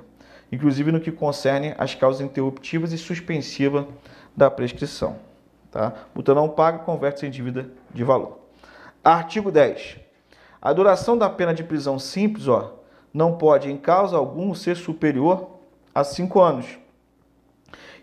inclusive 0.52 0.92
no 0.92 1.00
que 1.00 1.12
concerne 1.12 1.74
as 1.78 1.96
causas 1.96 2.22
interruptivas 2.22 2.92
e 2.92 2.98
suspensivas 2.98 3.86
da 4.36 4.52
prescrição. 4.52 5.18
Tá? 5.72 5.94
Multa 6.14 6.36
não 6.36 6.50
paga 6.50 6.80
converte-se 6.80 7.26
em 7.26 7.30
dívida 7.30 7.72
de 7.94 8.04
valor. 8.04 8.40
Artigo 9.04 9.52
10. 9.52 9.98
A 10.62 10.74
duração 10.74 11.18
da 11.18 11.30
pena 11.30 11.54
de 11.54 11.64
prisão 11.64 11.98
simples 11.98 12.48
ó, 12.48 12.78
não 13.14 13.38
pode, 13.38 13.72
em 13.72 13.78
causa 13.78 14.18
algum, 14.18 14.54
ser 14.54 14.76
superior 14.76 15.50
a 15.96 16.04
5 16.04 16.40
anos. 16.40 16.78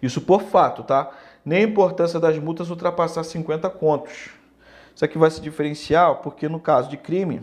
Isso 0.02 0.20
por 0.20 0.42
fato, 0.42 0.82
tá? 0.82 1.10
Nem 1.44 1.64
a 1.64 1.68
importância 1.68 2.18
das 2.18 2.38
multas 2.38 2.70
ultrapassar 2.70 3.22
50 3.22 3.68
contos. 3.70 4.30
Isso 4.94 5.04
aqui 5.04 5.16
vai 5.16 5.30
se 5.30 5.40
diferenciar 5.40 6.16
porque 6.16 6.48
no 6.48 6.58
caso 6.58 6.90
de 6.90 6.96
crime, 6.96 7.42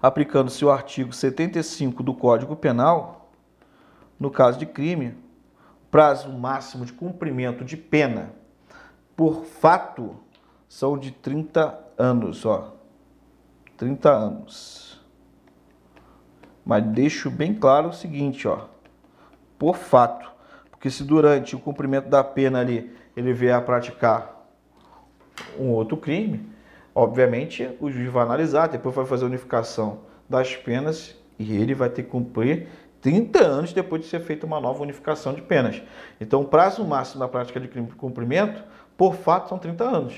aplicando-se 0.00 0.64
o 0.64 0.70
artigo 0.70 1.12
75 1.12 2.02
do 2.02 2.14
Código 2.14 2.56
Penal, 2.56 3.19
no 4.20 4.30
caso 4.30 4.58
de 4.58 4.66
crime, 4.66 5.16
prazo 5.90 6.30
máximo 6.30 6.84
de 6.84 6.92
cumprimento 6.92 7.64
de 7.64 7.76
pena 7.76 8.38
por 9.20 9.44
fato 9.44 10.16
são 10.66 10.96
de 10.96 11.10
30 11.10 11.78
anos, 11.98 12.46
ó. 12.46 12.74
30 13.76 14.10
anos. 14.10 14.98
Mas 16.64 16.82
deixo 16.86 17.30
bem 17.30 17.52
claro 17.52 17.90
o 17.90 17.92
seguinte, 17.92 18.48
ó. 18.48 18.68
Por 19.58 19.76
fato. 19.76 20.30
Porque 20.70 20.88
se 20.88 21.04
durante 21.04 21.54
o 21.54 21.58
cumprimento 21.58 22.08
da 22.08 22.24
pena 22.24 22.60
ali 22.60 22.96
ele 23.14 23.34
vier 23.34 23.54
a 23.54 23.60
praticar 23.60 24.50
um 25.58 25.68
outro 25.68 25.98
crime, 25.98 26.50
obviamente 26.94 27.76
o 27.78 27.90
juiz 27.90 28.10
vai 28.10 28.22
analisar, 28.22 28.68
depois 28.68 28.94
vai 28.94 29.04
fazer 29.04 29.24
a 29.24 29.28
unificação 29.28 30.00
das 30.30 30.56
penas 30.56 31.14
e 31.38 31.56
ele 31.58 31.74
vai 31.74 31.90
ter 31.90 32.04
que 32.04 32.08
cumprir 32.08 32.68
30 33.00 33.38
anos 33.42 33.72
depois 33.72 34.02
de 34.02 34.08
ser 34.08 34.20
feita 34.20 34.46
uma 34.46 34.60
nova 34.60 34.82
unificação 34.82 35.32
de 35.32 35.42
penas. 35.42 35.82
Então, 36.20 36.42
o 36.42 36.44
prazo 36.44 36.84
máximo 36.84 37.20
da 37.20 37.28
prática 37.28 37.58
de 37.58 37.68
crime 37.68 37.86
de 37.86 37.94
cumprimento, 37.94 38.62
por 38.96 39.14
fato, 39.14 39.48
são 39.48 39.58
30 39.58 39.84
anos. 39.84 40.14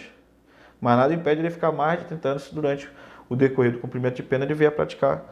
Mas 0.80 0.96
nada 0.96 1.14
impede 1.14 1.40
ele 1.40 1.50
ficar 1.50 1.70
mais 1.70 2.00
de 2.00 2.06
30 2.06 2.28
anos 2.28 2.50
durante 2.50 2.90
o 3.28 3.36
decorrer 3.36 3.72
do 3.72 3.78
cumprimento 3.78 4.16
de 4.16 4.22
pena 4.22 4.44
ele 4.44 4.54
vier 4.54 4.68
a 4.68 4.74
praticar 4.74 5.24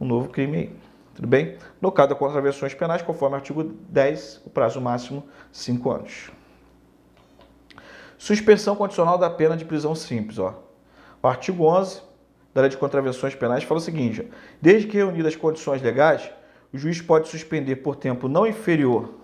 um 0.00 0.06
novo 0.06 0.28
crime 0.28 0.56
aí. 0.56 0.76
Tudo 1.14 1.28
bem? 1.28 1.56
No 1.80 1.92
caso 1.92 2.08
das 2.08 2.18
contravenções 2.18 2.74
penais, 2.74 3.02
conforme 3.02 3.34
o 3.34 3.36
artigo 3.36 3.62
10, 3.62 4.42
o 4.46 4.50
prazo 4.50 4.80
máximo 4.80 5.22
5 5.52 5.90
anos. 5.90 6.30
Suspensão 8.18 8.74
condicional 8.74 9.18
da 9.18 9.30
pena 9.30 9.56
de 9.56 9.64
prisão 9.64 9.94
simples. 9.94 10.38
Ó. 10.38 10.54
O 11.22 11.28
artigo 11.28 11.64
11 11.64 12.02
da 12.54 12.62
Lei 12.62 12.70
de 12.70 12.76
Contravenções 12.76 13.34
Penais 13.34 13.64
fala 13.64 13.78
o 13.78 13.82
seguinte: 13.82 14.28
desde 14.60 14.88
que 14.88 14.96
reunidas 14.96 15.34
as 15.34 15.36
condições 15.36 15.82
legais, 15.82 16.30
o 16.74 16.78
juiz 16.78 17.00
pode 17.00 17.28
suspender 17.28 17.76
por 17.76 17.94
tempo 17.94 18.26
não 18.26 18.44
inferior 18.44 19.14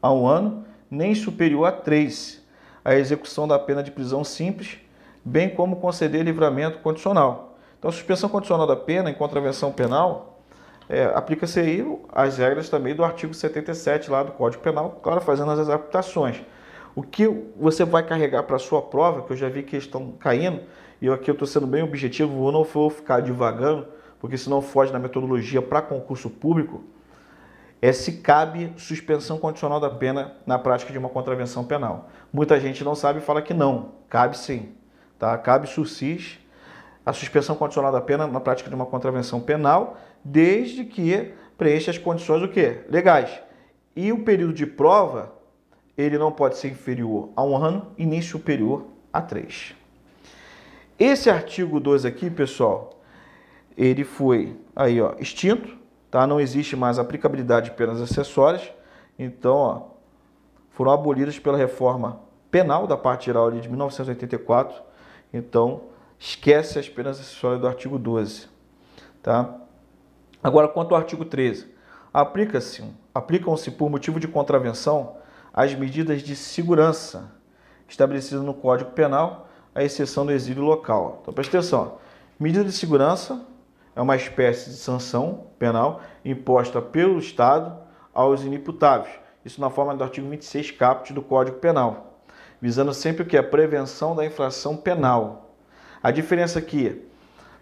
a 0.00 0.10
um 0.10 0.26
ano, 0.26 0.64
nem 0.90 1.14
superior 1.14 1.66
a 1.66 1.72
três, 1.72 2.42
a 2.82 2.94
execução 2.94 3.46
da 3.46 3.58
pena 3.58 3.82
de 3.82 3.90
prisão 3.90 4.24
simples, 4.24 4.78
bem 5.22 5.50
como 5.50 5.76
conceder 5.76 6.24
livramento 6.24 6.78
condicional. 6.78 7.58
Então, 7.78 7.90
a 7.90 7.92
suspensão 7.92 8.30
condicional 8.30 8.66
da 8.66 8.74
pena 8.74 9.10
em 9.10 9.14
contravenção 9.14 9.70
penal 9.70 10.40
é, 10.88 11.04
aplica-se 11.14 11.60
aí 11.60 11.98
as 12.10 12.38
regras 12.38 12.70
também 12.70 12.94
do 12.94 13.04
artigo 13.04 13.34
77 13.34 14.10
lá 14.10 14.22
do 14.22 14.32
Código 14.32 14.62
Penal, 14.62 14.98
claro, 15.02 15.20
fazendo 15.20 15.50
as 15.50 15.58
adaptações. 15.58 16.40
O 16.94 17.02
que 17.02 17.28
você 17.54 17.84
vai 17.84 18.02
carregar 18.02 18.44
para 18.44 18.56
a 18.56 18.58
sua 18.58 18.80
prova, 18.80 19.20
que 19.22 19.32
eu 19.34 19.36
já 19.36 19.50
vi 19.50 19.62
que 19.62 19.76
estão 19.76 20.12
caindo, 20.12 20.62
e 21.02 21.08
aqui 21.10 21.30
eu 21.30 21.34
estou 21.34 21.46
sendo 21.46 21.66
bem 21.66 21.82
objetivo, 21.82 22.48
eu 22.48 22.52
não 22.52 22.64
vou 22.64 22.88
ficar 22.88 23.20
divagando, 23.20 23.86
porque 24.26 24.36
senão 24.36 24.60
foge 24.60 24.92
da 24.92 24.98
metodologia 24.98 25.62
para 25.62 25.80
concurso 25.80 26.28
público, 26.28 26.82
é 27.80 27.92
se 27.92 28.14
cabe 28.14 28.72
suspensão 28.76 29.38
condicional 29.38 29.78
da 29.78 29.88
pena 29.88 30.34
na 30.44 30.58
prática 30.58 30.90
de 30.90 30.98
uma 30.98 31.08
contravenção 31.08 31.62
penal. 31.62 32.10
Muita 32.32 32.58
gente 32.58 32.82
não 32.82 32.96
sabe 32.96 33.20
e 33.20 33.22
fala 33.22 33.40
que 33.40 33.54
não. 33.54 33.92
Cabe 34.08 34.36
sim. 34.36 34.72
Tá? 35.16 35.38
Cabe 35.38 35.68
sursis 35.68 36.40
a 37.04 37.12
suspensão 37.12 37.54
condicional 37.54 37.92
da 37.92 38.00
pena 38.00 38.26
na 38.26 38.40
prática 38.40 38.68
de 38.68 38.74
uma 38.74 38.84
contravenção 38.84 39.40
penal, 39.40 39.96
desde 40.24 40.84
que 40.84 41.32
preencha 41.56 41.92
as 41.92 41.98
condições 41.98 42.42
o 42.42 42.48
quê? 42.48 42.80
legais. 42.90 43.30
E 43.94 44.10
o 44.10 44.24
período 44.24 44.54
de 44.54 44.66
prova, 44.66 45.34
ele 45.96 46.18
não 46.18 46.32
pode 46.32 46.56
ser 46.56 46.66
inferior 46.66 47.28
a 47.36 47.44
um 47.44 47.56
ano 47.56 47.92
e 47.96 48.04
nem 48.04 48.20
superior 48.20 48.86
a 49.12 49.22
três. 49.22 49.72
Esse 50.98 51.30
artigo 51.30 51.78
2 51.78 52.04
aqui, 52.04 52.28
pessoal, 52.28 52.95
ele 53.76 54.04
foi 54.04 54.58
aí, 54.74 55.00
ó, 55.00 55.14
extinto, 55.18 55.76
tá? 56.10 56.26
Não 56.26 56.40
existe 56.40 56.74
mais 56.74 56.98
aplicabilidade 56.98 57.70
de 57.70 57.76
penas 57.76 58.00
acessórias. 58.00 58.70
Então, 59.18 59.54
ó, 59.54 59.82
foram 60.70 60.92
abolidas 60.92 61.38
pela 61.38 61.58
reforma 61.58 62.20
penal 62.50 62.86
da 62.86 62.96
parte 62.96 63.26
geral 63.26 63.50
de 63.50 63.68
1984. 63.68 64.82
Então, 65.32 65.82
esquece 66.18 66.78
as 66.78 66.88
penas 66.88 67.20
acessórias 67.20 67.60
do 67.60 67.66
artigo 67.66 67.98
12, 67.98 68.48
tá? 69.22 69.56
Agora, 70.42 70.68
quanto 70.68 70.94
ao 70.94 71.00
artigo 71.00 71.24
13, 71.24 71.74
aplica-se, 72.12 72.84
aplicam-se 73.14 73.70
por 73.70 73.90
motivo 73.90 74.18
de 74.18 74.28
contravenção 74.28 75.16
as 75.52 75.74
medidas 75.74 76.22
de 76.22 76.36
segurança 76.36 77.32
estabelecidas 77.88 78.42
no 78.42 78.54
Código 78.54 78.90
Penal, 78.92 79.48
à 79.74 79.82
exceção 79.82 80.24
do 80.24 80.32
exílio 80.32 80.62
local. 80.62 81.18
Então, 81.20 81.34
presta 81.34 81.58
atenção. 81.58 81.98
Medida 82.38 82.64
de 82.64 82.72
segurança 82.72 83.44
é 83.96 84.02
uma 84.02 84.14
espécie 84.14 84.68
de 84.68 84.76
sanção 84.76 85.46
penal 85.58 86.02
imposta 86.22 86.82
pelo 86.82 87.18
Estado 87.18 87.74
aos 88.12 88.44
inimputáveis. 88.44 89.12
Isso 89.42 89.60
na 89.60 89.70
forma 89.70 89.96
do 89.96 90.04
artigo 90.04 90.28
26 90.28 90.72
caput 90.72 91.12
do 91.14 91.22
Código 91.22 91.58
Penal. 91.58 92.20
visando 92.60 92.92
sempre 92.92 93.22
o 93.22 93.26
que? 93.26 93.36
A 93.36 93.42
prevenção 93.42 94.14
da 94.14 94.24
infração 94.24 94.76
penal. 94.76 95.54
A 96.02 96.10
diferença 96.10 96.58
aqui, 96.58 97.06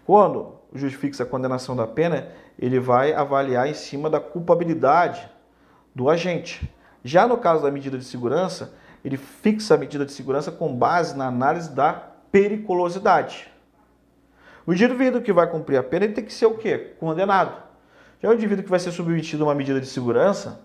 quando 0.05 0.55
o 0.73 0.77
juiz 0.77 0.93
fixa 0.93 1.23
a 1.23 1.25
condenação 1.25 1.75
da 1.75 1.87
pena, 1.87 2.29
ele 2.57 2.79
vai 2.79 3.13
avaliar 3.13 3.67
em 3.67 3.73
cima 3.73 4.09
da 4.09 4.19
culpabilidade 4.19 5.29
do 5.93 6.09
agente. 6.09 6.73
Já 7.03 7.27
no 7.27 7.37
caso 7.37 7.61
da 7.61 7.71
medida 7.71 7.97
de 7.97 8.05
segurança, 8.05 8.73
ele 9.03 9.17
fixa 9.17 9.75
a 9.75 9.77
medida 9.77 10.05
de 10.05 10.11
segurança 10.11 10.51
com 10.51 10.75
base 10.75 11.15
na 11.15 11.27
análise 11.27 11.69
da 11.71 11.93
periculosidade. 12.31 13.54
O 14.65 14.73
indivíduo 14.73 15.21
que 15.21 15.31
vai 15.31 15.47
cumprir 15.49 15.77
a 15.77 15.83
pena 15.83 16.05
ele 16.05 16.13
tem 16.13 16.23
que 16.23 16.33
ser 16.33 16.47
o 16.47 16.55
quê? 16.55 16.93
Condenado. 16.99 17.63
Já 18.21 18.29
o 18.29 18.33
indivíduo 18.33 18.63
que 18.63 18.69
vai 18.69 18.79
ser 18.79 18.91
submetido 18.91 19.43
a 19.43 19.47
uma 19.47 19.55
medida 19.55 19.79
de 19.79 19.85
segurança, 19.85 20.61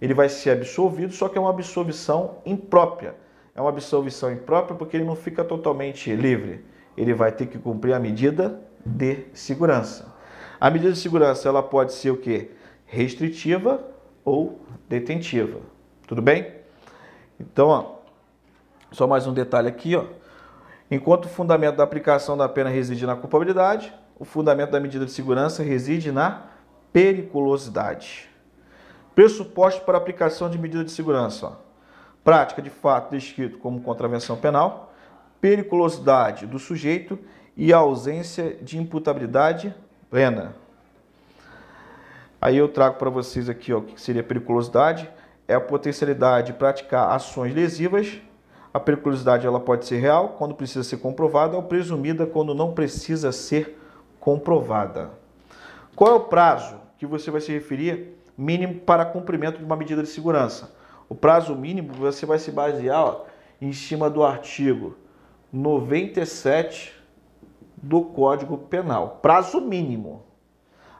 ele 0.00 0.12
vai 0.12 0.28
ser 0.28 0.50
absolvido, 0.50 1.12
só 1.14 1.28
que 1.28 1.38
é 1.38 1.40
uma 1.40 1.50
absolvição 1.50 2.38
imprópria. 2.44 3.14
É 3.54 3.60
uma 3.60 3.70
absolvição 3.70 4.30
imprópria 4.32 4.76
porque 4.76 4.96
ele 4.96 5.04
não 5.04 5.16
fica 5.16 5.44
totalmente 5.44 6.14
livre. 6.14 6.64
Ele 6.96 7.14
vai 7.14 7.32
ter 7.32 7.46
que 7.46 7.58
cumprir 7.58 7.94
a 7.94 7.98
medida 7.98 8.60
de 8.84 9.26
segurança. 9.32 10.14
A 10.60 10.70
medida 10.70 10.92
de 10.92 10.98
segurança 10.98 11.48
ela 11.48 11.62
pode 11.62 11.92
ser 11.92 12.10
o 12.10 12.16
quê? 12.16 12.50
Restritiva 12.84 13.82
ou 14.24 14.60
detentiva. 14.88 15.60
Tudo 16.06 16.20
bem? 16.20 16.52
Então, 17.38 17.68
ó, 17.68 17.94
só 18.92 19.06
mais 19.06 19.26
um 19.26 19.32
detalhe 19.32 19.68
aqui, 19.68 19.96
ó. 19.96 20.04
Enquanto 20.90 21.26
o 21.26 21.28
fundamento 21.28 21.76
da 21.76 21.84
aplicação 21.84 22.36
da 22.36 22.48
pena 22.48 22.68
reside 22.68 23.06
na 23.06 23.14
culpabilidade, 23.14 23.94
o 24.18 24.24
fundamento 24.24 24.70
da 24.70 24.80
medida 24.80 25.06
de 25.06 25.12
segurança 25.12 25.62
reside 25.62 26.10
na 26.10 26.46
periculosidade. 26.92 28.28
Pressuposto 29.14 29.82
para 29.82 29.96
aplicação 29.96 30.50
de 30.50 30.58
medida 30.58 30.84
de 30.84 30.90
segurança. 30.90 31.46
Ó. 31.46 31.52
Prática 32.24 32.60
de 32.60 32.70
fato 32.70 33.12
descrito 33.12 33.58
como 33.58 33.80
contravenção 33.80 34.36
penal, 34.36 34.92
periculosidade 35.40 36.44
do 36.46 36.58
sujeito 36.58 37.18
e 37.56 37.72
ausência 37.72 38.56
de 38.60 38.78
imputabilidade 38.78 39.74
plena. 40.10 40.54
Aí 42.40 42.56
eu 42.56 42.68
trago 42.68 42.96
para 42.96 43.10
vocês 43.10 43.48
aqui 43.48 43.72
ó, 43.72 43.78
o 43.78 43.82
que 43.82 44.00
seria 44.00 44.22
periculosidade. 44.22 45.08
É 45.46 45.54
a 45.54 45.60
potencialidade 45.60 46.48
de 46.48 46.52
praticar 46.54 47.10
ações 47.10 47.54
lesivas 47.54 48.20
a 48.72 48.78
periculosidade 48.78 49.46
ela 49.46 49.58
pode 49.58 49.86
ser 49.86 49.98
real 49.98 50.30
quando 50.38 50.54
precisa 50.54 50.84
ser 50.84 50.98
comprovada 50.98 51.56
ou 51.56 51.62
presumida 51.62 52.26
quando 52.26 52.54
não 52.54 52.72
precisa 52.72 53.32
ser 53.32 53.78
comprovada. 54.20 55.10
Qual 55.96 56.10
é 56.10 56.14
o 56.14 56.20
prazo 56.20 56.76
que 56.98 57.06
você 57.06 57.30
vai 57.30 57.40
se 57.40 57.52
referir 57.52 58.16
mínimo 58.38 58.80
para 58.80 59.04
cumprimento 59.04 59.58
de 59.58 59.64
uma 59.64 59.76
medida 59.76 60.02
de 60.02 60.08
segurança? 60.08 60.72
O 61.08 61.14
prazo 61.14 61.56
mínimo 61.56 61.92
você 61.94 62.24
vai 62.24 62.38
se 62.38 62.52
basear 62.52 63.02
ó, 63.02 63.24
em 63.60 63.72
cima 63.72 64.08
do 64.08 64.22
artigo 64.22 64.96
97 65.52 66.94
do 67.76 68.02
Código 68.02 68.56
Penal. 68.56 69.18
Prazo 69.20 69.60
mínimo. 69.60 70.22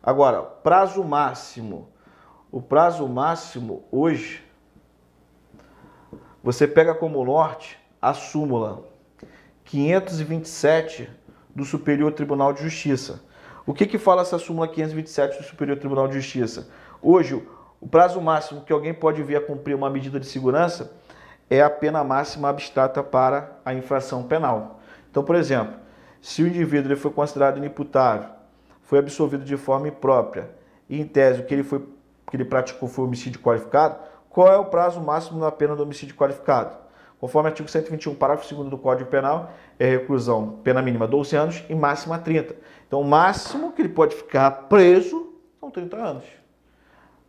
Agora, 0.02 0.42
prazo 0.42 1.04
máximo. 1.04 1.88
O 2.50 2.60
prazo 2.60 3.06
máximo 3.06 3.84
hoje 3.92 4.42
você 6.42 6.66
pega 6.66 6.94
como 6.94 7.24
norte 7.24 7.78
a 8.00 8.14
súmula 8.14 8.84
527 9.64 11.08
do 11.54 11.64
Superior 11.64 12.12
Tribunal 12.12 12.52
de 12.52 12.62
Justiça. 12.62 13.22
O 13.66 13.74
que, 13.74 13.86
que 13.86 13.98
fala 13.98 14.22
essa 14.22 14.38
súmula 14.38 14.66
527 14.66 15.38
do 15.38 15.44
Superior 15.44 15.78
Tribunal 15.78 16.08
de 16.08 16.14
Justiça? 16.14 16.68
Hoje, 17.02 17.46
o 17.80 17.86
prazo 17.86 18.20
máximo 18.20 18.62
que 18.62 18.72
alguém 18.72 18.94
pode 18.94 19.22
vir 19.22 19.36
a 19.36 19.40
cumprir 19.40 19.74
uma 19.74 19.90
medida 19.90 20.18
de 20.18 20.26
segurança 20.26 20.92
é 21.48 21.60
a 21.60 21.68
pena 21.68 22.02
máxima 22.02 22.48
abstrata 22.48 23.02
para 23.02 23.58
a 23.64 23.74
infração 23.74 24.22
penal. 24.22 24.80
Então, 25.10 25.22
por 25.22 25.36
exemplo, 25.36 25.74
se 26.22 26.42
o 26.42 26.46
indivíduo 26.46 26.88
ele 26.88 26.96
foi 26.96 27.10
considerado 27.10 27.58
inimputável, 27.58 28.30
foi 28.82 28.98
absolvido 28.98 29.44
de 29.44 29.56
forma 29.56 29.88
imprópria 29.88 30.50
e, 30.88 31.00
em 31.00 31.06
tese, 31.06 31.40
o 31.40 31.44
que 31.44 31.54
ele, 31.54 31.62
foi, 31.62 31.80
que 32.30 32.36
ele 32.36 32.44
praticou 32.44 32.88
foi 32.88 33.04
homicídio 33.04 33.40
qualificado, 33.40 33.96
qual 34.30 34.48
é 34.48 34.56
o 34.56 34.64
prazo 34.64 35.00
máximo 35.00 35.40
da 35.40 35.50
pena 35.50 35.74
do 35.74 35.82
homicídio 35.82 36.14
qualificado? 36.14 36.78
Conforme 37.18 37.48
o 37.48 37.50
artigo 37.50 37.68
121, 37.68 38.14
parágrafo 38.14 38.54
2 38.54 38.70
do 38.70 38.78
Código 38.78 39.10
Penal, 39.10 39.52
é 39.78 39.90
reclusão, 39.90 40.60
pena 40.64 40.80
mínima 40.80 41.06
12 41.06 41.36
anos 41.36 41.64
e 41.68 41.74
máxima 41.74 42.18
30. 42.18 42.56
Então, 42.86 43.00
o 43.00 43.04
máximo 43.04 43.72
que 43.72 43.82
ele 43.82 43.90
pode 43.90 44.14
ficar 44.14 44.50
preso 44.68 45.34
são 45.58 45.70
30 45.70 45.96
anos. 45.96 46.24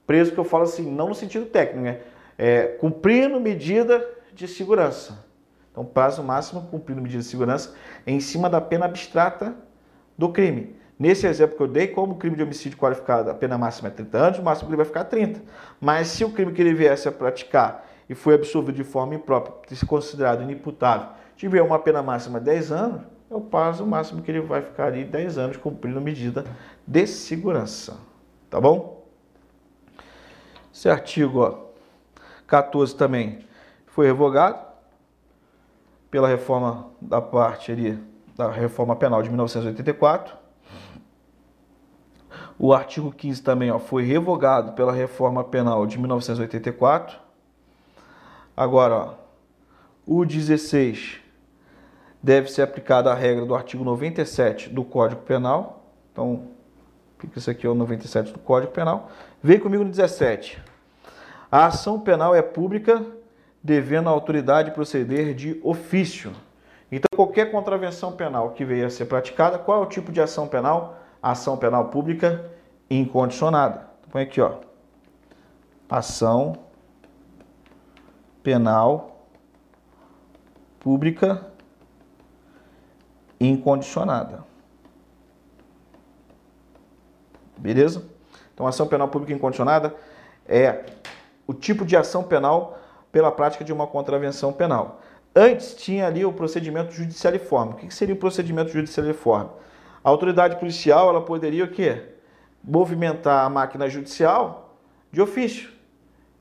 Preso 0.08 0.32
que 0.32 0.40
eu 0.40 0.46
falo 0.46 0.64
assim, 0.64 0.90
não 0.90 1.10
no 1.10 1.16
sentido 1.16 1.46
técnico, 1.48 1.84
né? 1.84 2.02
É, 2.38 2.68
cumprindo 2.68 3.40
medida 3.40 4.08
de 4.34 4.48
segurança. 4.48 5.26
Então, 5.72 5.84
prazo 5.84 6.24
máximo 6.24 6.68
cumprindo 6.70 7.02
medida 7.02 7.22
de 7.22 7.28
segurança 7.28 7.76
em 8.06 8.20
cima 8.20 8.50
da 8.50 8.62
pena 8.62 8.86
abstrata 8.86 9.56
do 10.18 10.30
crime. 10.30 10.76
Nesse 11.02 11.26
exemplo 11.26 11.58
que 11.58 11.64
eu 11.64 11.68
dei, 11.68 11.88
como 11.88 12.14
crime 12.14 12.36
de 12.36 12.44
homicídio 12.44 12.78
qualificado, 12.78 13.32
a 13.32 13.34
pena 13.34 13.58
máxima 13.58 13.88
é 13.88 13.92
30 13.92 14.18
anos, 14.20 14.38
o 14.38 14.44
máximo 14.44 14.68
que 14.68 14.76
ele 14.76 14.78
vai 14.78 14.86
ficar 14.86 15.04
30. 15.06 15.42
Mas 15.80 16.10
se 16.10 16.24
o 16.24 16.30
crime 16.30 16.54
que 16.54 16.62
ele 16.62 16.76
viesse 16.76 17.08
a 17.08 17.12
praticar 17.12 17.88
e 18.08 18.14
foi 18.14 18.36
absolvido 18.36 18.76
de 18.76 18.84
forma 18.84 19.16
imprópria, 19.16 19.76
se 19.76 19.84
considerado 19.84 20.44
inimputável, 20.44 21.08
tiver 21.36 21.64
uma 21.64 21.80
pena 21.80 22.04
máxima 22.04 22.38
de 22.38 22.46
10 22.46 22.72
anos, 22.72 23.02
é 23.32 23.34
o 23.34 23.42
prazo 23.42 23.84
máximo 23.84 24.22
que 24.22 24.30
ele 24.30 24.42
vai 24.42 24.62
ficar 24.62 24.86
ali 24.86 25.04
10 25.04 25.40
anos 25.40 25.58
cumprindo 25.58 26.00
medida 26.00 26.46
de 26.86 27.08
segurança. 27.08 27.98
Tá 28.48 28.62
bom? 28.62 29.04
Esse 30.72 30.88
artigo 30.88 31.40
ó, 31.40 31.72
14 32.46 32.96
também 32.96 33.40
foi 33.88 34.06
revogado 34.06 34.60
pela 36.12 36.28
reforma 36.28 36.92
da 37.02 37.20
parte 37.20 37.72
ali 37.72 37.98
da 38.38 38.52
reforma 38.52 38.96
penal 38.96 39.24
de 39.24 39.30
1984 39.30 40.41
o 42.64 42.76
artigo 42.76 43.12
15 43.12 43.42
também 43.42 43.72
ó, 43.72 43.80
foi 43.80 44.04
revogado 44.04 44.74
pela 44.74 44.94
reforma 44.94 45.44
penal 45.44 45.88
de 45.88 45.98
1984. 45.98 47.18
Agora, 48.56 48.96
ó, 48.96 49.14
o 50.06 50.24
16 50.24 51.20
deve 52.22 52.52
ser 52.52 52.62
aplicada 52.62 53.12
a 53.12 53.16
regra 53.16 53.48
do 53.48 53.56
artigo 53.56 53.84
97 53.84 54.70
do 54.70 54.84
Código 54.84 55.24
Penal. 55.24 55.88
Então, 56.12 56.50
isso 57.36 57.50
aqui 57.50 57.66
é 57.66 57.70
o 57.70 57.74
97 57.74 58.32
do 58.32 58.38
Código 58.38 58.72
Penal. 58.72 59.10
Vem 59.42 59.60
comigo 59.60 59.84
no 59.84 59.90
17. 59.90 60.62
A 61.52 61.66
ação 61.66 62.00
penal 62.00 62.36
é 62.36 62.44
pública, 62.44 63.04
devendo 63.64 64.08
a 64.08 64.12
autoridade 64.12 64.70
proceder 64.70 65.34
de 65.34 65.60
ofício. 65.64 66.32
Então, 66.92 67.10
qualquer 67.16 67.50
contravenção 67.50 68.12
penal 68.12 68.52
que 68.52 68.64
venha 68.64 68.86
a 68.86 68.92
ser 68.92 69.06
praticada, 69.06 69.58
qual 69.58 69.82
é 69.82 69.84
o 69.84 69.90
tipo 69.90 70.12
de 70.12 70.22
ação 70.22 70.48
penal? 70.48 71.02
Ação 71.22 71.58
penal 71.58 71.90
pública 71.90 72.50
incondicionada. 72.90 73.88
Põe 74.10 74.24
aqui, 74.24 74.42
ó. 74.42 74.56
Ação 75.90 76.58
penal 78.44 79.26
pública 80.80 81.46
incondicionada. 83.40 84.44
Beleza? 87.58 88.04
Então, 88.54 88.66
ação 88.66 88.88
penal 88.88 89.08
pública 89.08 89.34
incondicionada 89.34 89.96
é 90.48 90.86
o 91.46 91.54
tipo 91.54 91.86
de 91.86 91.96
ação 91.96 92.24
penal 92.24 92.78
pela 93.12 93.32
prática 93.32 93.64
de 93.64 93.72
uma 93.72 93.86
contravenção 93.86 94.52
penal. 94.52 95.02
Antes 95.36 95.76
tinha 95.76 96.08
ali 96.08 96.26
o 96.26 96.34
procedimento 96.34 96.92
judicialiforme. 96.92 97.74
O 97.74 97.76
que 97.76 97.94
seria 97.94 98.16
o 98.16 98.18
procedimento 98.18 98.72
judicialiforme? 98.72 99.50
A 100.04 100.10
autoridade 100.10 100.58
policial 100.58 101.10
ela 101.10 101.22
poderia 101.22 101.64
o 101.64 101.68
quê? 101.68 102.04
Movimentar 102.64 103.46
a 103.46 103.50
máquina 103.50 103.88
judicial 103.88 104.76
de 105.12 105.22
ofício, 105.22 105.70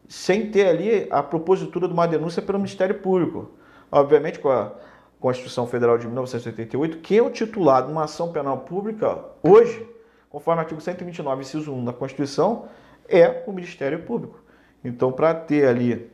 sem 0.08 0.50
ter 0.50 0.66
ali 0.66 1.06
a 1.11 1.22
propositura 1.22 1.86
de 1.86 1.92
uma 1.92 2.06
denúncia 2.06 2.40
pelo 2.40 2.58
Ministério 2.58 2.96
Público. 3.00 3.50
Obviamente, 3.92 4.38
com 4.38 4.48
a 4.48 4.72
Constituição 5.18 5.66
Federal 5.66 5.98
de 5.98 6.06
1988, 6.06 6.98
quem 6.98 7.18
é 7.18 7.22
o 7.22 7.30
titular 7.30 7.84
de 7.84 7.92
uma 7.92 8.04
ação 8.04 8.32
penal 8.32 8.58
pública 8.58 9.22
hoje, 9.42 9.86
conforme 10.30 10.61
o 10.61 10.62
artigo 10.62 10.80
129, 10.80 11.42
inciso 11.42 11.72
1 11.72 11.84
da 11.84 11.92
Constituição, 11.92 12.66
é 13.08 13.42
o 13.46 13.52
Ministério 13.52 14.02
Público. 14.02 14.40
Então, 14.82 15.12
para 15.12 15.34
ter 15.34 15.66
ali 15.66 16.11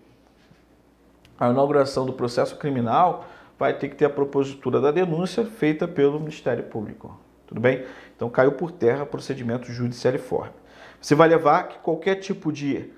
a 1.38 1.51
inauguração 1.51 2.05
do 2.05 2.12
processo 2.12 2.57
criminal, 2.57 3.26
vai 3.59 3.78
ter 3.78 3.88
que 3.88 3.97
ter 3.97 4.07
a 4.07 4.11
propositura 4.11 4.80
da 4.80 4.90
denúncia 4.90 5.44
feita 5.44 5.86
pelo 5.86 6.18
Ministério 6.18 6.64
Público. 6.64 7.26
Tudo 7.47 7.61
bem? 7.61 7.84
Então 8.14 8.28
caiu 8.28 8.53
por 8.53 8.72
terra 8.72 9.07
procedimento 9.07 9.72
judicialiforme. 9.72 10.55
Você 11.01 11.14
vai 11.14 11.28
levar 11.28 11.68
que 11.68 11.78
qualquer 11.78 12.16
tipo 12.16 12.53
de 12.53 12.90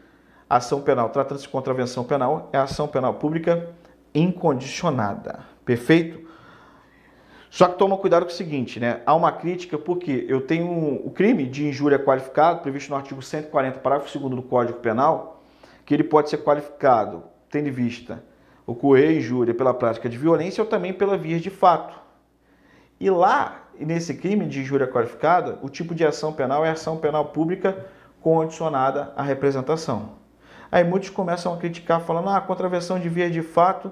ação 0.49 0.80
penal, 0.80 1.11
tratando-se 1.11 1.44
de 1.44 1.51
contravenção 1.51 2.05
penal, 2.05 2.49
é 2.53 2.59
ação 2.59 2.88
penal 2.88 3.14
pública 3.14 3.70
incondicionada. 4.14 5.40
Perfeito? 5.64 6.26
Só 7.51 7.66
que 7.68 7.78
toma 7.78 7.96
cuidado 7.96 8.24
com 8.24 8.30
o 8.30 8.34
seguinte, 8.34 8.78
né? 8.78 9.01
Há 9.07 9.14
uma 9.14 9.32
crítica 9.32 9.78
porque 9.78 10.26
eu 10.28 10.40
tenho 10.40 11.01
o 11.05 11.11
crime 11.11 11.46
de 11.46 11.66
injúria 11.66 11.99
qualificado, 11.99 12.61
previsto 12.61 12.90
no 12.90 12.96
artigo 12.96 13.22
140, 13.22 13.78
parágrafo 13.78 14.18
2 14.18 14.34
do 14.34 14.42
Código 14.42 14.78
Penal, 14.80 15.42
que 15.84 15.94
ele 15.94 16.05
pode 16.05 16.28
ser 16.28 16.38
qualificado, 16.38 17.24
tendo 17.51 17.68
em 17.68 17.72
vista 17.72 18.22
ocorrer 18.66 19.16
injúria 19.16 19.55
pela 19.55 19.72
prática 19.72 20.11
de 20.11 20.18
violência 20.18 20.62
ou 20.62 20.68
também 20.68 20.92
pela 20.92 21.16
via 21.16 21.40
de 21.40 21.49
fato. 21.49 21.99
E 23.01 23.09
lá, 23.09 23.68
nesse 23.85 24.14
crime 24.14 24.47
de 24.47 24.61
injúria 24.61 24.87
qualificada, 24.87 25.59
o 25.62 25.68
tipo 25.68 25.95
de 25.95 26.05
ação 26.05 26.33
penal 26.33 26.64
é 26.64 26.70
ação 26.70 26.97
penal 26.97 27.26
pública 27.26 27.87
condicionada 28.20 29.12
à 29.16 29.22
representação. 29.22 30.16
Aí 30.70 30.85
muitos 30.85 31.11
começam 31.11 31.53
a 31.53 31.57
criticar, 31.57 32.01
falando: 32.01 32.29
ah, 32.29 32.37
a 32.37 32.41
contravenção 32.41 32.99
de 32.99 33.09
via 33.09 33.31
de 33.31 33.43
fato 33.43 33.91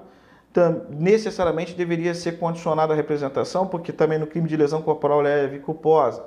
necessariamente 0.89 1.75
deveria 1.75 2.15
ser 2.15 2.39
condicionada 2.39 2.93
à 2.93 2.95
representação, 2.95 3.67
porque 3.67 3.91
também 3.91 4.17
no 4.17 4.25
crime 4.25 4.47
de 4.47 4.57
lesão 4.57 4.81
corporal 4.81 5.21
leve 5.21 5.57
e 5.57 5.59
culposa 5.59 6.25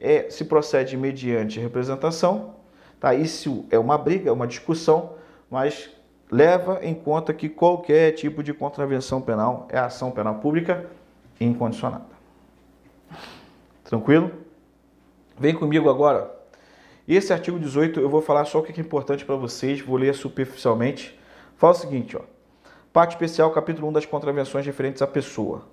é, 0.00 0.28
se 0.30 0.44
procede 0.44 0.96
mediante 0.96 1.60
representação. 1.60 2.54
Tá? 2.98 3.14
Isso 3.14 3.66
é 3.70 3.78
uma 3.78 3.96
briga, 3.96 4.30
é 4.30 4.32
uma 4.32 4.46
discussão, 4.46 5.12
mas 5.48 5.90
leva 6.30 6.80
em 6.82 6.94
conta 6.94 7.32
que 7.32 7.48
qualquer 7.48 8.12
tipo 8.12 8.42
de 8.42 8.52
contravenção 8.52 9.20
penal 9.20 9.68
é 9.70 9.78
ação 9.78 10.10
penal 10.10 10.36
pública 10.36 10.86
incondicionada. 11.40 12.17
Tranquilo? 13.88 14.30
Vem 15.38 15.54
comigo 15.54 15.88
agora. 15.88 16.30
Esse 17.08 17.32
artigo 17.32 17.58
18 17.58 17.98
eu 17.98 18.10
vou 18.10 18.20
falar 18.20 18.44
só 18.44 18.58
o 18.58 18.62
que 18.62 18.78
é 18.78 18.84
importante 18.84 19.24
para 19.24 19.34
vocês, 19.34 19.80
vou 19.80 19.96
ler 19.96 20.14
superficialmente. 20.14 21.18
Fala 21.56 21.72
o 21.72 21.76
seguinte, 21.76 22.14
ó. 22.14 22.20
Parte 22.92 23.12
especial, 23.12 23.50
capítulo 23.50 23.88
1 23.88 23.92
das 23.94 24.04
contravenções 24.04 24.66
referentes 24.66 25.00
à 25.00 25.06
pessoa. 25.06 25.66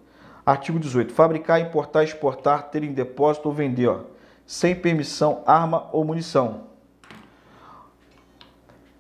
Artigo 0.46 0.80
18. 0.80 1.12
Fabricar, 1.12 1.60
importar, 1.60 2.06
exportar, 2.06 2.70
ter 2.70 2.86
em 2.86 2.94
depósito 2.94 3.50
ou 3.50 3.54
vender, 3.54 3.88
ó, 3.88 4.04
sem 4.46 4.74
permissão, 4.74 5.44
arma 5.46 5.90
ou 5.92 6.06
munição. 6.06 6.68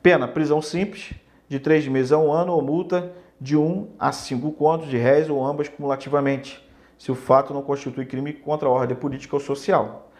Pena, 0.03 0.27
prisão 0.27 0.61
simples, 0.61 1.13
de 1.47 1.57
três 1.57 1.87
meses 1.87 2.11
a 2.11 2.17
um 2.17 2.33
ano, 2.33 2.51
ou 2.51 2.61
multa 2.61 3.13
de 3.39 3.55
um 3.55 3.91
a 3.97 4.11
cinco 4.11 4.51
contos 4.51 4.89
de 4.89 4.97
réis 4.97 5.29
ou 5.29 5.45
ambas 5.45 5.69
cumulativamente, 5.69 6.64
se 6.97 7.11
o 7.11 7.15
fato 7.15 7.53
não 7.53 7.61
constitui 7.61 8.05
crime 8.05 8.33
contra 8.33 8.67
a 8.67 8.71
ordem 8.71 8.95
política 8.95 9.35
ou 9.35 9.39
social. 9.39 10.11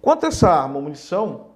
Quanto 0.00 0.24
a 0.24 0.28
essa 0.28 0.50
arma 0.50 0.76
ou 0.76 0.82
munição, 0.82 1.52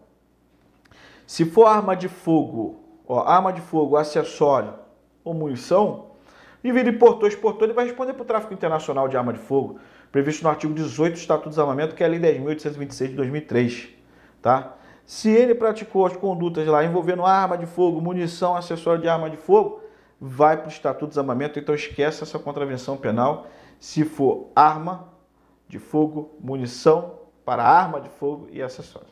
se 1.27 1.45
for 1.45 1.67
arma 1.67 1.97
de 1.97 2.09
fogo, 2.09 2.81
ó, 3.07 3.21
arma 3.27 3.53
de 3.53 3.61
fogo, 3.61 3.97
acessório 3.97 4.75
ou 5.25 5.35
munição, 5.35 6.07
e 6.63 6.69
ele 6.71 6.91
importou, 6.91 7.29
exportou, 7.29 7.67
ele 7.67 7.75
vai 7.75 7.85
responder 7.85 8.15
por 8.15 8.25
tráfico 8.25 8.53
internacional 8.53 9.09
de 9.09 9.17
arma 9.17 9.33
de 9.33 9.39
fogo, 9.39 9.79
previsto 10.11 10.43
no 10.43 10.51
artigo 10.51 10.73
18 10.75 11.15
do 11.15 11.19
Estatuto 11.19 11.49
do 11.49 11.51
Desarmamento, 11.51 11.95
que 11.95 12.03
é 12.03 12.07
a 12.07 12.09
Lei 12.09 12.21
10.826 12.21 13.09
de 13.09 13.15
2003. 13.15 13.89
Tá? 14.43 14.75
Se 15.05 15.31
ele 15.31 15.55
praticou 15.55 16.07
as 16.07 16.17
condutas 16.17 16.67
lá 16.67 16.85
envolvendo 16.85 17.25
arma 17.25 17.57
de 17.57 17.67
fogo, 17.67 18.01
munição, 18.01 18.57
acessório 18.57 19.01
de 19.01 19.09
arma 19.09 19.31
de 19.31 19.37
fogo, 19.37 19.81
vai 20.21 20.57
para 20.57 20.67
o 20.67 20.71
Estatuto 20.71 21.07
do 21.07 21.09
Desarmamento, 21.11 21.59
então 21.59 21.75
esquece 21.75 22.23
essa 22.23 22.39
contravenção 22.39 22.97
penal 22.97 23.47
se 23.79 24.05
for 24.05 24.49
arma 24.55 25.09
de 25.69 25.79
fogo, 25.79 26.31
munição 26.41 27.17
para 27.45 27.63
arma 27.65 28.01
de 28.01 28.09
fogo 28.09 28.49
e 28.51 28.63
acessório. 28.63 29.09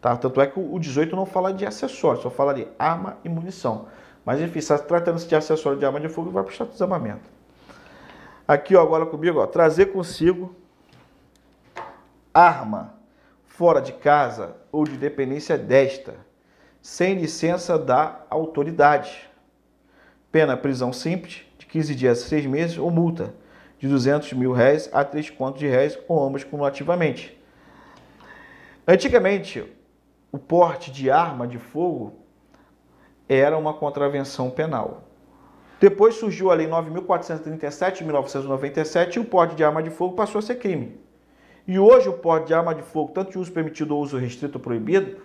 Tá? 0.00 0.16
Tanto 0.16 0.40
é 0.40 0.46
que 0.46 0.58
o 0.58 0.78
18 0.78 1.14
não 1.14 1.26
fala 1.26 1.52
de 1.52 1.66
acessório, 1.66 2.22
só 2.22 2.30
fala 2.30 2.54
de 2.54 2.66
arma 2.78 3.18
e 3.24 3.28
munição. 3.28 3.86
Mas 4.24 4.40
enfim, 4.40 4.60
tratando-se 4.86 5.26
de 5.26 5.34
acessório 5.34 5.78
de 5.78 5.84
arma 5.84 6.00
de 6.00 6.08
fogo, 6.08 6.30
vai 6.30 6.42
para 6.42 6.64
o 6.64 6.68
Desarmamento. 6.68 7.28
Aqui 8.46 8.74
ó, 8.74 8.82
agora 8.82 9.06
comigo, 9.06 9.40
ó, 9.40 9.46
trazer 9.46 9.86
consigo 9.86 10.54
arma 12.32 12.94
fora 13.44 13.80
de 13.80 13.92
casa 13.92 14.56
ou 14.72 14.84
de 14.84 14.96
dependência 14.96 15.58
desta, 15.58 16.14
sem 16.80 17.14
licença 17.14 17.78
da 17.78 18.24
autoridade. 18.30 19.28
Pena 20.32 20.56
prisão 20.56 20.92
simples, 20.92 21.42
de 21.58 21.66
15 21.66 21.94
dias 21.94 22.22
a 22.22 22.28
6 22.28 22.46
meses, 22.46 22.78
ou 22.78 22.90
multa 22.90 23.34
de 23.80 23.88
200 23.88 24.34
mil 24.34 24.52
réis 24.52 24.88
a 24.92 25.02
3 25.02 25.30
contos 25.30 25.58
de 25.58 25.66
réis, 25.66 25.98
ou 26.06 26.22
ambas 26.22 26.44
cumulativamente. 26.44 27.36
Antigamente, 28.86 29.64
o 30.30 30.38
porte 30.38 30.92
de 30.92 31.10
arma 31.10 31.46
de 31.46 31.58
fogo 31.58 32.12
era 33.28 33.56
uma 33.56 33.72
contravenção 33.72 34.50
penal. 34.50 35.04
Depois 35.80 36.16
surgiu 36.16 36.50
a 36.50 36.54
Lei 36.54 36.68
9.437 36.68 37.98
de 37.98 38.04
1997 38.04 39.16
e 39.16 39.20
o 39.20 39.24
porte 39.24 39.54
de 39.54 39.64
arma 39.64 39.82
de 39.82 39.88
fogo 39.88 40.14
passou 40.14 40.40
a 40.40 40.42
ser 40.42 40.56
crime. 40.56 41.00
E 41.66 41.78
hoje 41.78 42.08
o 42.08 42.12
porte 42.12 42.48
de 42.48 42.54
arma 42.54 42.74
de 42.74 42.82
fogo, 42.82 43.12
tanto 43.12 43.30
de 43.30 43.38
uso 43.38 43.50
permitido 43.50 43.96
ou 43.96 44.02
uso 44.02 44.18
restrito 44.18 44.58
ou 44.58 44.62
proibido, 44.62 45.16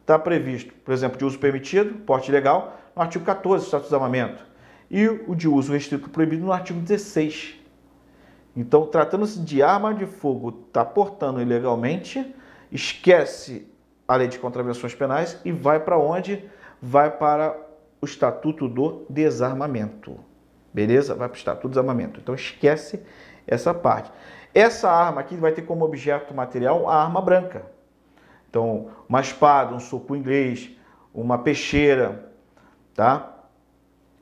está 0.00 0.18
previsto, 0.18 0.72
por 0.84 0.92
exemplo, 0.92 1.18
de 1.18 1.24
uso 1.24 1.38
permitido, 1.38 1.94
porte 2.00 2.30
legal, 2.30 2.78
no 2.94 3.02
artigo 3.02 3.24
14 3.24 3.64
do 3.64 3.66
Estatuto 3.66 3.90
do 3.90 3.96
Armamento, 3.96 4.44
e 4.88 5.08
o 5.08 5.34
de 5.34 5.48
uso 5.48 5.72
restrito 5.72 6.08
proibido 6.10 6.44
no 6.44 6.52
artigo 6.52 6.78
16. 6.78 7.63
Então, 8.56 8.86
tratando-se 8.86 9.40
de 9.40 9.62
arma 9.62 9.92
de 9.92 10.06
fogo, 10.06 10.64
está 10.68 10.84
portando 10.84 11.42
ilegalmente, 11.42 12.34
esquece 12.70 13.68
a 14.06 14.16
lei 14.16 14.28
de 14.28 14.38
contravenções 14.38 14.94
penais 14.94 15.40
e 15.44 15.50
vai 15.50 15.80
para 15.80 15.98
onde? 15.98 16.48
Vai 16.80 17.10
para 17.10 17.56
o 18.00 18.04
Estatuto 18.04 18.68
do 18.68 19.06
Desarmamento. 19.08 20.18
Beleza? 20.72 21.14
Vai 21.14 21.28
para 21.28 21.36
o 21.36 21.38
Estatuto 21.38 21.68
do 21.68 21.70
Desarmamento. 21.70 22.20
Então 22.20 22.34
esquece 22.34 23.02
essa 23.46 23.72
parte. 23.72 24.12
Essa 24.52 24.90
arma 24.90 25.20
aqui 25.20 25.34
vai 25.36 25.52
ter 25.52 25.62
como 25.62 25.84
objeto 25.84 26.32
material 26.32 26.88
a 26.88 27.02
arma 27.02 27.20
branca. 27.20 27.66
Então, 28.48 28.90
uma 29.08 29.20
espada, 29.20 29.74
um 29.74 29.80
soco 29.80 30.14
inglês, 30.14 30.70
uma 31.12 31.38
peixeira, 31.38 32.30
tá? 32.94 33.34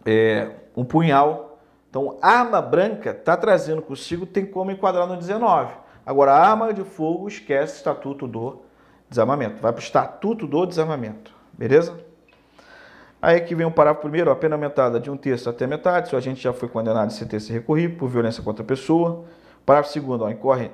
É, 0.07 0.53
um 0.75 0.85
punhal. 0.85 1.52
Então, 1.93 2.17
arma 2.23 2.63
branca 2.63 3.11
está 3.11 3.37
trazendo 3.37 3.83
consigo, 3.83 4.25
tem 4.25 4.47
como 4.47 4.71
enquadrar 4.71 5.07
no 5.07 5.15
19. 5.15 5.75
Agora, 6.07 6.33
arma 6.33 6.73
de 6.73 6.83
fogo, 6.85 7.29
esquece 7.29 7.75
o 7.75 7.77
Estatuto 7.77 8.27
do 8.27 8.63
Desarmamento. 9.11 9.61
Vai 9.61 9.75
para 9.75 9.79
o 9.81 9.83
Estatuto 9.83 10.47
do 10.47 10.65
Desarmamento. 10.65 11.35
Beleza? 11.53 12.01
Aí 13.21 13.37
aqui 13.37 13.55
vem 13.55 13.67
o 13.67 13.71
parágrafo 13.71 14.01
primeiro, 14.01 14.31
a 14.31 14.35
pena 14.35 14.55
aumentada 14.55 14.99
de 14.99 15.11
um 15.11 15.19
terço 15.19 15.51
até 15.51 15.67
metade, 15.67 16.09
se 16.09 16.15
o 16.15 16.19
agente 16.19 16.43
já 16.43 16.55
foi 16.55 16.67
condenado 16.67 17.11
e 17.11 17.13
sentença 17.13 17.53
recorrida 17.53 17.95
por 17.95 18.09
violência 18.09 18.43
contra 18.43 18.63
a 18.63 18.67
pessoa. 18.67 19.27
Parágrafo 19.67 19.93
segundo, 19.93 20.25
ó, 20.25 20.31
incorre 20.31 20.71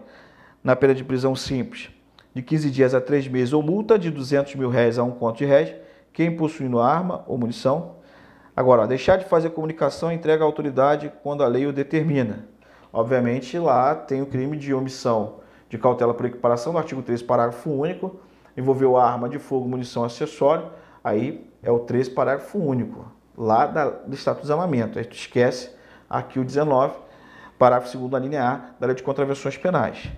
na 0.63 0.77
pena 0.77 0.95
de 0.95 1.03
prisão 1.03 1.35
simples 1.35 1.91
de 2.33 2.43
15 2.43 2.71
dias 2.71 2.95
a 2.95 3.01
3 3.01 3.27
meses 3.27 3.53
ou 3.53 3.61
multa 3.61 3.99
de 3.99 4.09
200 4.09 4.55
mil 4.55 4.71
réis 4.71 5.01
a 5.01 5.03
um 5.03 5.11
conto 5.11 5.39
de 5.39 5.47
réis, 5.47 5.75
quem 6.13 6.37
possuindo 6.37 6.79
arma 6.79 7.25
ou 7.27 7.37
munição. 7.37 7.98
Agora, 8.59 8.83
ó, 8.83 8.87
deixar 8.87 9.19
de 9.19 9.25
fazer 9.25 9.51
comunicação 9.51 10.11
entrega 10.11 10.43
à 10.43 10.45
autoridade 10.45 11.13
quando 11.23 11.45
a 11.45 11.47
lei 11.47 11.65
o 11.65 11.73
determina. 11.73 12.49
Obviamente, 12.93 13.57
lá 13.57 13.95
tem 13.95 14.21
o 14.21 14.27
crime 14.27 14.57
de 14.57 14.75
omissão 14.75 15.37
de 15.69 15.79
cautela 15.79 16.13
por 16.13 16.27
equiparação, 16.27 16.73
no 16.73 16.79
artigo 16.81 17.01
3, 17.01 17.23
parágrafo 17.23 17.71
único, 17.71 18.19
envolveu 18.57 18.97
arma 18.97 19.29
de 19.29 19.39
fogo, 19.39 19.69
munição, 19.69 20.03
acessório, 20.03 20.73
aí 21.05 21.49
é 21.63 21.71
o 21.71 21.79
13, 21.79 22.11
parágrafo 22.11 22.59
único, 22.59 23.07
lá 23.37 23.65
da, 23.65 23.91
do 23.91 24.13
Estatuto 24.13 24.43
de 24.43 24.49
Desarmamento. 24.49 24.99
Esquece 24.99 25.71
aqui 26.11 26.41
o 26.41 26.45
19, 26.45 26.97
parágrafo 27.57 27.97
2 27.97 28.11
da 28.11 28.19
linha 28.19 28.43
A 28.43 28.61
da 28.81 28.89
Lei 28.89 28.97
de 28.97 29.05
Contravenções 29.05 29.57
Penais. 29.57 30.11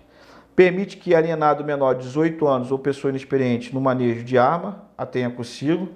Permite 0.57 0.97
que 0.97 1.15
alienado 1.15 1.63
menor 1.63 1.93
de 1.93 2.05
18 2.05 2.49
anos 2.49 2.73
ou 2.73 2.79
pessoa 2.79 3.11
inexperiente 3.11 3.75
no 3.75 3.83
manejo 3.83 4.25
de 4.25 4.39
arma 4.39 4.87
a 4.97 5.05
tenha 5.05 5.29
consigo. 5.29 5.91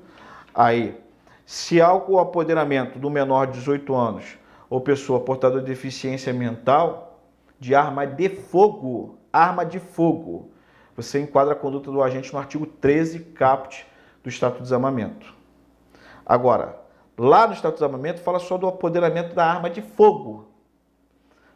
Aí, 0.54 1.02
se 1.46 1.80
há 1.80 1.92
o 1.92 2.18
apoderamento 2.18 2.98
do 2.98 3.10
menor 3.10 3.46
de 3.46 3.58
18 3.58 3.94
anos 3.94 4.38
ou 4.70 4.80
pessoa 4.80 5.20
portadora 5.20 5.60
de 5.60 5.68
deficiência 5.68 6.32
mental 6.32 7.20
de 7.60 7.74
arma 7.74 8.06
de 8.06 8.28
fogo, 8.28 9.18
arma 9.32 9.64
de 9.64 9.78
fogo, 9.78 10.50
você 10.96 11.20
enquadra 11.20 11.52
a 11.52 11.56
conduta 11.56 11.90
do 11.90 12.02
agente 12.02 12.32
no 12.32 12.38
artigo 12.38 12.66
13, 12.66 13.20
caput 13.20 13.86
do 14.22 14.28
Estatuto 14.28 14.58
de 14.58 14.64
Desarmamento. 14.64 15.34
Agora, 16.24 16.78
lá 17.18 17.46
no 17.46 17.52
Estatuto 17.52 17.76
de 17.76 17.84
Desarmamento 17.84 18.20
fala 18.20 18.38
só 18.38 18.56
do 18.56 18.66
apoderamento 18.66 19.34
da 19.34 19.44
arma 19.44 19.68
de 19.68 19.82
fogo. 19.82 20.48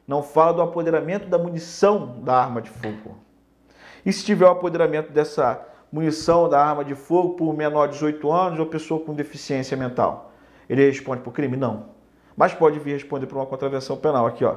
Não 0.07 0.22
fala 0.22 0.53
do 0.53 0.62
apoderamento 0.62 1.28
da 1.28 1.39
munição 1.39 2.20
da 2.22 2.36
arma 2.36 2.61
de 2.61 2.70
fogo. 2.70 3.16
E 4.05 4.12
se 4.12 4.24
tiver 4.24 4.47
o 4.47 4.51
apoderamento 4.51 5.12
dessa 5.12 5.66
munição 5.91 6.49
da 6.49 6.64
arma 6.64 6.84
de 6.84 6.95
fogo 6.95 7.34
por 7.34 7.55
menor 7.55 7.86
de 7.86 7.95
18 7.95 8.30
anos 8.30 8.59
ou 8.59 8.66
pessoa 8.66 9.01
com 9.01 9.14
deficiência 9.14 9.76
mental? 9.76 10.32
Ele 10.68 10.84
responde 10.86 11.22
por 11.22 11.32
crime? 11.32 11.57
Não. 11.57 11.86
Mas 12.36 12.55
pode 12.55 12.78
vir 12.78 12.93
responder 12.93 13.26
por 13.26 13.36
uma 13.36 13.47
contravenção 13.47 13.97
penal. 13.97 14.26
Aqui, 14.26 14.45
ó. 14.45 14.57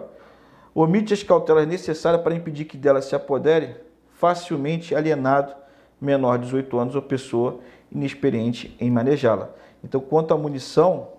Omite 0.73 1.13
as 1.13 1.23
cautelas 1.23 1.67
necessárias 1.67 2.21
para 2.21 2.35
impedir 2.35 2.65
que 2.65 2.77
dela 2.77 3.01
se 3.01 3.15
apodere 3.15 3.75
facilmente 4.13 4.93
alienado 4.93 5.53
menor 5.99 6.37
de 6.37 6.45
18 6.45 6.79
anos 6.79 6.95
ou 6.95 7.01
pessoa 7.01 7.59
inexperiente 7.91 8.75
em 8.79 8.89
manejá-la. 8.89 9.49
Então, 9.83 9.99
quanto 9.99 10.33
à 10.33 10.37
munição, 10.37 11.09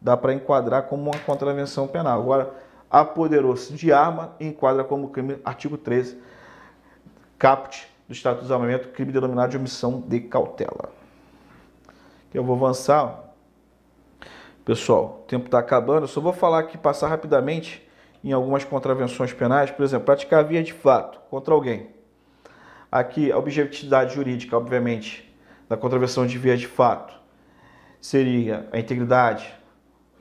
dá 0.00 0.16
para 0.16 0.34
enquadrar 0.34 0.84
como 0.84 1.10
uma 1.10 1.18
contravenção 1.20 1.86
penal. 1.86 2.20
Agora, 2.20 2.50
apoderou-se 2.90 3.72
de 3.72 3.92
arma 3.92 4.34
enquadra 4.40 4.84
como 4.84 5.08
crime, 5.08 5.38
artigo 5.44 5.76
13, 5.76 6.18
caput 7.38 7.93
do 8.06 8.12
Estatuto 8.12 8.42
de 8.42 8.48
Desarmamento, 8.48 8.88
crime 8.88 9.12
denominado 9.12 9.50
de 9.50 9.56
omissão 9.56 10.00
de 10.00 10.20
cautela. 10.20 10.92
Eu 12.32 12.44
vou 12.44 12.56
avançar. 12.56 13.22
Pessoal, 14.64 15.22
o 15.22 15.28
tempo 15.28 15.46
está 15.46 15.58
acabando. 15.58 16.04
Eu 16.04 16.08
só 16.08 16.20
vou 16.20 16.32
falar 16.32 16.60
aqui, 16.60 16.76
passar 16.76 17.08
rapidamente 17.08 17.86
em 18.22 18.32
algumas 18.32 18.64
contravenções 18.64 19.32
penais. 19.32 19.70
Por 19.70 19.84
exemplo, 19.84 20.06
praticar 20.06 20.44
via 20.44 20.62
de 20.62 20.72
fato 20.72 21.20
contra 21.30 21.54
alguém. 21.54 21.90
Aqui, 22.90 23.30
a 23.30 23.38
objetividade 23.38 24.14
jurídica, 24.14 24.56
obviamente, 24.56 25.34
da 25.68 25.76
contravenção 25.76 26.26
de 26.26 26.38
via 26.38 26.56
de 26.56 26.66
fato 26.66 27.14
seria 28.00 28.68
a 28.70 28.78
integridade 28.78 29.52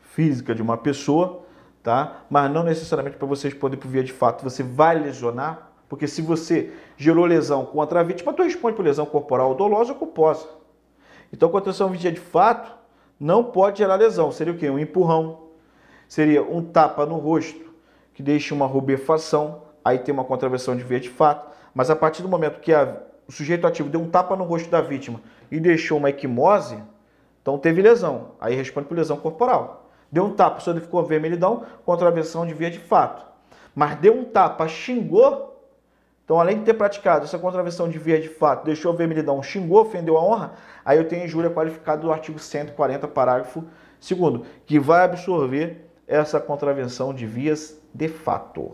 física 0.02 0.56
de 0.56 0.62
uma 0.62 0.78
pessoa, 0.78 1.46
tá? 1.82 2.24
Mas 2.30 2.52
não 2.52 2.64
necessariamente 2.64 3.18
para 3.18 3.28
você 3.28 3.50
responder 3.50 3.78
por 3.78 3.90
via 3.90 4.04
de 4.04 4.14
fato 4.14 4.44
você 4.44 4.64
vai 4.64 4.98
lesionar, 4.98 5.72
porque 5.90 6.08
se 6.08 6.22
você 6.22 6.72
gerou 7.04 7.26
lesão 7.26 7.66
contra 7.66 8.00
a 8.00 8.04
vítima, 8.04 8.34
tu 8.34 8.44
responde 8.44 8.76
por 8.76 8.86
lesão 8.86 9.06
corporal 9.06 9.54
dolosa 9.54 9.92
ou 9.92 10.00
culposa. 10.00 10.48
Então, 11.32 11.50
contravenção 11.50 11.90
via 11.90 12.12
de 12.12 12.20
fato 12.20 12.72
não 13.20 13.44
pode 13.44 13.80
gerar 13.80 13.96
lesão. 13.96 14.32
Seria 14.32 14.54
o 14.54 14.58
quê? 14.58 14.70
Um 14.70 14.80
empurrão. 14.80 15.44
Seria 16.08 16.44
um 16.44 16.64
tapa 16.64 17.06
no 17.06 17.18
rosto, 17.18 17.74
que 18.14 18.22
deixa 18.24 18.54
uma 18.54 18.66
rubefação. 18.66 19.64
Aí 19.84 20.00
tem 20.00 20.14
uma 20.14 20.24
contravenção 20.24 20.76
de 20.76 20.84
via 20.84 21.00
de 21.00 21.10
fato. 21.10 21.52
Mas 21.74 21.90
a 21.90 21.96
partir 21.96 22.22
do 22.22 22.30
momento 22.30 22.60
que 22.60 22.74
a, 22.74 22.98
o 23.28 23.32
sujeito 23.32 23.66
ativo 23.68 23.90
deu 23.90 24.00
um 24.00 24.10
tapa 24.10 24.36
no 24.36 24.44
rosto 24.44 24.70
da 24.70 24.80
vítima 24.80 25.20
e 25.52 25.60
deixou 25.60 25.98
uma 25.98 26.10
equimose, 26.10 26.78
então 27.42 27.58
teve 27.58 27.82
lesão. 27.82 28.32
Aí 28.40 28.56
responde 28.56 28.88
por 28.88 28.96
lesão 28.96 29.18
corporal. 29.18 29.90
Deu 30.12 30.24
um 30.24 30.34
tapa, 30.34 30.60
só 30.60 30.74
ficou 30.76 31.04
vermelhidão, 31.04 31.64
contravenção 31.86 32.46
de 32.46 32.54
via 32.54 32.70
de 32.70 32.80
fato. 32.80 33.26
Mas 33.76 33.96
deu 33.96 34.16
um 34.16 34.24
tapa, 34.24 34.68
xingou, 34.68 35.53
então, 36.24 36.40
além 36.40 36.60
de 36.60 36.66
ter 36.66 36.74
praticado 36.74 37.26
essa 37.26 37.38
contravenção 37.38 37.90
de 37.90 38.00
via 38.00 38.20
de 38.20 38.30
fato, 38.30 38.64
deixou 38.64 38.94
vermelhidão, 38.94 39.44
xingou, 39.44 39.82
ofendeu 39.82 40.18
a 40.18 40.24
honra, 40.24 40.54
aí 40.86 40.98
eu 40.98 41.08
tenho 41.08 41.26
injúria 41.26 41.50
qualificada 41.50 42.02
do 42.02 42.12
artigo 42.12 42.40
140, 42.40 43.08
parágrafo 43.10 43.66
2 44.00 44.42
que 44.66 44.80
vai 44.80 45.04
absorver 45.04 45.90
essa 46.08 46.40
contravenção 46.40 47.14
de 47.14 47.26
vias 47.26 47.78
de 47.94 48.08
fato. 48.08 48.72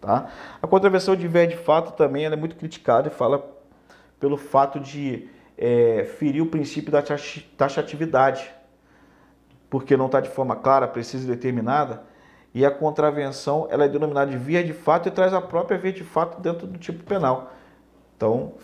Tá? 0.00 0.30
A 0.60 0.66
contravenção 0.66 1.16
de 1.16 1.26
via 1.26 1.46
de 1.46 1.56
fato 1.56 1.92
também 1.96 2.26
é 2.26 2.36
muito 2.36 2.56
criticada 2.56 3.08
e 3.08 3.10
fala 3.10 3.56
pelo 4.20 4.36
fato 4.36 4.78
de 4.78 5.28
é, 5.56 6.04
ferir 6.18 6.42
o 6.42 6.46
princípio 6.46 6.92
da 6.92 7.02
taxatividade, 7.56 8.50
porque 9.70 9.96
não 9.96 10.06
está 10.06 10.20
de 10.20 10.28
forma 10.28 10.54
clara, 10.56 10.86
precisa 10.86 11.24
e 11.24 11.34
determinada, 11.34 12.02
e 12.56 12.64
a 12.64 12.70
contravenção 12.70 13.68
ela 13.68 13.84
é 13.84 13.88
denominada 13.88 14.30
de 14.30 14.38
via 14.38 14.64
de 14.64 14.72
fato 14.72 15.06
e 15.06 15.10
traz 15.10 15.34
a 15.34 15.42
própria 15.42 15.76
via 15.76 15.92
de 15.92 16.02
fato 16.02 16.40
dentro 16.40 16.66
do 16.66 16.78
tipo 16.78 17.04
penal. 17.04 17.52
Então, 18.16 18.54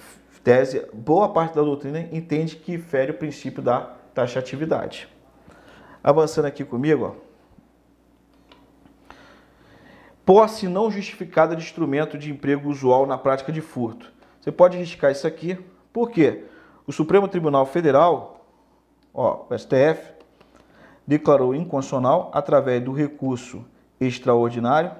tese, 0.42 0.86
boa 0.94 1.28
parte 1.28 1.54
da 1.54 1.60
doutrina 1.60 2.00
entende 2.10 2.56
que 2.56 2.78
fere 2.78 3.10
o 3.10 3.18
princípio 3.18 3.62
da 3.62 3.80
taxatividade. 4.14 5.06
Avançando 6.02 6.46
aqui 6.46 6.64
comigo, 6.64 7.04
ó. 7.04 9.12
Posse 10.24 10.68
não 10.68 10.90
justificada 10.90 11.54
de 11.54 11.62
instrumento 11.62 12.16
de 12.16 12.30
emprego 12.30 12.70
usual 12.70 13.06
na 13.06 13.18
prática 13.18 13.52
de 13.52 13.60
furto. 13.60 14.10
Você 14.40 14.50
pode 14.50 14.78
riscar 14.78 15.12
isso 15.12 15.26
aqui, 15.26 15.58
por 15.92 16.10
quê? 16.10 16.44
O 16.86 16.92
Supremo 16.92 17.28
Tribunal 17.28 17.66
Federal, 17.66 18.46
ó, 19.12 19.44
o 19.50 19.58
STF, 19.58 20.14
declarou 21.06 21.54
inconstitucional 21.54 22.30
através 22.32 22.82
do 22.82 22.92
recurso 22.92 23.62
extraordinário 24.06 24.92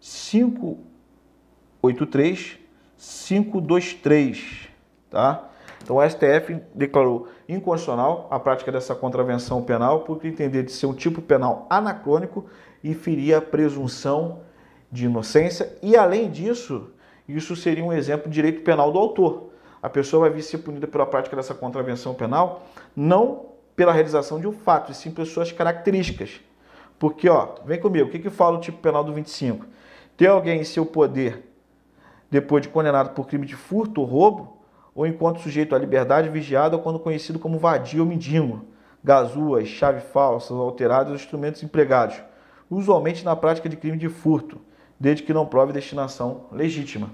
583 0.00 2.66
523, 2.96 4.68
tá? 5.10 5.50
Então 5.82 5.96
o 5.96 6.08
STF 6.08 6.60
declarou 6.74 7.28
inconstitucional 7.48 8.26
a 8.30 8.40
prática 8.40 8.72
dessa 8.72 8.94
contravenção 8.94 9.62
penal 9.62 10.00
por 10.00 10.24
entender 10.24 10.64
de 10.64 10.72
ser 10.72 10.86
um 10.86 10.94
tipo 10.94 11.22
penal 11.22 11.66
anacrônico 11.70 12.46
e 12.82 12.94
feria 12.94 13.38
a 13.38 13.42
presunção 13.42 14.40
de 14.90 15.04
inocência 15.04 15.76
e 15.82 15.96
além 15.96 16.30
disso, 16.30 16.90
isso 17.28 17.54
seria 17.54 17.84
um 17.84 17.92
exemplo 17.92 18.28
de 18.28 18.34
direito 18.34 18.62
penal 18.62 18.90
do 18.90 18.98
autor. 18.98 19.50
A 19.82 19.88
pessoa 19.88 20.22
vai 20.22 20.30
vir 20.30 20.42
ser 20.42 20.58
punida 20.58 20.86
pela 20.86 21.06
prática 21.06 21.36
dessa 21.36 21.54
contravenção 21.54 22.14
penal 22.14 22.66
não 22.94 23.46
pela 23.76 23.92
realização 23.92 24.40
de 24.40 24.48
um 24.48 24.52
fato, 24.52 24.90
e 24.90 24.94
sim 24.94 25.10
pelas 25.10 25.28
suas 25.28 25.52
características. 25.52 26.40
Porque, 26.98 27.28
ó, 27.28 27.56
vem 27.64 27.78
comigo, 27.78 28.08
o 28.08 28.10
que, 28.10 28.18
que 28.18 28.30
fala 28.30 28.56
o 28.56 28.60
tipo 28.60 28.78
penal 28.78 29.04
do 29.04 29.12
25? 29.12 29.66
Ter 30.16 30.28
alguém 30.28 30.60
em 30.60 30.64
seu 30.64 30.86
poder 30.86 31.44
depois 32.30 32.62
de 32.62 32.68
condenado 32.68 33.14
por 33.14 33.26
crime 33.26 33.46
de 33.46 33.54
furto 33.54 34.00
ou 34.00 34.06
roubo, 34.06 34.56
ou 34.94 35.06
enquanto 35.06 35.40
sujeito 35.40 35.74
à 35.74 35.78
liberdade 35.78 36.28
vigiada 36.28 36.76
ou 36.76 36.82
quando 36.82 36.98
conhecido 36.98 37.38
como 37.38 37.58
vadio 37.58 38.00
ou 38.00 38.08
mendigo, 38.08 38.64
gazuas, 39.04 39.68
chave 39.68 40.00
falsas, 40.00 40.56
alterados 40.56 41.10
ou 41.10 41.16
instrumentos 41.16 41.62
empregados, 41.62 42.16
usualmente 42.70 43.24
na 43.24 43.36
prática 43.36 43.68
de 43.68 43.76
crime 43.76 43.98
de 43.98 44.08
furto, 44.08 44.58
desde 44.98 45.22
que 45.22 45.34
não 45.34 45.46
prove 45.46 45.72
destinação 45.72 46.46
legítima. 46.50 47.10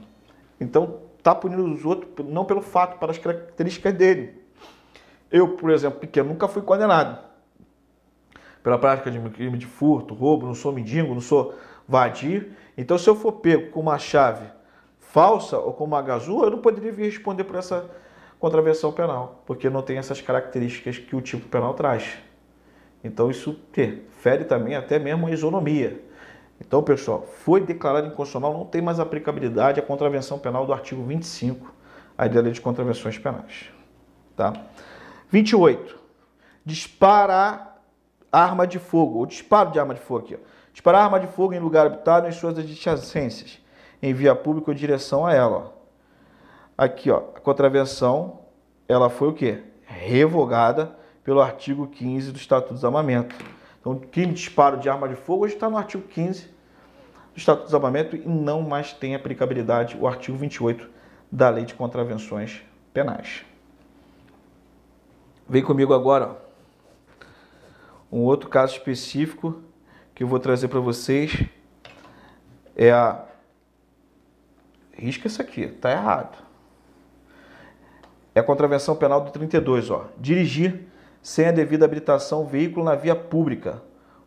Então, 0.61 1.01
está 1.19 1.35
punindo 1.35 1.65
os 1.65 1.85
outros 1.85 2.25
não 2.27 2.45
pelo 2.45 2.63
fato, 2.63 2.99
para 2.99 3.11
as 3.11 3.19
características 3.19 3.93
dele. 3.93 4.41
Eu, 5.31 5.57
por 5.57 5.71
exemplo, 5.71 5.99
pequeno, 5.99 6.29
nunca 6.29 6.47
fui 6.47 6.63
condenado 6.63 7.32
pela 8.63 8.79
prática 8.79 9.11
de 9.11 9.19
crime 9.31 9.59
de 9.59 9.67
furto, 9.67 10.15
roubo, 10.15 10.47
não 10.47 10.55
sou 10.55 10.73
mendigo, 10.73 11.15
não 11.15 11.21
sou 11.21 11.55
vadio. 11.87 12.53
Então, 12.77 12.97
se 12.97 13.09
eu 13.09 13.17
for 13.17 13.33
pego 13.33 13.71
com 13.71 13.81
uma 13.81 13.99
chave 13.99 14.47
falsa 14.99 15.59
ou 15.59 15.73
com 15.73 15.85
uma 15.85 16.01
gazua, 16.01 16.47
eu 16.47 16.51
não 16.51 16.59
poderia 16.59 16.93
vir 16.93 17.05
responder 17.05 17.45
por 17.45 17.57
essa 17.57 17.91
contravenção 18.39 18.93
penal, 18.93 19.43
porque 19.47 19.69
não 19.69 19.83
tem 19.83 19.99
essas 19.99 20.21
características 20.21 20.99
que 20.99 21.15
o 21.15 21.21
tipo 21.21 21.49
penal 21.49 21.75
traz. 21.75 22.19
Então, 23.05 23.31
isso 23.31 23.59
que, 23.73 24.03
fere 24.21 24.45
também 24.45 24.75
até 24.75 24.99
mesmo 24.99 25.27
a 25.27 25.31
isonomia. 25.31 26.03
Então, 26.61 26.83
pessoal, 26.83 27.23
foi 27.23 27.61
declarado 27.61 28.07
inconstitucional, 28.07 28.53
não 28.53 28.65
tem 28.65 28.81
mais 28.81 29.01
aplicabilidade 29.01 29.81
a 29.81 29.83
contravenção 29.83 30.39
penal 30.39 30.65
do 30.65 30.73
artigo 30.73 31.03
25 31.03 31.73
aí 32.17 32.29
da 32.29 32.41
Lei 32.41 32.53
de 32.53 32.61
Contravenções 32.61 33.19
Penais. 33.19 33.71
Tá? 34.37 34.53
28. 35.31 35.99
Disparar 36.65 37.72
arma 38.33 38.67
de 38.67 38.79
fogo, 38.79 39.21
o 39.21 39.27
disparo 39.27 39.71
de 39.71 39.79
arma 39.79 39.95
de 39.95 40.01
fogo 40.01 40.25
aqui. 40.25 40.35
Ó. 40.35 40.39
Disparar 40.73 41.05
arma 41.05 41.21
de 41.21 41.27
fogo 41.27 41.53
em 41.53 41.59
lugar 41.59 41.87
habitado 41.87 42.27
em 42.27 42.33
suas 42.33 42.59
adjacências, 42.59 43.61
em 44.03 44.15
via 44.15 44.35
pública 44.35 44.71
ou 44.71 44.75
direção 44.75 45.27
a 45.27 45.35
ela. 45.35 45.59
Ó. 45.59 45.83
Aqui, 46.79 47.11
ó, 47.11 47.19
a 47.37 47.41
contravenção, 47.41 48.41
ela 48.89 49.11
foi 49.11 49.29
o 49.29 49.33
quê? 49.35 49.63
Revogada 49.85 50.97
pelo 51.23 51.41
artigo 51.41 51.87
15 51.87 52.33
do 52.33 52.39
Estatuto 52.39 52.73
do 52.73 52.77
Desarmamento. 52.77 53.35
Então, 53.81 53.99
crime 53.99 54.33
de 54.33 54.41
disparo 54.41 54.79
de 54.79 54.89
arma 54.89 55.09
de 55.09 55.15
fogo 55.15 55.45
hoje 55.45 55.55
está 55.55 55.69
no 55.69 55.77
artigo 55.77 56.09
15 56.09 56.45
do 56.45 57.37
Estatuto 57.37 57.65
do 57.65 57.67
Desarmamento 57.67 58.17
e 58.17 58.27
não 58.27 58.63
mais 58.63 58.93
tem 58.93 59.15
aplicabilidade 59.15 59.97
o 60.01 60.07
artigo 60.07 60.39
28 60.39 60.89
da 61.31 61.51
Lei 61.51 61.65
de 61.65 61.75
Contravenções 61.75 62.63
Penais. 62.93 63.45
Vem 65.49 65.63
comigo 65.63 65.93
agora, 65.93 66.29
ó. 66.29 66.42
Um 68.13 68.21
outro 68.21 68.51
caso 68.51 68.75
específico 68.75 69.63
que 70.15 70.23
eu 70.23 70.29
vou 70.29 70.39
trazer 70.39 70.69
para 70.69 70.81
vocês 70.81 71.45
é 72.77 72.93
a. 72.93 73.25
Risca 74.93 75.27
isso 75.27 75.41
aqui, 75.41 75.69
tá 75.69 75.91
errado. 75.91 76.37
É 78.35 78.41
a 78.41 78.43
contravenção 78.43 78.95
penal 78.95 79.23
do 79.23 79.31
32, 79.31 79.91
ó. 79.91 80.09
Dirigir 80.19 80.83
sem 81.23 81.47
a 81.47 81.53
devida 81.53 81.87
habilitação 81.87 82.45
veículo 82.45 82.85
na 82.85 82.95
via 82.95 83.17
pública 83.17 83.83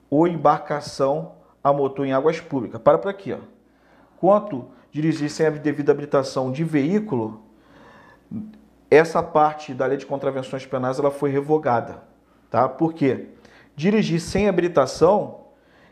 ou 0.10 0.28
embarcação 0.28 1.34
a 1.64 1.72
motor 1.72 2.06
em 2.06 2.14
águas 2.14 2.40
públicas. 2.40 2.82
Para 2.82 2.98
por 2.98 3.10
aqui, 3.10 3.34
ó. 3.34 3.40
Quanto 4.18 4.68
dirigir 4.92 5.30
sem 5.30 5.46
a 5.46 5.50
devida 5.52 5.92
habilitação 5.92 6.52
de 6.52 6.64
veículo, 6.64 7.44
essa 8.90 9.22
parte 9.22 9.74
da 9.74 9.86
lei 9.86 9.98
de 9.98 10.06
contravenções 10.06 10.66
penais 10.66 10.98
ela 10.98 11.12
foi 11.12 11.30
revogada, 11.30 12.04
tá? 12.50 12.68
Por 12.68 12.94
quê? 12.94 13.30
Dirigir 13.76 14.20
sem 14.20 14.48
habilitação, 14.48 15.46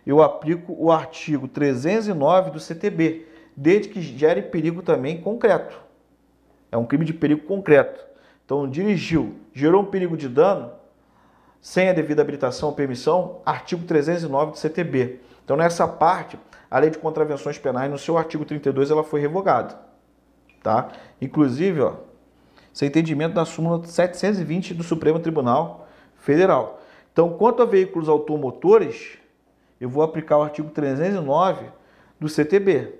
eu 0.05 0.21
aplico 0.21 0.75
o 0.77 0.91
artigo 0.91 1.47
309 1.47 2.51
do 2.51 2.59
CTB, 2.59 3.27
desde 3.55 3.89
que 3.89 4.01
gere 4.01 4.41
perigo 4.41 4.81
também 4.81 5.21
concreto. 5.21 5.79
É 6.71 6.77
um 6.77 6.85
crime 6.85 7.05
de 7.05 7.13
perigo 7.13 7.45
concreto. 7.45 8.03
Então, 8.45 8.69
dirigiu, 8.69 9.35
gerou 9.53 9.83
um 9.83 9.85
perigo 9.85 10.17
de 10.17 10.27
dano, 10.27 10.71
sem 11.61 11.87
a 11.89 11.93
devida 11.93 12.21
habilitação 12.21 12.69
ou 12.69 12.75
permissão, 12.75 13.41
artigo 13.45 13.85
309 13.85 14.51
do 14.51 14.57
CTB. 14.57 15.19
Então, 15.45 15.55
nessa 15.55 15.87
parte, 15.87 16.37
a 16.69 16.79
lei 16.79 16.89
de 16.89 16.97
contravenções 16.97 17.57
penais, 17.57 17.89
no 17.89 17.97
seu 17.97 18.17
artigo 18.17 18.43
32, 18.43 18.91
ela 18.91 19.03
foi 19.03 19.21
revogada. 19.21 19.77
Tá? 20.61 20.89
Inclusive, 21.21 21.81
ó, 21.81 21.95
é 22.81 22.85
entendimento 22.85 23.35
da 23.35 23.45
súmula 23.45 23.85
720 23.85 24.73
do 24.73 24.83
Supremo 24.83 25.19
Tribunal 25.19 25.87
Federal. 26.17 26.81
Então, 27.13 27.29
quanto 27.37 27.61
a 27.61 27.65
veículos 27.65 28.09
automotores, 28.09 29.19
eu 29.79 29.87
vou 29.87 30.03
aplicar 30.03 30.39
o 30.39 30.41
artigo 30.41 30.69
309 30.71 31.67
do 32.19 32.27
CTB. 32.27 32.99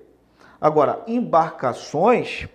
Agora, 0.61 1.03
embarcações, 1.07 2.47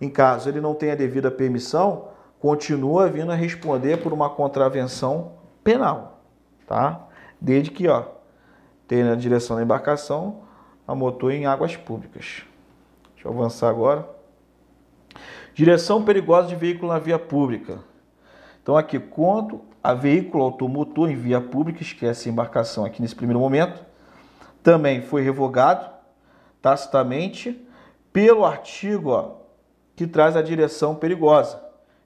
em 0.00 0.08
caso 0.08 0.48
ele 0.48 0.60
não 0.60 0.74
tenha 0.74 0.96
devida 0.96 1.30
permissão, 1.30 2.08
continua 2.40 3.08
vindo 3.08 3.30
a 3.30 3.34
responder 3.34 3.98
por 3.98 4.12
uma 4.12 4.30
contravenção 4.30 5.34
penal. 5.62 6.22
tá? 6.66 7.06
Desde 7.38 7.70
que, 7.70 7.86
ó, 7.86 8.04
tenha 8.88 9.04
na 9.04 9.14
direção 9.14 9.56
da 9.56 9.62
embarcação 9.62 10.40
a 10.88 10.94
motor 10.94 11.32
em 11.32 11.44
águas 11.44 11.76
públicas. 11.76 12.42
Deixa 13.14 13.28
eu 13.28 13.32
avançar 13.32 13.68
agora. 13.68 14.08
Direção 15.54 16.02
perigosa 16.02 16.48
de 16.48 16.56
veículo 16.56 16.90
na 16.90 16.98
via 16.98 17.18
pública. 17.18 17.80
Então 18.62 18.76
aqui, 18.76 18.98
quanto 18.98 19.69
a 19.82 19.94
veículo 19.94 20.44
automotor 20.44 21.10
em 21.10 21.16
via 21.16 21.40
pública, 21.40 21.82
esquece 21.82 22.28
a 22.28 22.32
embarcação 22.32 22.84
aqui 22.84 23.00
nesse 23.00 23.14
primeiro 23.14 23.40
momento, 23.40 23.84
também 24.62 25.00
foi 25.00 25.22
revogado 25.22 25.88
tacitamente 26.60 27.66
pelo 28.12 28.44
artigo 28.44 29.10
ó, 29.10 29.36
que 29.96 30.06
traz 30.06 30.36
a 30.36 30.42
direção 30.42 30.94
perigosa. 30.94 31.62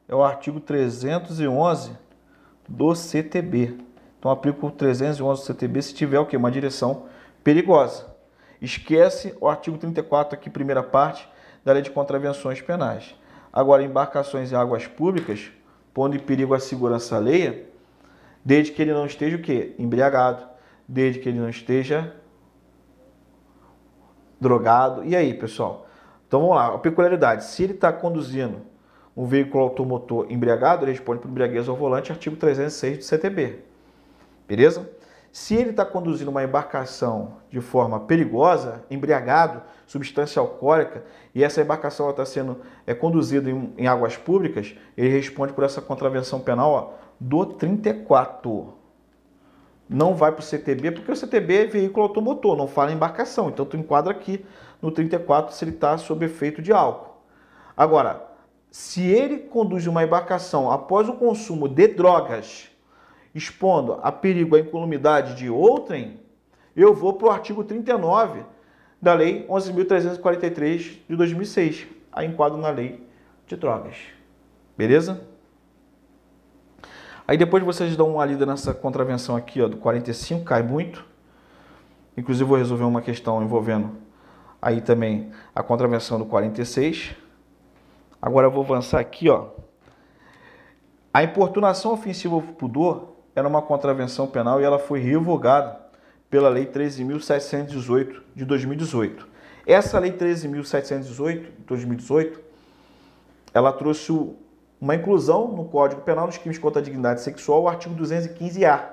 É 0.08 0.14
o 0.14 0.22
artigo 0.22 0.60
311 0.60 1.92
do 2.68 2.94
CTB. 2.94 3.78
Então 4.18 4.30
aplica 4.30 4.66
o 4.66 4.70
311 4.70 5.40
do 5.40 5.46
CTB 5.46 5.82
se 5.82 5.94
tiver 5.94 6.18
o 6.18 6.26
que? 6.26 6.36
Uma 6.36 6.50
direção 6.50 7.06
perigosa. 7.42 8.14
Esquece 8.60 9.34
o 9.40 9.48
artigo 9.48 9.76
34 9.76 10.34
aqui, 10.34 10.48
primeira 10.48 10.82
parte, 10.82 11.28
da 11.64 11.72
Lei 11.72 11.82
de 11.82 11.90
Contravenções 11.90 12.60
Penais. 12.60 13.14
Agora, 13.52 13.82
embarcações 13.82 14.52
em 14.52 14.54
águas 14.54 14.86
públicas, 14.86 15.50
pondo 15.94 16.16
em 16.16 16.18
perigo 16.18 16.52
a 16.52 16.60
segurança 16.60 17.16
alheia, 17.16 17.66
desde 18.44 18.72
que 18.72 18.82
ele 18.82 18.92
não 18.92 19.06
esteja 19.06 19.36
o 19.36 19.40
quê? 19.40 19.74
Embriagado, 19.78 20.44
desde 20.86 21.20
que 21.20 21.28
ele 21.28 21.38
não 21.38 21.48
esteja 21.48 22.14
drogado. 24.40 25.04
E 25.04 25.14
aí, 25.14 25.32
pessoal? 25.32 25.86
Então 26.26 26.40
vamos 26.40 26.56
lá, 26.56 26.74
a 26.74 26.78
peculiaridade. 26.78 27.44
Se 27.44 27.62
ele 27.62 27.74
está 27.74 27.92
conduzindo 27.92 28.62
um 29.16 29.24
veículo 29.24 29.62
automotor 29.62 30.26
embriagado, 30.28 30.84
ele 30.84 30.90
responde 30.90 31.22
por 31.22 31.30
embriaguez 31.30 31.68
ao 31.68 31.76
volante, 31.76 32.10
artigo 32.10 32.36
306 32.36 32.98
do 32.98 33.04
CTB. 33.04 33.60
Beleza? 34.48 34.90
Se 35.34 35.56
ele 35.56 35.70
está 35.70 35.84
conduzindo 35.84 36.30
uma 36.30 36.44
embarcação 36.44 37.38
de 37.50 37.60
forma 37.60 37.98
perigosa, 37.98 38.84
embriagado, 38.88 39.62
substância 39.84 40.38
alcoólica, 40.38 41.04
e 41.34 41.42
essa 41.42 41.60
embarcação 41.60 42.08
está 42.08 42.24
sendo 42.24 42.60
é, 42.86 42.94
conduzida 42.94 43.50
em, 43.50 43.74
em, 43.76 43.88
águas 43.88 44.16
públicas, 44.16 44.76
ele 44.96 45.08
responde 45.08 45.52
por 45.52 45.64
essa 45.64 45.82
contravenção 45.82 46.38
penal 46.38 46.70
ó, 46.70 46.92
do 47.18 47.46
34. 47.46 48.74
Não 49.88 50.14
vai 50.14 50.30
para 50.30 50.38
o 50.38 50.44
CTB, 50.44 50.92
porque 50.92 51.10
o 51.10 51.16
CTB 51.16 51.64
é 51.64 51.66
veículo 51.66 52.06
automotor, 52.06 52.56
não 52.56 52.68
fala 52.68 52.92
embarcação. 52.92 53.48
Então, 53.48 53.66
tu 53.66 53.76
enquadra 53.76 54.12
aqui 54.12 54.46
no 54.80 54.92
34 54.92 55.52
se 55.52 55.64
ele 55.64 55.72
está 55.72 55.98
sob 55.98 56.24
efeito 56.24 56.62
de 56.62 56.72
álcool. 56.72 57.12
Agora, 57.76 58.24
se 58.70 59.02
ele 59.02 59.38
conduz 59.38 59.84
uma 59.88 60.04
embarcação 60.04 60.70
após 60.70 61.08
o 61.08 61.14
consumo 61.14 61.68
de 61.68 61.88
drogas, 61.88 62.70
expondo 63.34 63.98
a 64.02 64.12
perigo 64.12 64.54
a 64.54 64.60
incolumidade 64.60 65.34
de 65.34 65.50
outrem, 65.50 66.20
eu 66.76 66.94
vou 66.94 67.14
para 67.14 67.28
o 67.28 67.30
artigo 67.30 67.64
39 67.64 68.44
da 69.00 69.12
Lei 69.14 69.46
11.343 69.48 70.98
de 71.08 71.16
2006, 71.16 71.86
a 72.12 72.24
enquadro 72.24 72.58
na 72.58 72.70
Lei 72.70 73.06
de 73.46 73.56
Drogas. 73.56 73.96
Beleza? 74.76 75.20
Aí 77.26 77.36
depois 77.36 77.62
vocês 77.62 77.96
dão 77.96 78.14
uma 78.14 78.24
lida 78.24 78.44
nessa 78.44 78.74
contravenção 78.74 79.34
aqui, 79.34 79.60
ó, 79.60 79.68
do 79.68 79.78
45, 79.78 80.44
cai 80.44 80.62
muito. 80.62 81.04
Inclusive 82.16 82.48
vou 82.48 82.58
resolver 82.58 82.84
uma 82.84 83.02
questão 83.02 83.42
envolvendo 83.42 83.96
aí 84.60 84.80
também 84.80 85.32
a 85.54 85.62
contravenção 85.62 86.18
do 86.18 86.26
46. 86.26 87.14
Agora 88.20 88.46
eu 88.46 88.50
vou 88.50 88.62
avançar 88.62 89.00
aqui, 89.00 89.28
ó. 89.28 89.48
A 91.12 91.22
importunação 91.22 91.92
ofensiva 91.92 92.34
ao 92.34 92.42
pudor 92.42 93.13
era 93.34 93.48
uma 93.48 93.62
contravenção 93.62 94.26
penal 94.26 94.60
e 94.60 94.64
ela 94.64 94.78
foi 94.78 95.00
revogada 95.00 95.80
pela 96.30 96.48
Lei 96.48 96.66
13.718 96.66 98.20
de 98.34 98.44
2018. 98.44 99.28
Essa 99.66 99.98
Lei 99.98 100.12
13.718 100.12 101.40
de 101.40 101.50
2018, 101.66 102.40
ela 103.52 103.72
trouxe 103.72 104.12
uma 104.80 104.94
inclusão 104.94 105.48
no 105.48 105.64
Código 105.64 106.02
Penal 106.02 106.26
dos 106.26 106.38
crimes 106.38 106.58
contra 106.58 106.80
a 106.80 106.84
dignidade 106.84 107.22
sexual, 107.22 107.62
o 107.62 107.68
artigo 107.68 107.94
215-A, 107.94 108.90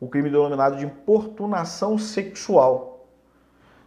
o 0.00 0.08
crime 0.08 0.30
denominado 0.30 0.76
de 0.76 0.84
importunação 0.84 1.96
sexual. 1.98 3.06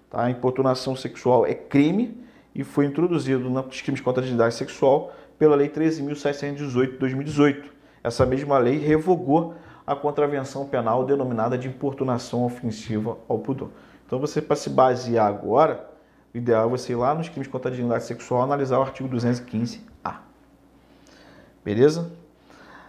Tá? 0.09 0.23
A 0.23 0.31
importunação 0.31 0.95
sexual 0.95 1.45
é 1.45 1.53
crime 1.53 2.23
e 2.53 2.63
foi 2.63 2.85
introduzido 2.85 3.49
nos 3.49 3.81
crimes 3.81 4.01
contra 4.01 4.21
a 4.21 4.23
dignidade 4.23 4.55
sexual 4.55 5.11
pela 5.37 5.55
Lei 5.55 5.69
13.718 5.69 6.91
de 6.91 6.97
2018. 6.97 7.71
Essa 8.03 8.25
mesma 8.25 8.57
lei 8.57 8.77
revogou 8.77 9.55
a 9.85 9.95
contravenção 9.95 10.65
penal 10.65 11.05
denominada 11.05 11.57
de 11.57 11.67
importunação 11.67 12.43
ofensiva 12.43 13.17
ao 13.27 13.39
pudor. 13.39 13.69
Então, 14.05 14.19
você, 14.19 14.41
para 14.41 14.55
se 14.55 14.69
basear 14.69 15.27
agora, 15.27 15.89
o 16.33 16.37
ideal 16.37 16.67
é 16.67 16.69
você 16.69 16.93
ir 16.93 16.95
lá 16.95 17.13
nos 17.13 17.29
crimes 17.29 17.47
contra 17.47 17.69
a 17.69 17.73
dignidade 17.73 18.03
sexual 18.03 18.41
analisar 18.41 18.79
o 18.79 18.81
artigo 18.81 19.09
215A. 19.09 20.15
Beleza? 21.63 22.11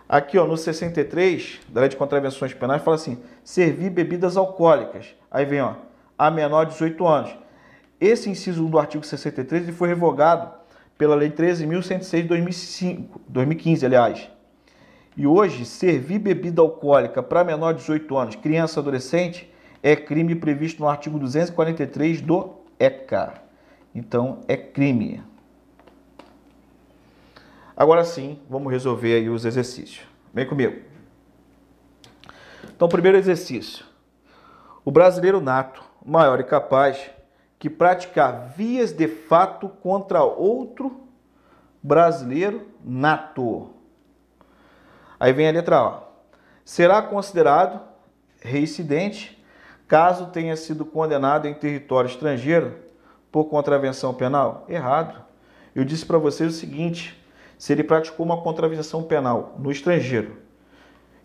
Aqui, 0.08 0.36
ó, 0.38 0.46
no 0.46 0.56
63 0.56 1.60
da 1.68 1.80
Lei 1.80 1.88
de 1.88 1.96
Contravenções 1.96 2.52
Penais, 2.52 2.82
fala 2.82 2.96
assim: 2.96 3.18
servir 3.42 3.90
bebidas 3.90 4.36
alcoólicas. 4.36 5.14
Aí 5.30 5.44
vem, 5.44 5.60
ó, 5.60 5.74
a 6.18 6.30
menor 6.30 6.64
de 6.64 6.72
18 6.72 7.06
anos. 7.06 7.36
Esse 8.00 8.28
inciso 8.28 8.66
do 8.66 8.78
artigo 8.78 9.06
63 9.06 9.62
ele 9.62 9.72
foi 9.72 9.88
revogado 9.88 10.52
pela 10.98 11.14
Lei 11.14 11.30
13.106 11.30 12.22
de 12.22 12.28
2005, 12.28 13.20
2015, 13.28 13.86
aliás. 13.86 14.30
E 15.16 15.26
hoje, 15.26 15.66
servir 15.66 16.18
bebida 16.18 16.62
alcoólica 16.62 17.22
para 17.22 17.44
menor 17.44 17.72
de 17.72 17.80
18 17.80 18.16
anos, 18.16 18.36
criança 18.36 18.80
adolescente, 18.80 19.52
é 19.82 19.94
crime 19.94 20.34
previsto 20.34 20.80
no 20.80 20.88
artigo 20.88 21.18
243 21.18 22.22
do 22.22 22.54
ECA. 22.78 23.34
Então, 23.94 24.40
é 24.48 24.56
crime. 24.56 25.22
Agora 27.76 28.04
sim, 28.04 28.38
vamos 28.48 28.72
resolver 28.72 29.14
aí 29.14 29.28
os 29.28 29.44
exercícios. 29.44 30.06
Vem 30.32 30.46
comigo. 30.46 30.80
Então, 32.74 32.88
primeiro 32.88 33.18
exercício. 33.18 33.84
O 34.84 34.90
brasileiro 34.90 35.40
nato, 35.40 35.82
maior 36.04 36.40
e 36.40 36.44
capaz, 36.44 37.10
que 37.58 37.68
praticar 37.68 38.54
vias 38.56 38.92
de 38.92 39.06
fato 39.06 39.68
contra 39.68 40.22
outro 40.22 41.02
brasileiro 41.82 42.66
nato 42.82 43.81
Aí 45.22 45.32
vem 45.32 45.48
a 45.48 45.52
letra 45.52 45.78
A. 45.78 46.02
Será 46.64 47.00
considerado 47.00 47.80
reincidente 48.40 49.40
caso 49.86 50.26
tenha 50.32 50.56
sido 50.56 50.84
condenado 50.84 51.46
em 51.46 51.54
território 51.54 52.08
estrangeiro 52.08 52.74
por 53.30 53.44
contravenção 53.44 54.12
penal? 54.12 54.66
Errado. 54.68 55.24
Eu 55.76 55.84
disse 55.84 56.04
para 56.04 56.18
vocês 56.18 56.52
o 56.52 56.58
seguinte: 56.58 57.24
se 57.56 57.72
ele 57.72 57.84
praticou 57.84 58.26
uma 58.26 58.42
contravenção 58.42 59.04
penal 59.04 59.54
no 59.60 59.70
estrangeiro 59.70 60.38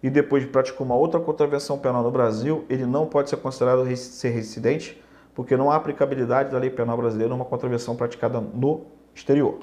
e 0.04 0.12
depois 0.12 0.46
praticou 0.46 0.86
uma 0.86 0.96
outra 0.96 1.20
contravenção 1.20 1.80
penal 1.80 2.04
no 2.04 2.12
Brasil, 2.12 2.66
ele 2.70 2.86
não 2.86 3.08
pode 3.08 3.32
ser 3.32 3.38
considerado 3.38 3.84
ser 3.96 4.30
residente, 4.30 5.04
porque 5.34 5.58
não 5.58 5.72
há 5.72 5.76
aplicabilidade 5.76 6.52
da 6.52 6.60
lei 6.60 6.70
penal 6.70 6.98
brasileira 6.98 7.34
numa 7.34 7.46
contravenção 7.46 7.96
praticada 7.96 8.40
no 8.40 8.86
exterior. 9.16 9.58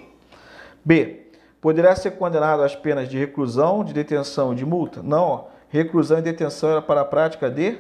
B 0.84 1.23
poderá 1.64 1.96
ser 1.96 2.10
condenado 2.10 2.62
às 2.62 2.76
penas 2.76 3.08
de 3.08 3.18
reclusão, 3.18 3.82
de 3.82 3.94
detenção 3.94 4.52
e 4.52 4.56
de 4.56 4.66
multa? 4.66 5.02
Não, 5.02 5.48
reclusão 5.70 6.18
e 6.18 6.20
detenção 6.20 6.72
era 6.72 6.82
para 6.82 7.00
a 7.00 7.04
prática 7.06 7.50
de 7.50 7.78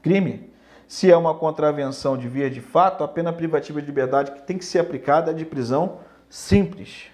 crime. 0.00 0.52
Se 0.86 1.10
é 1.10 1.16
uma 1.16 1.34
contravenção 1.34 2.16
de 2.16 2.28
via 2.28 2.48
de 2.48 2.60
fato, 2.60 3.02
a 3.02 3.08
pena 3.08 3.32
privativa 3.32 3.80
de 3.80 3.86
liberdade 3.88 4.30
que 4.30 4.42
tem 4.42 4.56
que 4.56 4.64
ser 4.64 4.78
aplicada 4.78 5.32
é 5.32 5.34
de 5.34 5.44
prisão 5.44 5.98
simples. 6.28 7.06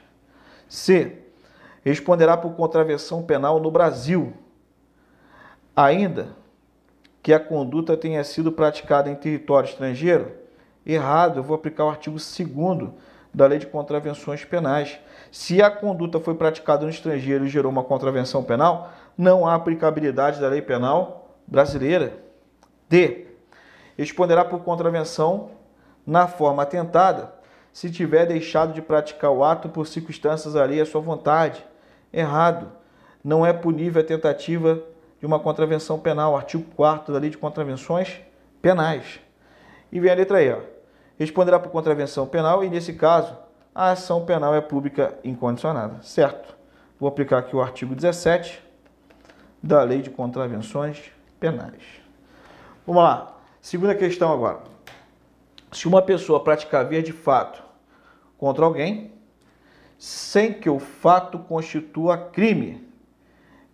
C. 0.69 1.17
Responderá 1.83 2.37
por 2.37 2.53
contravenção 2.53 3.23
penal 3.23 3.59
no 3.59 3.71
Brasil. 3.71 4.35
Ainda 5.75 6.29
que 7.23 7.33
a 7.33 7.41
conduta 7.41 7.97
tenha 7.97 8.23
sido 8.23 8.53
praticada 8.53 9.09
em 9.09 9.15
território 9.15 9.67
estrangeiro? 9.67 10.31
Errado, 10.85 11.39
eu 11.39 11.43
vou 11.43 11.57
aplicar 11.57 11.87
o 11.87 11.89
artigo 11.89 12.19
2 12.19 12.91
da 13.33 13.47
Lei 13.47 13.59
de 13.59 13.67
Contravenções 13.67 14.45
Penais. 14.45 14.99
Se 15.39 15.61
a 15.61 15.71
conduta 15.71 16.19
foi 16.19 16.35
praticada 16.35 16.85
no 16.85 16.91
estrangeiro 16.91 17.45
e 17.45 17.49
gerou 17.49 17.71
uma 17.71 17.85
contravenção 17.85 18.43
penal, 18.43 18.91
não 19.19 19.47
há 19.47 19.55
aplicabilidade 19.55 20.41
da 20.41 20.49
lei 20.49 20.63
penal 20.63 21.37
brasileira. 21.47 22.15
D. 22.89 23.27
Responderá 23.99 24.47
por 24.47 24.61
contravenção 24.61 25.51
na 26.07 26.27
forma 26.27 26.63
atentada 26.63 27.35
se 27.71 27.91
tiver 27.91 28.25
deixado 28.25 28.73
de 28.73 28.81
praticar 28.81 29.31
o 29.31 29.45
ato 29.45 29.69
por 29.69 29.87
circunstâncias 29.87 30.57
alheias 30.57 30.89
à 30.89 30.91
sua 30.91 31.03
vontade. 31.03 31.63
Errado. 32.11 32.73
Não 33.23 33.45
é 33.45 33.53
punível 33.53 34.01
a 34.01 34.07
tentativa 34.07 34.83
de 35.21 35.27
uma 35.27 35.39
contravenção 35.39 35.99
penal, 35.99 36.35
artigo 36.35 36.65
4 36.75 37.13
da 37.13 37.21
Lei 37.21 37.29
de 37.29 37.37
Contravenções 37.37 38.21
Penais. 38.63 39.21
E 39.93 40.01
vem 40.01 40.11
a 40.11 40.15
letra 40.15 40.43
E. 40.43 40.51
Ó. 40.51 40.61
Responderá 41.19 41.59
por 41.59 41.71
contravenção 41.71 42.27
penal 42.27 42.65
e, 42.65 42.71
nesse 42.71 42.95
caso, 42.95 43.37
a 43.77 43.91
ação 43.91 44.25
penal 44.25 44.55
é 44.55 44.61
pública 44.63 45.19
incondicionada, 45.23 46.01
certo? 46.01 46.57
Vou 46.99 47.07
aplicar 47.07 47.41
aqui 47.41 47.55
o 47.55 47.61
artigo 47.61 47.95
17 47.95 48.65
da 49.63 49.83
Lei 49.83 50.01
de 50.01 50.09
Contravenções 50.09 51.13
Penais. 51.39 51.83
Vamos 52.87 53.03
lá. 53.03 53.37
Segunda 53.61 53.95
questão 53.95 54.33
agora. 54.33 54.61
Se 55.71 55.87
uma 55.87 56.01
pessoa 56.01 56.43
praticar 56.43 56.87
via 56.87 57.03
de 57.03 57.13
fato 57.13 57.63
contra 58.39 58.65
alguém, 58.65 59.13
sem 59.99 60.55
que 60.55 60.71
o 60.71 60.79
fato 60.79 61.39
constitua 61.41 62.17
crime, 62.17 62.89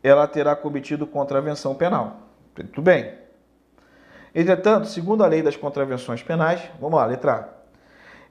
ela 0.02 0.26
terá 0.26 0.56
cometido 0.56 1.06
contravenção 1.06 1.76
penal. 1.76 2.22
Tudo 2.56 2.82
bem. 2.82 3.18
Entretanto, 4.34 4.88
segundo 4.88 5.22
a 5.22 5.28
lei 5.28 5.42
das 5.42 5.56
contravenções 5.56 6.24
penais, 6.24 6.60
vamos 6.80 6.98
lá, 6.98 7.06
letra 7.06 7.34
A. 7.34 7.61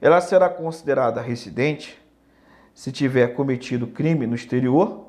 Ela 0.02 0.20
será 0.20 0.48
considerada 0.48 1.20
residente 1.20 1.96
se 2.74 2.90
tiver 2.90 3.28
cometido 3.28 3.86
crime 3.86 4.26
no 4.26 4.34
exterior 4.34 5.06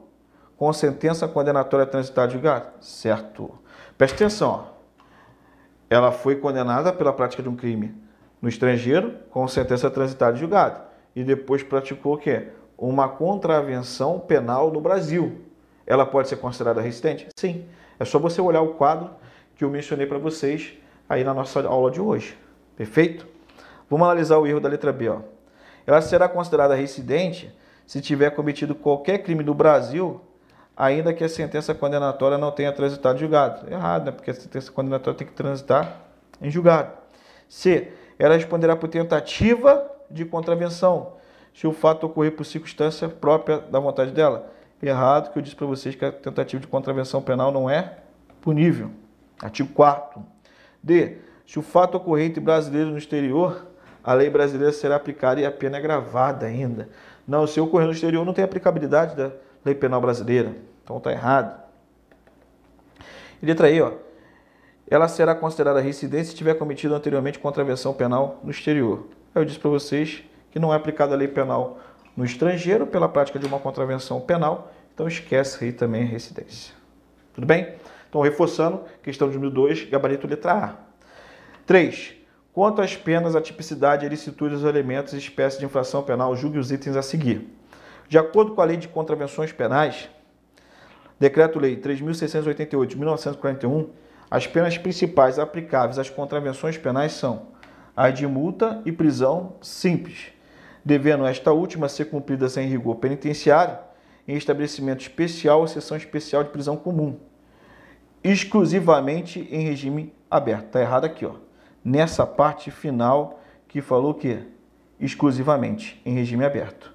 com 0.56 0.72
sentença 0.72 1.28
condenatória 1.28 1.88
transitada 1.88 2.32
julgada. 2.32 2.72
Certo. 2.80 3.58
Preste 3.98 4.14
atenção. 4.14 4.50
Ó. 4.52 4.74
Ela 5.90 6.12
foi 6.12 6.36
condenada 6.36 6.94
pela 6.94 7.12
prática 7.12 7.42
de 7.42 7.50
um 7.50 7.56
crime 7.56 7.96
no 8.40 8.48
estrangeiro 8.48 9.16
com 9.32 9.48
sentença 9.48 9.90
transitada 9.90 10.38
julgada 10.38 10.86
e 11.16 11.24
depois 11.24 11.64
praticou 11.64 12.14
o 12.14 12.18
quê? 12.18 12.50
Uma 12.78 13.10
contravenção 13.10 14.20
penal 14.20 14.72
no 14.72 14.80
Brasil. 14.80 15.42
Ela 15.88 16.06
pode 16.06 16.28
ser 16.28 16.36
considerada 16.36 16.82
residente? 16.82 17.28
Sim. 17.36 17.66
É 18.00 18.06
só 18.06 18.20
você 18.20 18.40
olhar 18.40 18.62
o 18.62 18.76
quadro 18.76 19.10
que 19.56 19.64
eu 19.64 19.72
mencionei 19.72 20.06
para 20.06 20.20
vocês 20.20 20.74
aí 21.10 21.24
na 21.24 21.34
nossa 21.34 21.66
aula 21.66 21.90
de 21.90 22.00
hoje. 22.00 22.38
Perfeito? 22.76 23.33
Vamos 23.94 24.08
analisar 24.08 24.40
o 24.40 24.48
erro 24.48 24.60
da 24.60 24.68
letra 24.68 24.92
B. 24.92 25.08
Ó. 25.08 25.20
Ela 25.86 26.02
será 26.02 26.28
considerada 26.28 26.74
residente 26.74 27.56
se 27.86 28.02
tiver 28.02 28.32
cometido 28.32 28.74
qualquer 28.74 29.20
crime 29.20 29.44
no 29.44 29.54
Brasil, 29.54 30.20
ainda 30.76 31.14
que 31.14 31.24
a 31.24 31.30
sentença 31.30 31.76
condenatória 31.76 32.36
não 32.36 32.50
tenha 32.50 32.72
transitado 32.72 33.18
em 33.18 33.20
julgado. 33.20 33.72
Errado, 33.72 34.06
né? 34.06 34.12
Porque 34.12 34.32
a 34.32 34.34
sentença 34.34 34.72
condenatória 34.72 35.16
tem 35.16 35.28
que 35.28 35.34
transitar 35.34 36.02
em 36.42 36.50
julgado. 36.50 36.92
C. 37.48 37.94
Ela 38.18 38.34
responderá 38.34 38.76
por 38.76 38.90
tentativa 38.90 39.88
de 40.10 40.26
contravenção, 40.26 41.14
se 41.54 41.68
o 41.68 41.72
fato 41.72 42.08
ocorrer 42.08 42.36
por 42.36 42.46
circunstância 42.46 43.08
própria 43.08 43.60
da 43.60 43.80
vontade 43.80 44.10
dela. 44.10 44.50
Errado, 44.82 45.32
que 45.32 45.38
eu 45.38 45.44
disse 45.44 45.56
para 45.56 45.68
vocês 45.68 45.94
que 45.94 46.04
a 46.04 46.12
tentativa 46.12 46.60
de 46.60 46.66
contravenção 46.66 47.22
penal 47.22 47.52
não 47.52 47.70
é 47.70 48.00
punível. 48.42 48.90
Artigo 49.40 49.70
4 49.72 50.20
D. 50.82 51.20
Se 51.46 51.60
o 51.60 51.62
fato 51.62 51.96
ocorrer 51.96 52.26
entre 52.26 52.42
brasileiros 52.42 52.92
no 52.92 52.98
exterior, 52.98 53.72
a 54.04 54.14
lei 54.14 54.30
brasileira 54.30 54.74
será 54.74 54.96
aplicada 54.96 55.40
e 55.40 55.46
a 55.46 55.52
pena 55.52 55.78
é 55.78 55.82
gravada 55.82 56.46
ainda. 56.46 56.90
Não, 57.28 57.48
se 57.48 57.60
ocorrer 57.62 57.88
no 57.88 57.94
exterior, 57.94 58.26
não 58.26 58.34
tem 58.34 58.44
aplicabilidade 58.44 59.16
da 59.16 59.32
lei 59.64 59.74
penal 59.74 60.02
brasileira. 60.02 60.54
Então 60.84 60.98
está 60.98 61.12
errado. 61.12 61.62
E 63.42 63.46
letra 63.46 63.70
E, 63.70 63.82
ó. 63.82 63.94
Ela 64.90 65.08
será 65.08 65.34
considerada 65.34 65.80
residente 65.80 66.30
se 66.30 66.36
tiver 66.36 66.56
cometido 66.56 66.94
anteriormente 66.94 67.40
contravenção 67.40 67.94
penal 67.94 68.40
no 68.44 68.52
exterior. 68.52 69.08
Eu 69.34 69.46
disse 69.46 69.60
para 69.60 69.70
vocês 69.70 70.24
que 70.52 70.60
não 70.60 70.74
é 70.74 70.76
aplicada 70.76 71.14
a 71.14 71.18
lei 71.18 71.28
penal 71.28 71.80
no 72.16 72.26
estrangeiro 72.26 72.86
pela 72.86 73.10
prática 73.10 73.40
de 73.40 73.46
uma 73.46 73.60
contravenção 73.60 74.22
penal, 74.22 74.72
então 74.94 75.08
esquece 75.08 75.64
aí 75.64 75.72
também 75.72 76.04
a 76.04 76.06
residência. 76.06 76.76
Tudo 77.34 77.48
bem? 77.48 77.74
Então, 78.08 78.22
reforçando, 78.22 78.84
questão 79.02 79.28
de 79.28 79.36
número 79.36 79.52
2, 79.52 79.86
gabarito 79.86 80.28
letra 80.28 80.54
A. 80.54 80.76
3. 81.66 82.23
Quanto 82.54 82.84
às 82.84 82.96
penas, 82.96 83.36
a 83.36 83.42
tipicidade, 83.42 84.06
a 84.06 84.08
ilicitude 84.08 84.54
dos 84.54 84.64
elementos 84.64 85.14
e 85.14 85.18
espécies 85.18 85.60
de 85.60 85.66
infração 85.66 86.04
penal, 86.04 86.36
julgue 86.36 86.60
os 86.60 86.72
itens 86.72 86.96
a 86.96 87.02
seguir. 87.02 87.50
De 88.08 88.16
acordo 88.16 88.54
com 88.54 88.62
a 88.62 88.66
Lei 88.66 88.78
de 88.78 88.88
Contravenções 88.88 89.52
Penais, 89.52 90.08
Decreto-Lei 91.20 91.78
3.688 91.78 92.86
de 92.86 92.96
1941, 92.96 93.90
as 94.30 94.46
penas 94.46 94.78
principais 94.78 95.40
aplicáveis 95.40 95.98
às 95.98 96.12
contravenções 96.12 96.78
penais 96.78 97.14
são 97.14 97.48
as 97.96 98.14
de 98.14 98.28
multa 98.28 98.82
e 98.86 98.92
prisão 98.92 99.56
simples, 99.60 100.32
devendo 100.86 101.26
esta 101.26 101.52
última 101.52 101.90
ser 101.90 102.06
cumprida 102.06 102.48
sem 102.50 102.68
rigor 102.68 102.98
penitenciário 102.98 103.78
em 104.28 104.36
estabelecimento 104.36 105.02
especial 105.02 105.62
ou 105.62 105.68
sessão 105.68 105.98
especial 105.98 106.44
de 106.44 106.52
prisão 106.52 106.78
comum, 106.78 107.20
exclusivamente 108.24 109.48
em 109.52 109.64
regime 109.64 110.14
aberto. 110.30 110.66
Está 110.66 110.82
errado 110.82 111.06
aqui, 111.06 111.26
ó. 111.26 111.43
Nessa 111.84 112.26
parte 112.26 112.72
final 112.72 113.42
que 113.68 113.82
falou 113.82 114.14
que 114.14 114.40
exclusivamente 115.00 116.02
em 116.06 116.14
regime 116.14 116.46
aberto. 116.46 116.94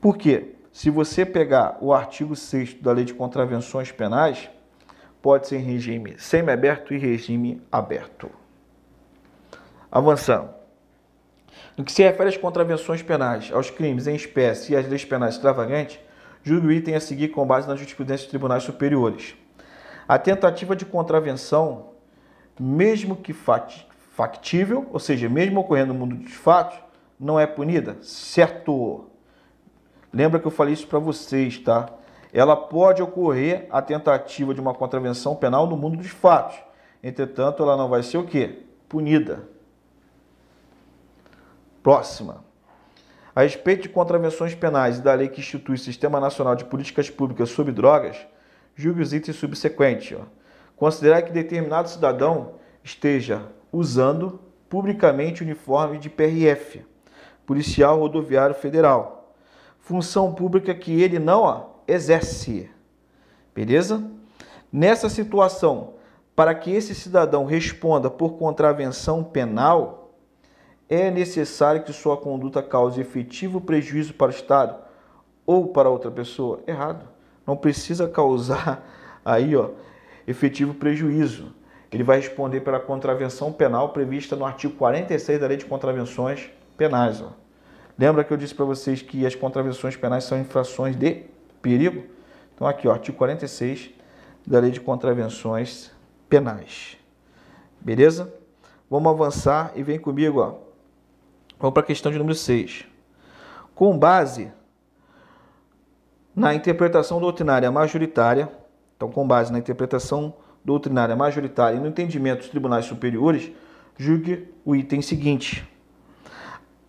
Por 0.00 0.16
quê? 0.16 0.56
Se 0.72 0.90
você 0.90 1.24
pegar 1.24 1.76
o 1.80 1.92
artigo 1.92 2.34
6 2.34 2.74
da 2.74 2.92
Lei 2.92 3.04
de 3.04 3.14
Contravenções 3.14 3.92
Penais, 3.92 4.50
pode 5.20 5.46
ser 5.46 5.58
em 5.58 5.62
regime 5.62 6.14
semiaberto 6.18 6.92
e 6.92 6.98
regime 6.98 7.62
aberto. 7.70 8.30
Avançando. 9.90 10.50
No 11.76 11.84
que 11.84 11.92
se 11.92 12.02
refere 12.02 12.28
às 12.28 12.36
contravenções 12.36 13.02
penais, 13.02 13.50
aos 13.52 13.70
crimes 13.70 14.06
em 14.06 14.14
espécie 14.14 14.72
e 14.72 14.76
às 14.76 14.86
leis 14.86 15.04
penais 15.04 15.34
extravagantes, 15.34 15.98
julgue 16.42 16.66
o 16.66 16.72
item 16.72 16.94
a 16.94 17.00
seguir 17.00 17.28
com 17.28 17.46
base 17.46 17.68
na 17.68 17.76
jurisprudência 17.76 18.24
dos 18.24 18.30
tribunais 18.30 18.62
superiores. 18.62 19.34
A 20.06 20.18
tentativa 20.18 20.74
de 20.74 20.84
contravenção, 20.84 21.90
mesmo 22.58 23.16
que 23.16 23.32
factível, 24.12 24.86
ou 24.92 24.98
seja, 24.98 25.28
mesmo 25.28 25.60
ocorrendo 25.60 25.92
no 25.92 25.98
mundo 25.98 26.16
dos 26.16 26.32
fatos, 26.32 26.78
não 27.18 27.40
é 27.40 27.46
punida? 27.46 27.96
Certo. 28.02 29.06
Lembra 30.12 30.38
que 30.38 30.46
eu 30.46 30.50
falei 30.50 30.74
isso 30.74 30.86
para 30.86 30.98
vocês, 30.98 31.58
tá? 31.58 31.88
Ela 32.32 32.54
pode 32.54 33.02
ocorrer 33.02 33.66
a 33.70 33.80
tentativa 33.80 34.54
de 34.54 34.60
uma 34.60 34.74
contravenção 34.74 35.34
penal 35.34 35.66
no 35.66 35.76
mundo 35.76 35.96
dos 35.96 36.08
fatos. 36.08 36.56
Entretanto, 37.02 37.62
ela 37.62 37.76
não 37.76 37.88
vai 37.88 38.02
ser 38.02 38.18
o 38.18 38.24
quê? 38.24 38.62
Punida. 38.88 39.48
Próxima. 41.82 42.44
A 43.34 43.42
respeito 43.42 43.82
de 43.82 43.88
contravenções 43.88 44.54
penais 44.54 44.98
e 44.98 45.02
da 45.02 45.14
lei 45.14 45.28
que 45.28 45.40
institui 45.40 45.74
o 45.74 45.78
Sistema 45.78 46.20
Nacional 46.20 46.54
de 46.54 46.66
Políticas 46.66 47.08
Públicas 47.08 47.48
sobre 47.48 47.72
Drogas, 47.72 48.18
julgue 48.76 49.00
os 49.00 49.14
itens 49.14 49.36
subsequentes. 49.36 50.18
Ó. 50.20 50.24
Considerar 50.76 51.22
que 51.22 51.32
determinado 51.32 51.88
cidadão 51.88 52.56
esteja 52.84 53.42
usando 53.72 54.40
publicamente 54.68 55.42
uniforme 55.42 55.98
de 55.98 56.10
PRF, 56.10 56.84
Policial 57.46 57.98
Rodoviário 57.98 58.54
Federal, 58.54 59.34
função 59.80 60.32
pública 60.34 60.74
que 60.74 61.00
ele 61.00 61.18
não 61.18 61.42
ó, 61.42 61.66
exerce. 61.88 62.70
Beleza? 63.54 64.02
Nessa 64.72 65.08
situação, 65.08 65.94
para 66.36 66.54
que 66.54 66.70
esse 66.70 66.94
cidadão 66.94 67.44
responda 67.44 68.08
por 68.10 68.34
contravenção 68.34 69.24
penal, 69.24 70.14
é 70.88 71.10
necessário 71.10 71.82
que 71.82 71.92
sua 71.92 72.16
conduta 72.16 72.62
cause 72.62 73.00
efetivo 73.00 73.60
prejuízo 73.60 74.14
para 74.14 74.28
o 74.28 74.34
Estado 74.34 74.76
ou 75.46 75.68
para 75.68 75.90
outra 75.90 76.10
pessoa? 76.10 76.60
Errado 76.66 77.12
não 77.46 77.56
precisa 77.56 78.08
causar 78.08 78.86
aí, 79.24 79.54
ó, 79.56 79.70
efetivo 80.26 80.74
prejuízo. 80.74 81.52
Ele 81.92 82.02
vai 82.02 82.16
responder 82.16 82.60
pela 82.60 82.80
contravenção 82.80 83.52
penal 83.52 83.90
prevista 83.90 84.34
no 84.34 84.46
artigo 84.46 84.74
46 84.76 85.38
da 85.38 85.46
Lei 85.46 85.58
de 85.58 85.66
Contravenções 85.66 86.48
Penais. 86.76 87.20
Ó. 87.20 87.32
Lembra 87.98 88.24
que 88.24 88.32
eu 88.32 88.36
disse 88.36 88.54
para 88.54 88.64
vocês 88.64 89.02
que 89.02 89.26
as 89.26 89.34
contravenções 89.34 89.94
penais 89.94 90.24
são 90.24 90.40
infrações 90.40 90.96
de 90.96 91.26
perigo? 91.60 92.04
Então 92.54 92.66
aqui, 92.66 92.88
ó, 92.88 92.92
artigo 92.92 93.18
46 93.18 93.90
da 94.46 94.58
Lei 94.58 94.70
de 94.70 94.80
Contravenções 94.80 95.90
Penais. 96.28 96.96
Beleza? 97.78 98.32
Vamos 98.90 99.12
avançar 99.12 99.72
e 99.74 99.82
vem 99.82 99.98
comigo, 99.98 100.40
ó. 100.40 100.54
Vamos 101.58 101.74
para 101.74 101.82
a 101.82 101.86
questão 101.86 102.10
de 102.10 102.18
número 102.18 102.34
6. 102.34 102.86
Com 103.74 103.98
base 103.98 104.50
na 106.34 106.54
interpretação 106.54 107.20
doutrinária 107.20 107.70
majoritária, 107.70 108.48
então 108.96 109.10
com 109.10 109.26
base 109.26 109.52
na 109.52 109.58
interpretação 109.58 110.34
doutrinária 110.64 111.16
majoritária 111.16 111.76
e 111.76 111.80
no 111.80 111.88
entendimento 111.88 112.40
dos 112.40 112.48
tribunais 112.48 112.84
superiores, 112.84 113.50
julgue 113.96 114.48
o 114.64 114.74
item 114.74 115.02
seguinte. 115.02 115.68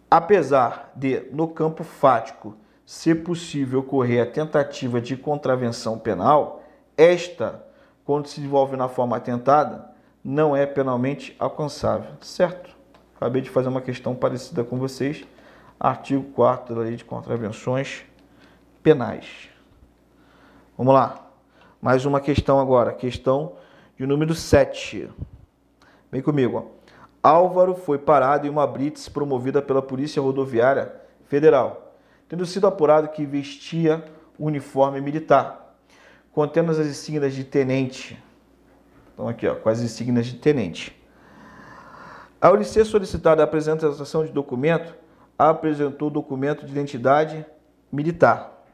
Apesar 0.09 0.91
de, 0.95 1.27
no 1.31 1.47
campo 1.47 1.83
fático, 1.83 2.55
ser 2.85 3.23
possível 3.23 3.79
ocorrer 3.79 4.21
a 4.21 4.25
tentativa 4.25 5.01
de 5.01 5.17
contravenção 5.17 5.97
penal, 5.97 6.63
esta, 6.95 7.65
quando 8.05 8.27
se 8.27 8.35
desenvolve 8.35 8.75
na 8.75 8.87
forma 8.87 9.17
atentada, 9.17 9.89
não 10.23 10.55
é 10.55 10.65
penalmente 10.65 11.35
alcançável. 11.39 12.11
Certo? 12.21 12.69
Acabei 13.15 13.41
de 13.41 13.49
fazer 13.49 13.69
uma 13.69 13.81
questão 13.81 14.13
parecida 14.13 14.63
com 14.63 14.77
vocês. 14.77 15.25
Artigo 15.79 16.23
4 16.33 16.75
da 16.75 16.81
Lei 16.81 16.95
de 16.95 17.03
Contravenções 17.03 18.03
penais. 18.83 19.49
Vamos 20.77 20.93
lá. 20.93 21.27
Mais 21.81 22.05
uma 22.05 22.21
questão 22.21 22.59
agora, 22.59 22.93
questão 22.93 23.53
de 23.97 24.05
número 24.05 24.33
7. 24.33 25.09
Vem 26.11 26.21
comigo. 26.21 26.57
Ó. 26.57 26.83
Álvaro 27.21 27.75
foi 27.75 27.97
parado 27.97 28.47
em 28.47 28.49
uma 28.49 28.67
blitz 28.67 29.07
promovida 29.07 29.61
pela 29.61 29.81
Polícia 29.81 30.21
Rodoviária 30.21 30.93
Federal, 31.25 31.95
tendo 32.27 32.45
sido 32.45 32.67
apurado 32.67 33.07
que 33.07 33.25
vestia 33.25 34.03
uniforme 34.37 34.99
militar. 34.99 35.61
contendo 36.31 36.71
as 36.71 36.79
insígnias 36.79 37.35
de 37.35 37.43
tenente. 37.43 38.21
Então 39.13 39.27
aqui, 39.27 39.47
ó, 39.47 39.53
com 39.53 39.69
as 39.69 39.81
insígnias 39.81 40.25
de 40.25 40.33
tenente. 40.37 40.99
Ao 42.41 42.55
lhe 42.55 42.65
ser 42.65 42.85
solicitada 42.85 43.43
a 43.43 43.45
apresentação 43.45 44.25
de 44.25 44.31
documento, 44.31 44.95
apresentou 45.37 46.09
documento 46.09 46.65
de 46.65 46.71
identidade 46.71 47.45
militar. 47.91 48.65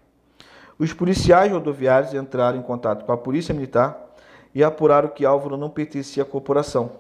Os 0.77 0.93
policiais 0.93 1.51
rodoviários 1.51 2.13
entraram 2.13 2.57
em 2.57 2.61
contato 2.61 3.03
com 3.03 3.11
a 3.11 3.17
Polícia 3.17 3.53
Militar 3.53 4.08
e 4.53 4.63
apuraram 4.63 5.09
que 5.09 5.25
Álvaro 5.25 5.57
não 5.57 5.69
pertencia 5.69 6.23
à 6.23 6.25
corporação. 6.25 6.91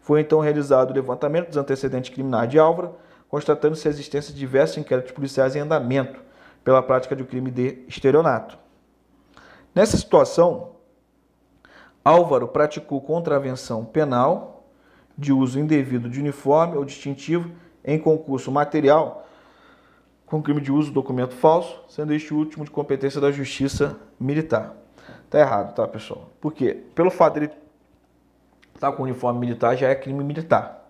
Foi 0.00 0.20
então 0.20 0.40
realizado 0.40 0.90
o 0.90 0.94
levantamento 0.94 1.48
dos 1.48 1.56
antecedentes 1.56 2.12
criminais 2.12 2.48
de 2.48 2.58
Álvaro, 2.58 2.96
constatando-se 3.28 3.88
a 3.88 3.90
existência 3.90 4.32
de 4.32 4.38
diversos 4.38 4.78
inquéritos 4.78 5.12
policiais 5.12 5.56
em 5.56 5.60
andamento 5.60 6.20
pela 6.62 6.82
prática 6.82 7.14
um 7.14 7.24
crime 7.24 7.50
de 7.50 7.84
estelionato. 7.88 8.58
Nessa 9.74 9.96
situação, 9.96 10.72
Álvaro 12.04 12.48
praticou 12.48 13.00
contravenção 13.00 13.84
penal 13.84 14.64
de 15.16 15.32
uso 15.32 15.58
indevido 15.58 16.08
de 16.08 16.20
uniforme 16.20 16.76
ou 16.76 16.84
distintivo 16.84 17.50
em 17.84 17.98
concurso 17.98 18.50
material 18.50 19.24
com 20.26 20.42
crime 20.42 20.60
de 20.60 20.72
uso 20.72 20.88
de 20.88 20.94
documento 20.94 21.34
falso, 21.34 21.84
sendo 21.88 22.12
este 22.12 22.32
último 22.32 22.64
de 22.64 22.70
competência 22.70 23.20
da 23.20 23.30
Justiça 23.30 23.96
Militar. 24.18 24.74
Tá 25.34 25.40
errado, 25.40 25.74
tá, 25.74 25.88
pessoal? 25.88 26.30
Por 26.40 26.52
quê? 26.52 26.84
Pelo 26.94 27.10
fato 27.10 27.40
de 27.40 27.46
ele 27.46 27.52
estar 28.72 28.92
tá 28.92 28.96
com 28.96 29.02
uniforme 29.02 29.40
militar 29.40 29.74
já 29.74 29.88
é 29.88 29.94
crime 29.96 30.22
militar, 30.22 30.88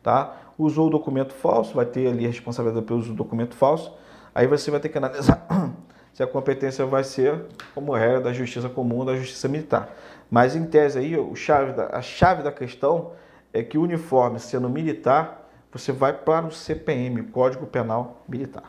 tá? 0.00 0.36
Usou 0.56 0.86
o 0.86 0.90
documento 0.90 1.32
falso, 1.32 1.74
vai 1.74 1.84
ter 1.84 2.06
ali 2.06 2.24
a 2.24 2.28
responsabilidade 2.28 2.86
pelo 2.86 3.00
uso 3.00 3.08
do 3.08 3.16
documento 3.16 3.56
falso. 3.56 3.92
Aí 4.32 4.46
você 4.46 4.70
vai 4.70 4.78
ter 4.78 4.88
que 4.88 4.98
analisar 4.98 5.44
se 6.14 6.22
a 6.22 6.28
competência 6.28 6.86
vai 6.86 7.02
ser 7.02 7.46
como 7.74 7.92
regra 7.92 8.20
da 8.20 8.32
justiça 8.32 8.68
comum 8.68 9.04
da 9.04 9.16
justiça 9.16 9.48
militar. 9.48 9.90
Mas 10.30 10.54
em 10.54 10.64
tese 10.64 11.00
aí, 11.00 11.18
o 11.18 11.34
chave 11.34 11.72
da, 11.72 11.88
a 11.88 12.00
chave 12.00 12.44
da 12.44 12.52
questão 12.52 13.10
é 13.52 13.64
que 13.64 13.76
o 13.76 13.82
uniforme 13.82 14.38
sendo 14.38 14.68
militar, 14.68 15.50
você 15.72 15.90
vai 15.90 16.12
para 16.12 16.46
o 16.46 16.52
CPM, 16.52 17.20
Código 17.24 17.66
Penal 17.66 18.22
Militar. 18.28 18.62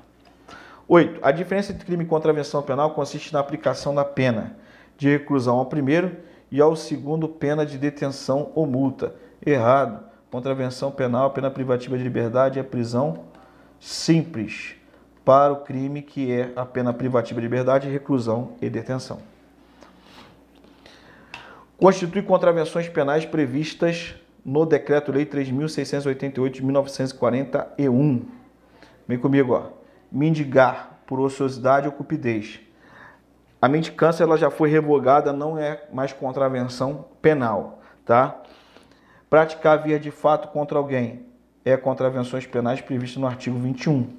8. 0.87 1.19
A 1.21 1.29
diferença 1.29 1.71
entre 1.71 1.85
crime 1.85 2.03
e 2.03 2.07
contravenção 2.07 2.63
penal 2.63 2.95
consiste 2.95 3.31
na 3.31 3.39
aplicação 3.39 3.93
da 3.93 4.03
pena 4.03 4.62
de 5.03 5.09
reclusão 5.09 5.57
ao 5.57 5.65
primeiro 5.65 6.15
e 6.49 6.61
ao 6.61 6.77
segundo 6.77 7.27
pena 7.27 7.65
de 7.65 7.77
detenção 7.77 8.51
ou 8.55 8.65
multa. 8.65 9.13
Errado. 9.45 10.01
Contravenção 10.31 10.91
penal, 10.91 11.31
pena 11.31 11.51
privativa 11.51 11.97
de 11.97 12.03
liberdade 12.03 12.57
é 12.57 12.63
prisão 12.63 13.25
simples 13.79 14.75
para 15.25 15.51
o 15.51 15.57
crime 15.57 16.01
que 16.01 16.31
é 16.31 16.51
a 16.55 16.65
pena 16.65 16.93
privativa 16.93 17.39
de 17.39 17.45
liberdade, 17.45 17.89
reclusão 17.89 18.53
e 18.61 18.69
detenção. 18.69 19.19
Constitui 21.77 22.21
contravenções 22.21 22.87
penais 22.87 23.25
previstas 23.25 24.15
no 24.43 24.65
Decreto-Lei 24.65 25.25
3.688 25.25 26.49
de 26.49 26.63
1941. 26.63 28.25
Vem 29.07 29.19
comigo, 29.19 29.53
ó. 29.53 29.69
Mendigar 30.09 30.99
por 31.05 31.19
ociosidade 31.19 31.87
ou 31.87 31.93
cupidez. 31.93 32.61
A 33.63 33.69
mendicância 33.69 34.25
ela 34.25 34.35
já 34.35 34.51
foi 34.51 34.69
revogada, 34.69 35.31
não 35.31 35.57
é 35.57 35.85
mais 35.89 36.11
contravenção 36.11 37.05
penal, 37.21 37.79
tá? 38.03 38.41
Praticar 39.29 39.81
via 39.81 39.97
de 39.97 40.11
fato 40.11 40.49
contra 40.49 40.77
alguém 40.77 41.25
é 41.63 41.77
contravenções 41.77 42.45
penais 42.45 42.81
previstas 42.81 43.21
no 43.21 43.25
artigo 43.25 43.57
21 43.57 44.09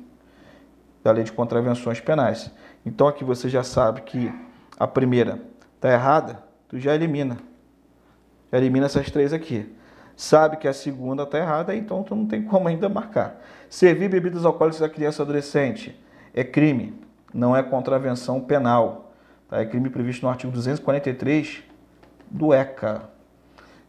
da 1.03 1.13
Lei 1.13 1.25
de 1.25 1.33
Contravenções 1.33 2.01
Penais. 2.01 2.51
Então 2.87 3.07
aqui 3.07 3.23
você 3.23 3.51
já 3.51 3.63
sabe 3.63 4.01
que 4.01 4.33
a 4.79 4.87
primeira 4.87 5.39
está 5.75 5.93
errada, 5.93 6.43
tu 6.67 6.79
já 6.79 6.95
elimina. 6.95 7.37
Já 8.51 8.57
elimina 8.57 8.87
essas 8.87 9.11
três 9.11 9.35
aqui. 9.35 9.77
Sabe 10.17 10.57
que 10.57 10.67
a 10.67 10.73
segunda 10.73 11.25
está 11.25 11.37
errada, 11.37 11.77
então 11.77 12.03
tu 12.03 12.17
não 12.17 12.25
tem 12.25 12.43
como 12.43 12.67
ainda 12.67 12.89
marcar. 12.89 13.43
Servir 13.69 14.09
bebidas 14.09 14.47
alcoólicas 14.47 14.81
a 14.81 14.89
criança 14.89 15.23
adolescente 15.23 16.03
é 16.33 16.43
crime, 16.43 16.99
não 17.35 17.55
é 17.55 17.63
contravenção 17.63 18.41
penal. 18.41 19.04
Tá? 19.49 19.61
É 19.61 19.67
crime 19.67 19.91
previsto 19.91 20.23
no 20.23 20.31
artigo 20.31 20.53
243 20.53 21.63
do 22.31 22.53
ECA. 22.53 23.09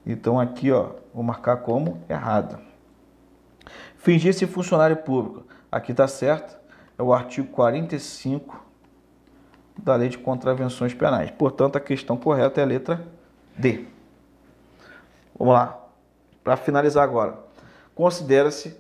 Então 0.06 0.39
aqui, 0.39 0.72
ó, 0.72 0.91
vou 1.14 1.24
marcar 1.24 1.58
como 1.58 2.03
errada. 2.10 2.60
Fingir-se 3.97 4.45
funcionário 4.45 4.97
público. 4.97 5.45
Aqui 5.72 5.91
está 5.91 6.08
certo 6.08 6.56
é 6.97 7.03
o 7.03 7.14
artigo 7.14 7.47
45 7.49 8.64
da 9.78 9.95
Lei 9.95 10.10
de 10.10 10.18
Contravenções 10.18 10.93
Penais. 10.93 11.32
Portanto, 11.32 11.76
a 11.76 11.82
questão 11.82 12.16
correta 12.16 12.62
é 12.62 12.64
a 12.64 12.68
letra 12.68 13.06
D. 13.58 13.86
Vamos 15.38 15.53
lá. 15.53 15.78
Para 16.43 16.56
finalizar 16.56 17.03
agora. 17.03 17.38
Considera-se, 17.93 18.78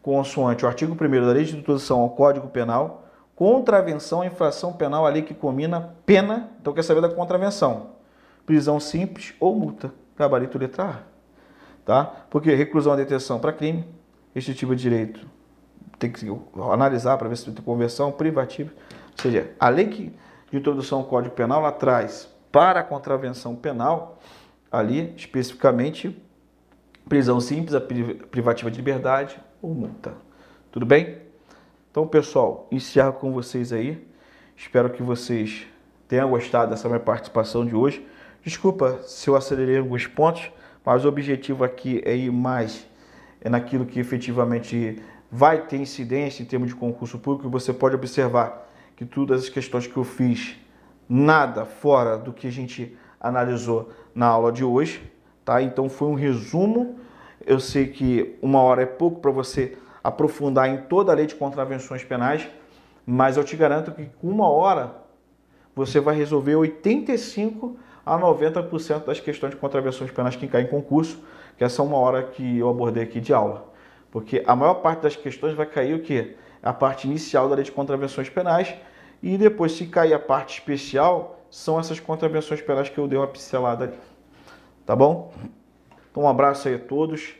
consoante 0.00 0.64
o 0.64 0.68
artigo 0.68 0.92
1 0.94 1.26
da 1.26 1.32
Lei 1.32 1.44
de 1.44 1.56
Introdução 1.56 2.00
ao 2.00 2.10
Código 2.10 2.48
Penal, 2.48 3.04
contravenção 3.40 4.22
infração 4.22 4.70
penal 4.70 5.06
a 5.06 5.08
lei 5.08 5.22
que 5.22 5.32
combina 5.32 5.94
pena, 6.04 6.50
então 6.60 6.74
quer 6.74 6.82
saber 6.82 7.00
da 7.00 7.08
contravenção, 7.08 7.92
prisão 8.44 8.78
simples 8.78 9.32
ou 9.40 9.56
multa, 9.56 9.90
gabarito 10.14 10.58
letra 10.58 10.84
A. 10.84 10.96
Tá? 11.82 12.04
Porque 12.28 12.54
reclusão 12.54 12.92
e 12.92 12.96
detenção 12.98 13.40
para 13.40 13.50
crime, 13.50 13.86
este 14.34 14.52
tipo 14.52 14.76
de 14.76 14.82
direito 14.82 15.26
tem 15.98 16.12
que 16.12 16.30
analisar 16.70 17.16
para 17.16 17.30
ver 17.30 17.36
se 17.38 17.50
tem 17.50 17.64
conversão 17.64 18.12
privativa. 18.12 18.72
Ou 19.12 19.22
seja, 19.22 19.50
a 19.58 19.70
lei 19.70 19.86
que, 19.86 20.14
de 20.50 20.58
introdução 20.58 20.98
ao 20.98 21.04
Código 21.06 21.34
Penal 21.34 21.62
ela 21.62 21.72
traz 21.72 22.28
para 22.52 22.80
a 22.80 22.84
contravenção 22.84 23.56
penal, 23.56 24.18
ali 24.70 25.14
especificamente, 25.16 26.14
prisão 27.08 27.40
simples, 27.40 27.74
a 27.74 27.80
privativa 27.80 28.70
de 28.70 28.76
liberdade 28.76 29.40
ou 29.62 29.74
multa. 29.74 30.12
Tudo 30.70 30.84
bem? 30.84 31.29
Então, 31.90 32.06
pessoal, 32.06 32.68
encerro 32.70 33.14
com 33.14 33.32
vocês 33.32 33.72
aí. 33.72 34.06
Espero 34.56 34.90
que 34.90 35.02
vocês 35.02 35.66
tenham 36.06 36.30
gostado 36.30 36.70
dessa 36.70 36.86
minha 36.86 37.00
participação 37.00 37.66
de 37.66 37.74
hoje. 37.74 38.06
Desculpa 38.44 39.00
se 39.02 39.28
eu 39.28 39.34
acelerei 39.34 39.78
alguns 39.78 40.06
pontos, 40.06 40.52
mas 40.86 41.04
o 41.04 41.08
objetivo 41.08 41.64
aqui 41.64 42.00
é 42.04 42.14
ir 42.16 42.30
mais 42.30 42.86
naquilo 43.44 43.84
que 43.84 43.98
efetivamente 43.98 45.02
vai 45.32 45.66
ter 45.66 45.78
incidência 45.78 46.44
em 46.44 46.46
termos 46.46 46.68
de 46.68 46.76
concurso 46.76 47.18
público, 47.18 47.50
você 47.50 47.72
pode 47.72 47.96
observar 47.96 48.70
que 48.94 49.04
todas 49.04 49.42
as 49.42 49.48
questões 49.48 49.88
que 49.88 49.96
eu 49.96 50.04
fiz, 50.04 50.56
nada 51.08 51.64
fora 51.64 52.16
do 52.16 52.32
que 52.32 52.46
a 52.46 52.52
gente 52.52 52.96
analisou 53.20 53.90
na 54.14 54.26
aula 54.26 54.52
de 54.52 54.62
hoje, 54.62 55.02
tá? 55.44 55.60
Então 55.60 55.88
foi 55.88 56.06
um 56.06 56.14
resumo. 56.14 57.00
Eu 57.44 57.58
sei 57.58 57.88
que 57.88 58.36
uma 58.40 58.60
hora 58.60 58.82
é 58.82 58.86
pouco 58.86 59.20
para 59.20 59.32
você 59.32 59.76
aprofundar 60.02 60.68
em 60.68 60.78
toda 60.82 61.12
a 61.12 61.14
lei 61.14 61.26
de 61.26 61.34
contravenções 61.34 62.04
penais, 62.04 62.48
mas 63.06 63.36
eu 63.36 63.44
te 63.44 63.56
garanto 63.56 63.92
que 63.92 64.06
com 64.06 64.28
uma 64.28 64.48
hora 64.48 64.94
você 65.74 66.00
vai 66.00 66.16
resolver 66.16 66.56
85 66.56 67.76
a 68.04 68.18
90% 68.18 69.04
das 69.04 69.20
questões 69.20 69.50
de 69.50 69.56
contravenções 69.56 70.10
penais 70.10 70.36
que 70.36 70.46
caem 70.46 70.66
em 70.66 70.68
concurso, 70.68 71.18
que 71.56 71.64
essa 71.64 71.82
é 71.82 71.84
uma 71.84 71.96
hora 71.96 72.22
que 72.22 72.58
eu 72.58 72.68
abordei 72.68 73.02
aqui 73.02 73.20
de 73.20 73.32
aula. 73.32 73.68
Porque 74.10 74.42
a 74.46 74.56
maior 74.56 74.74
parte 74.74 75.02
das 75.02 75.14
questões 75.14 75.54
vai 75.54 75.66
cair 75.66 75.94
o 75.94 76.02
quê? 76.02 76.36
A 76.62 76.72
parte 76.72 77.06
inicial 77.06 77.48
da 77.48 77.54
lei 77.54 77.64
de 77.64 77.72
contravenções 77.72 78.28
penais 78.28 78.74
e 79.22 79.36
depois, 79.36 79.72
se 79.72 79.86
cair 79.86 80.14
a 80.14 80.18
parte 80.18 80.58
especial, 80.58 81.40
são 81.50 81.78
essas 81.78 82.00
contravenções 82.00 82.60
penais 82.60 82.88
que 82.88 82.98
eu 82.98 83.06
dei 83.06 83.18
uma 83.18 83.26
pincelada 83.26 83.84
ali. 83.84 83.98
Tá 84.86 84.96
bom? 84.96 85.32
Então, 86.10 86.22
um 86.24 86.28
abraço 86.28 86.68
aí 86.68 86.74
a 86.74 86.78
todos. 86.78 87.34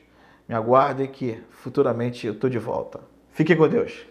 Me 0.50 0.56
aguardem 0.56 1.06
que 1.06 1.38
futuramente 1.48 2.26
eu 2.26 2.32
estou 2.32 2.50
de 2.50 2.58
volta. 2.58 2.98
Fiquem 3.30 3.56
com 3.56 3.68
Deus. 3.68 4.04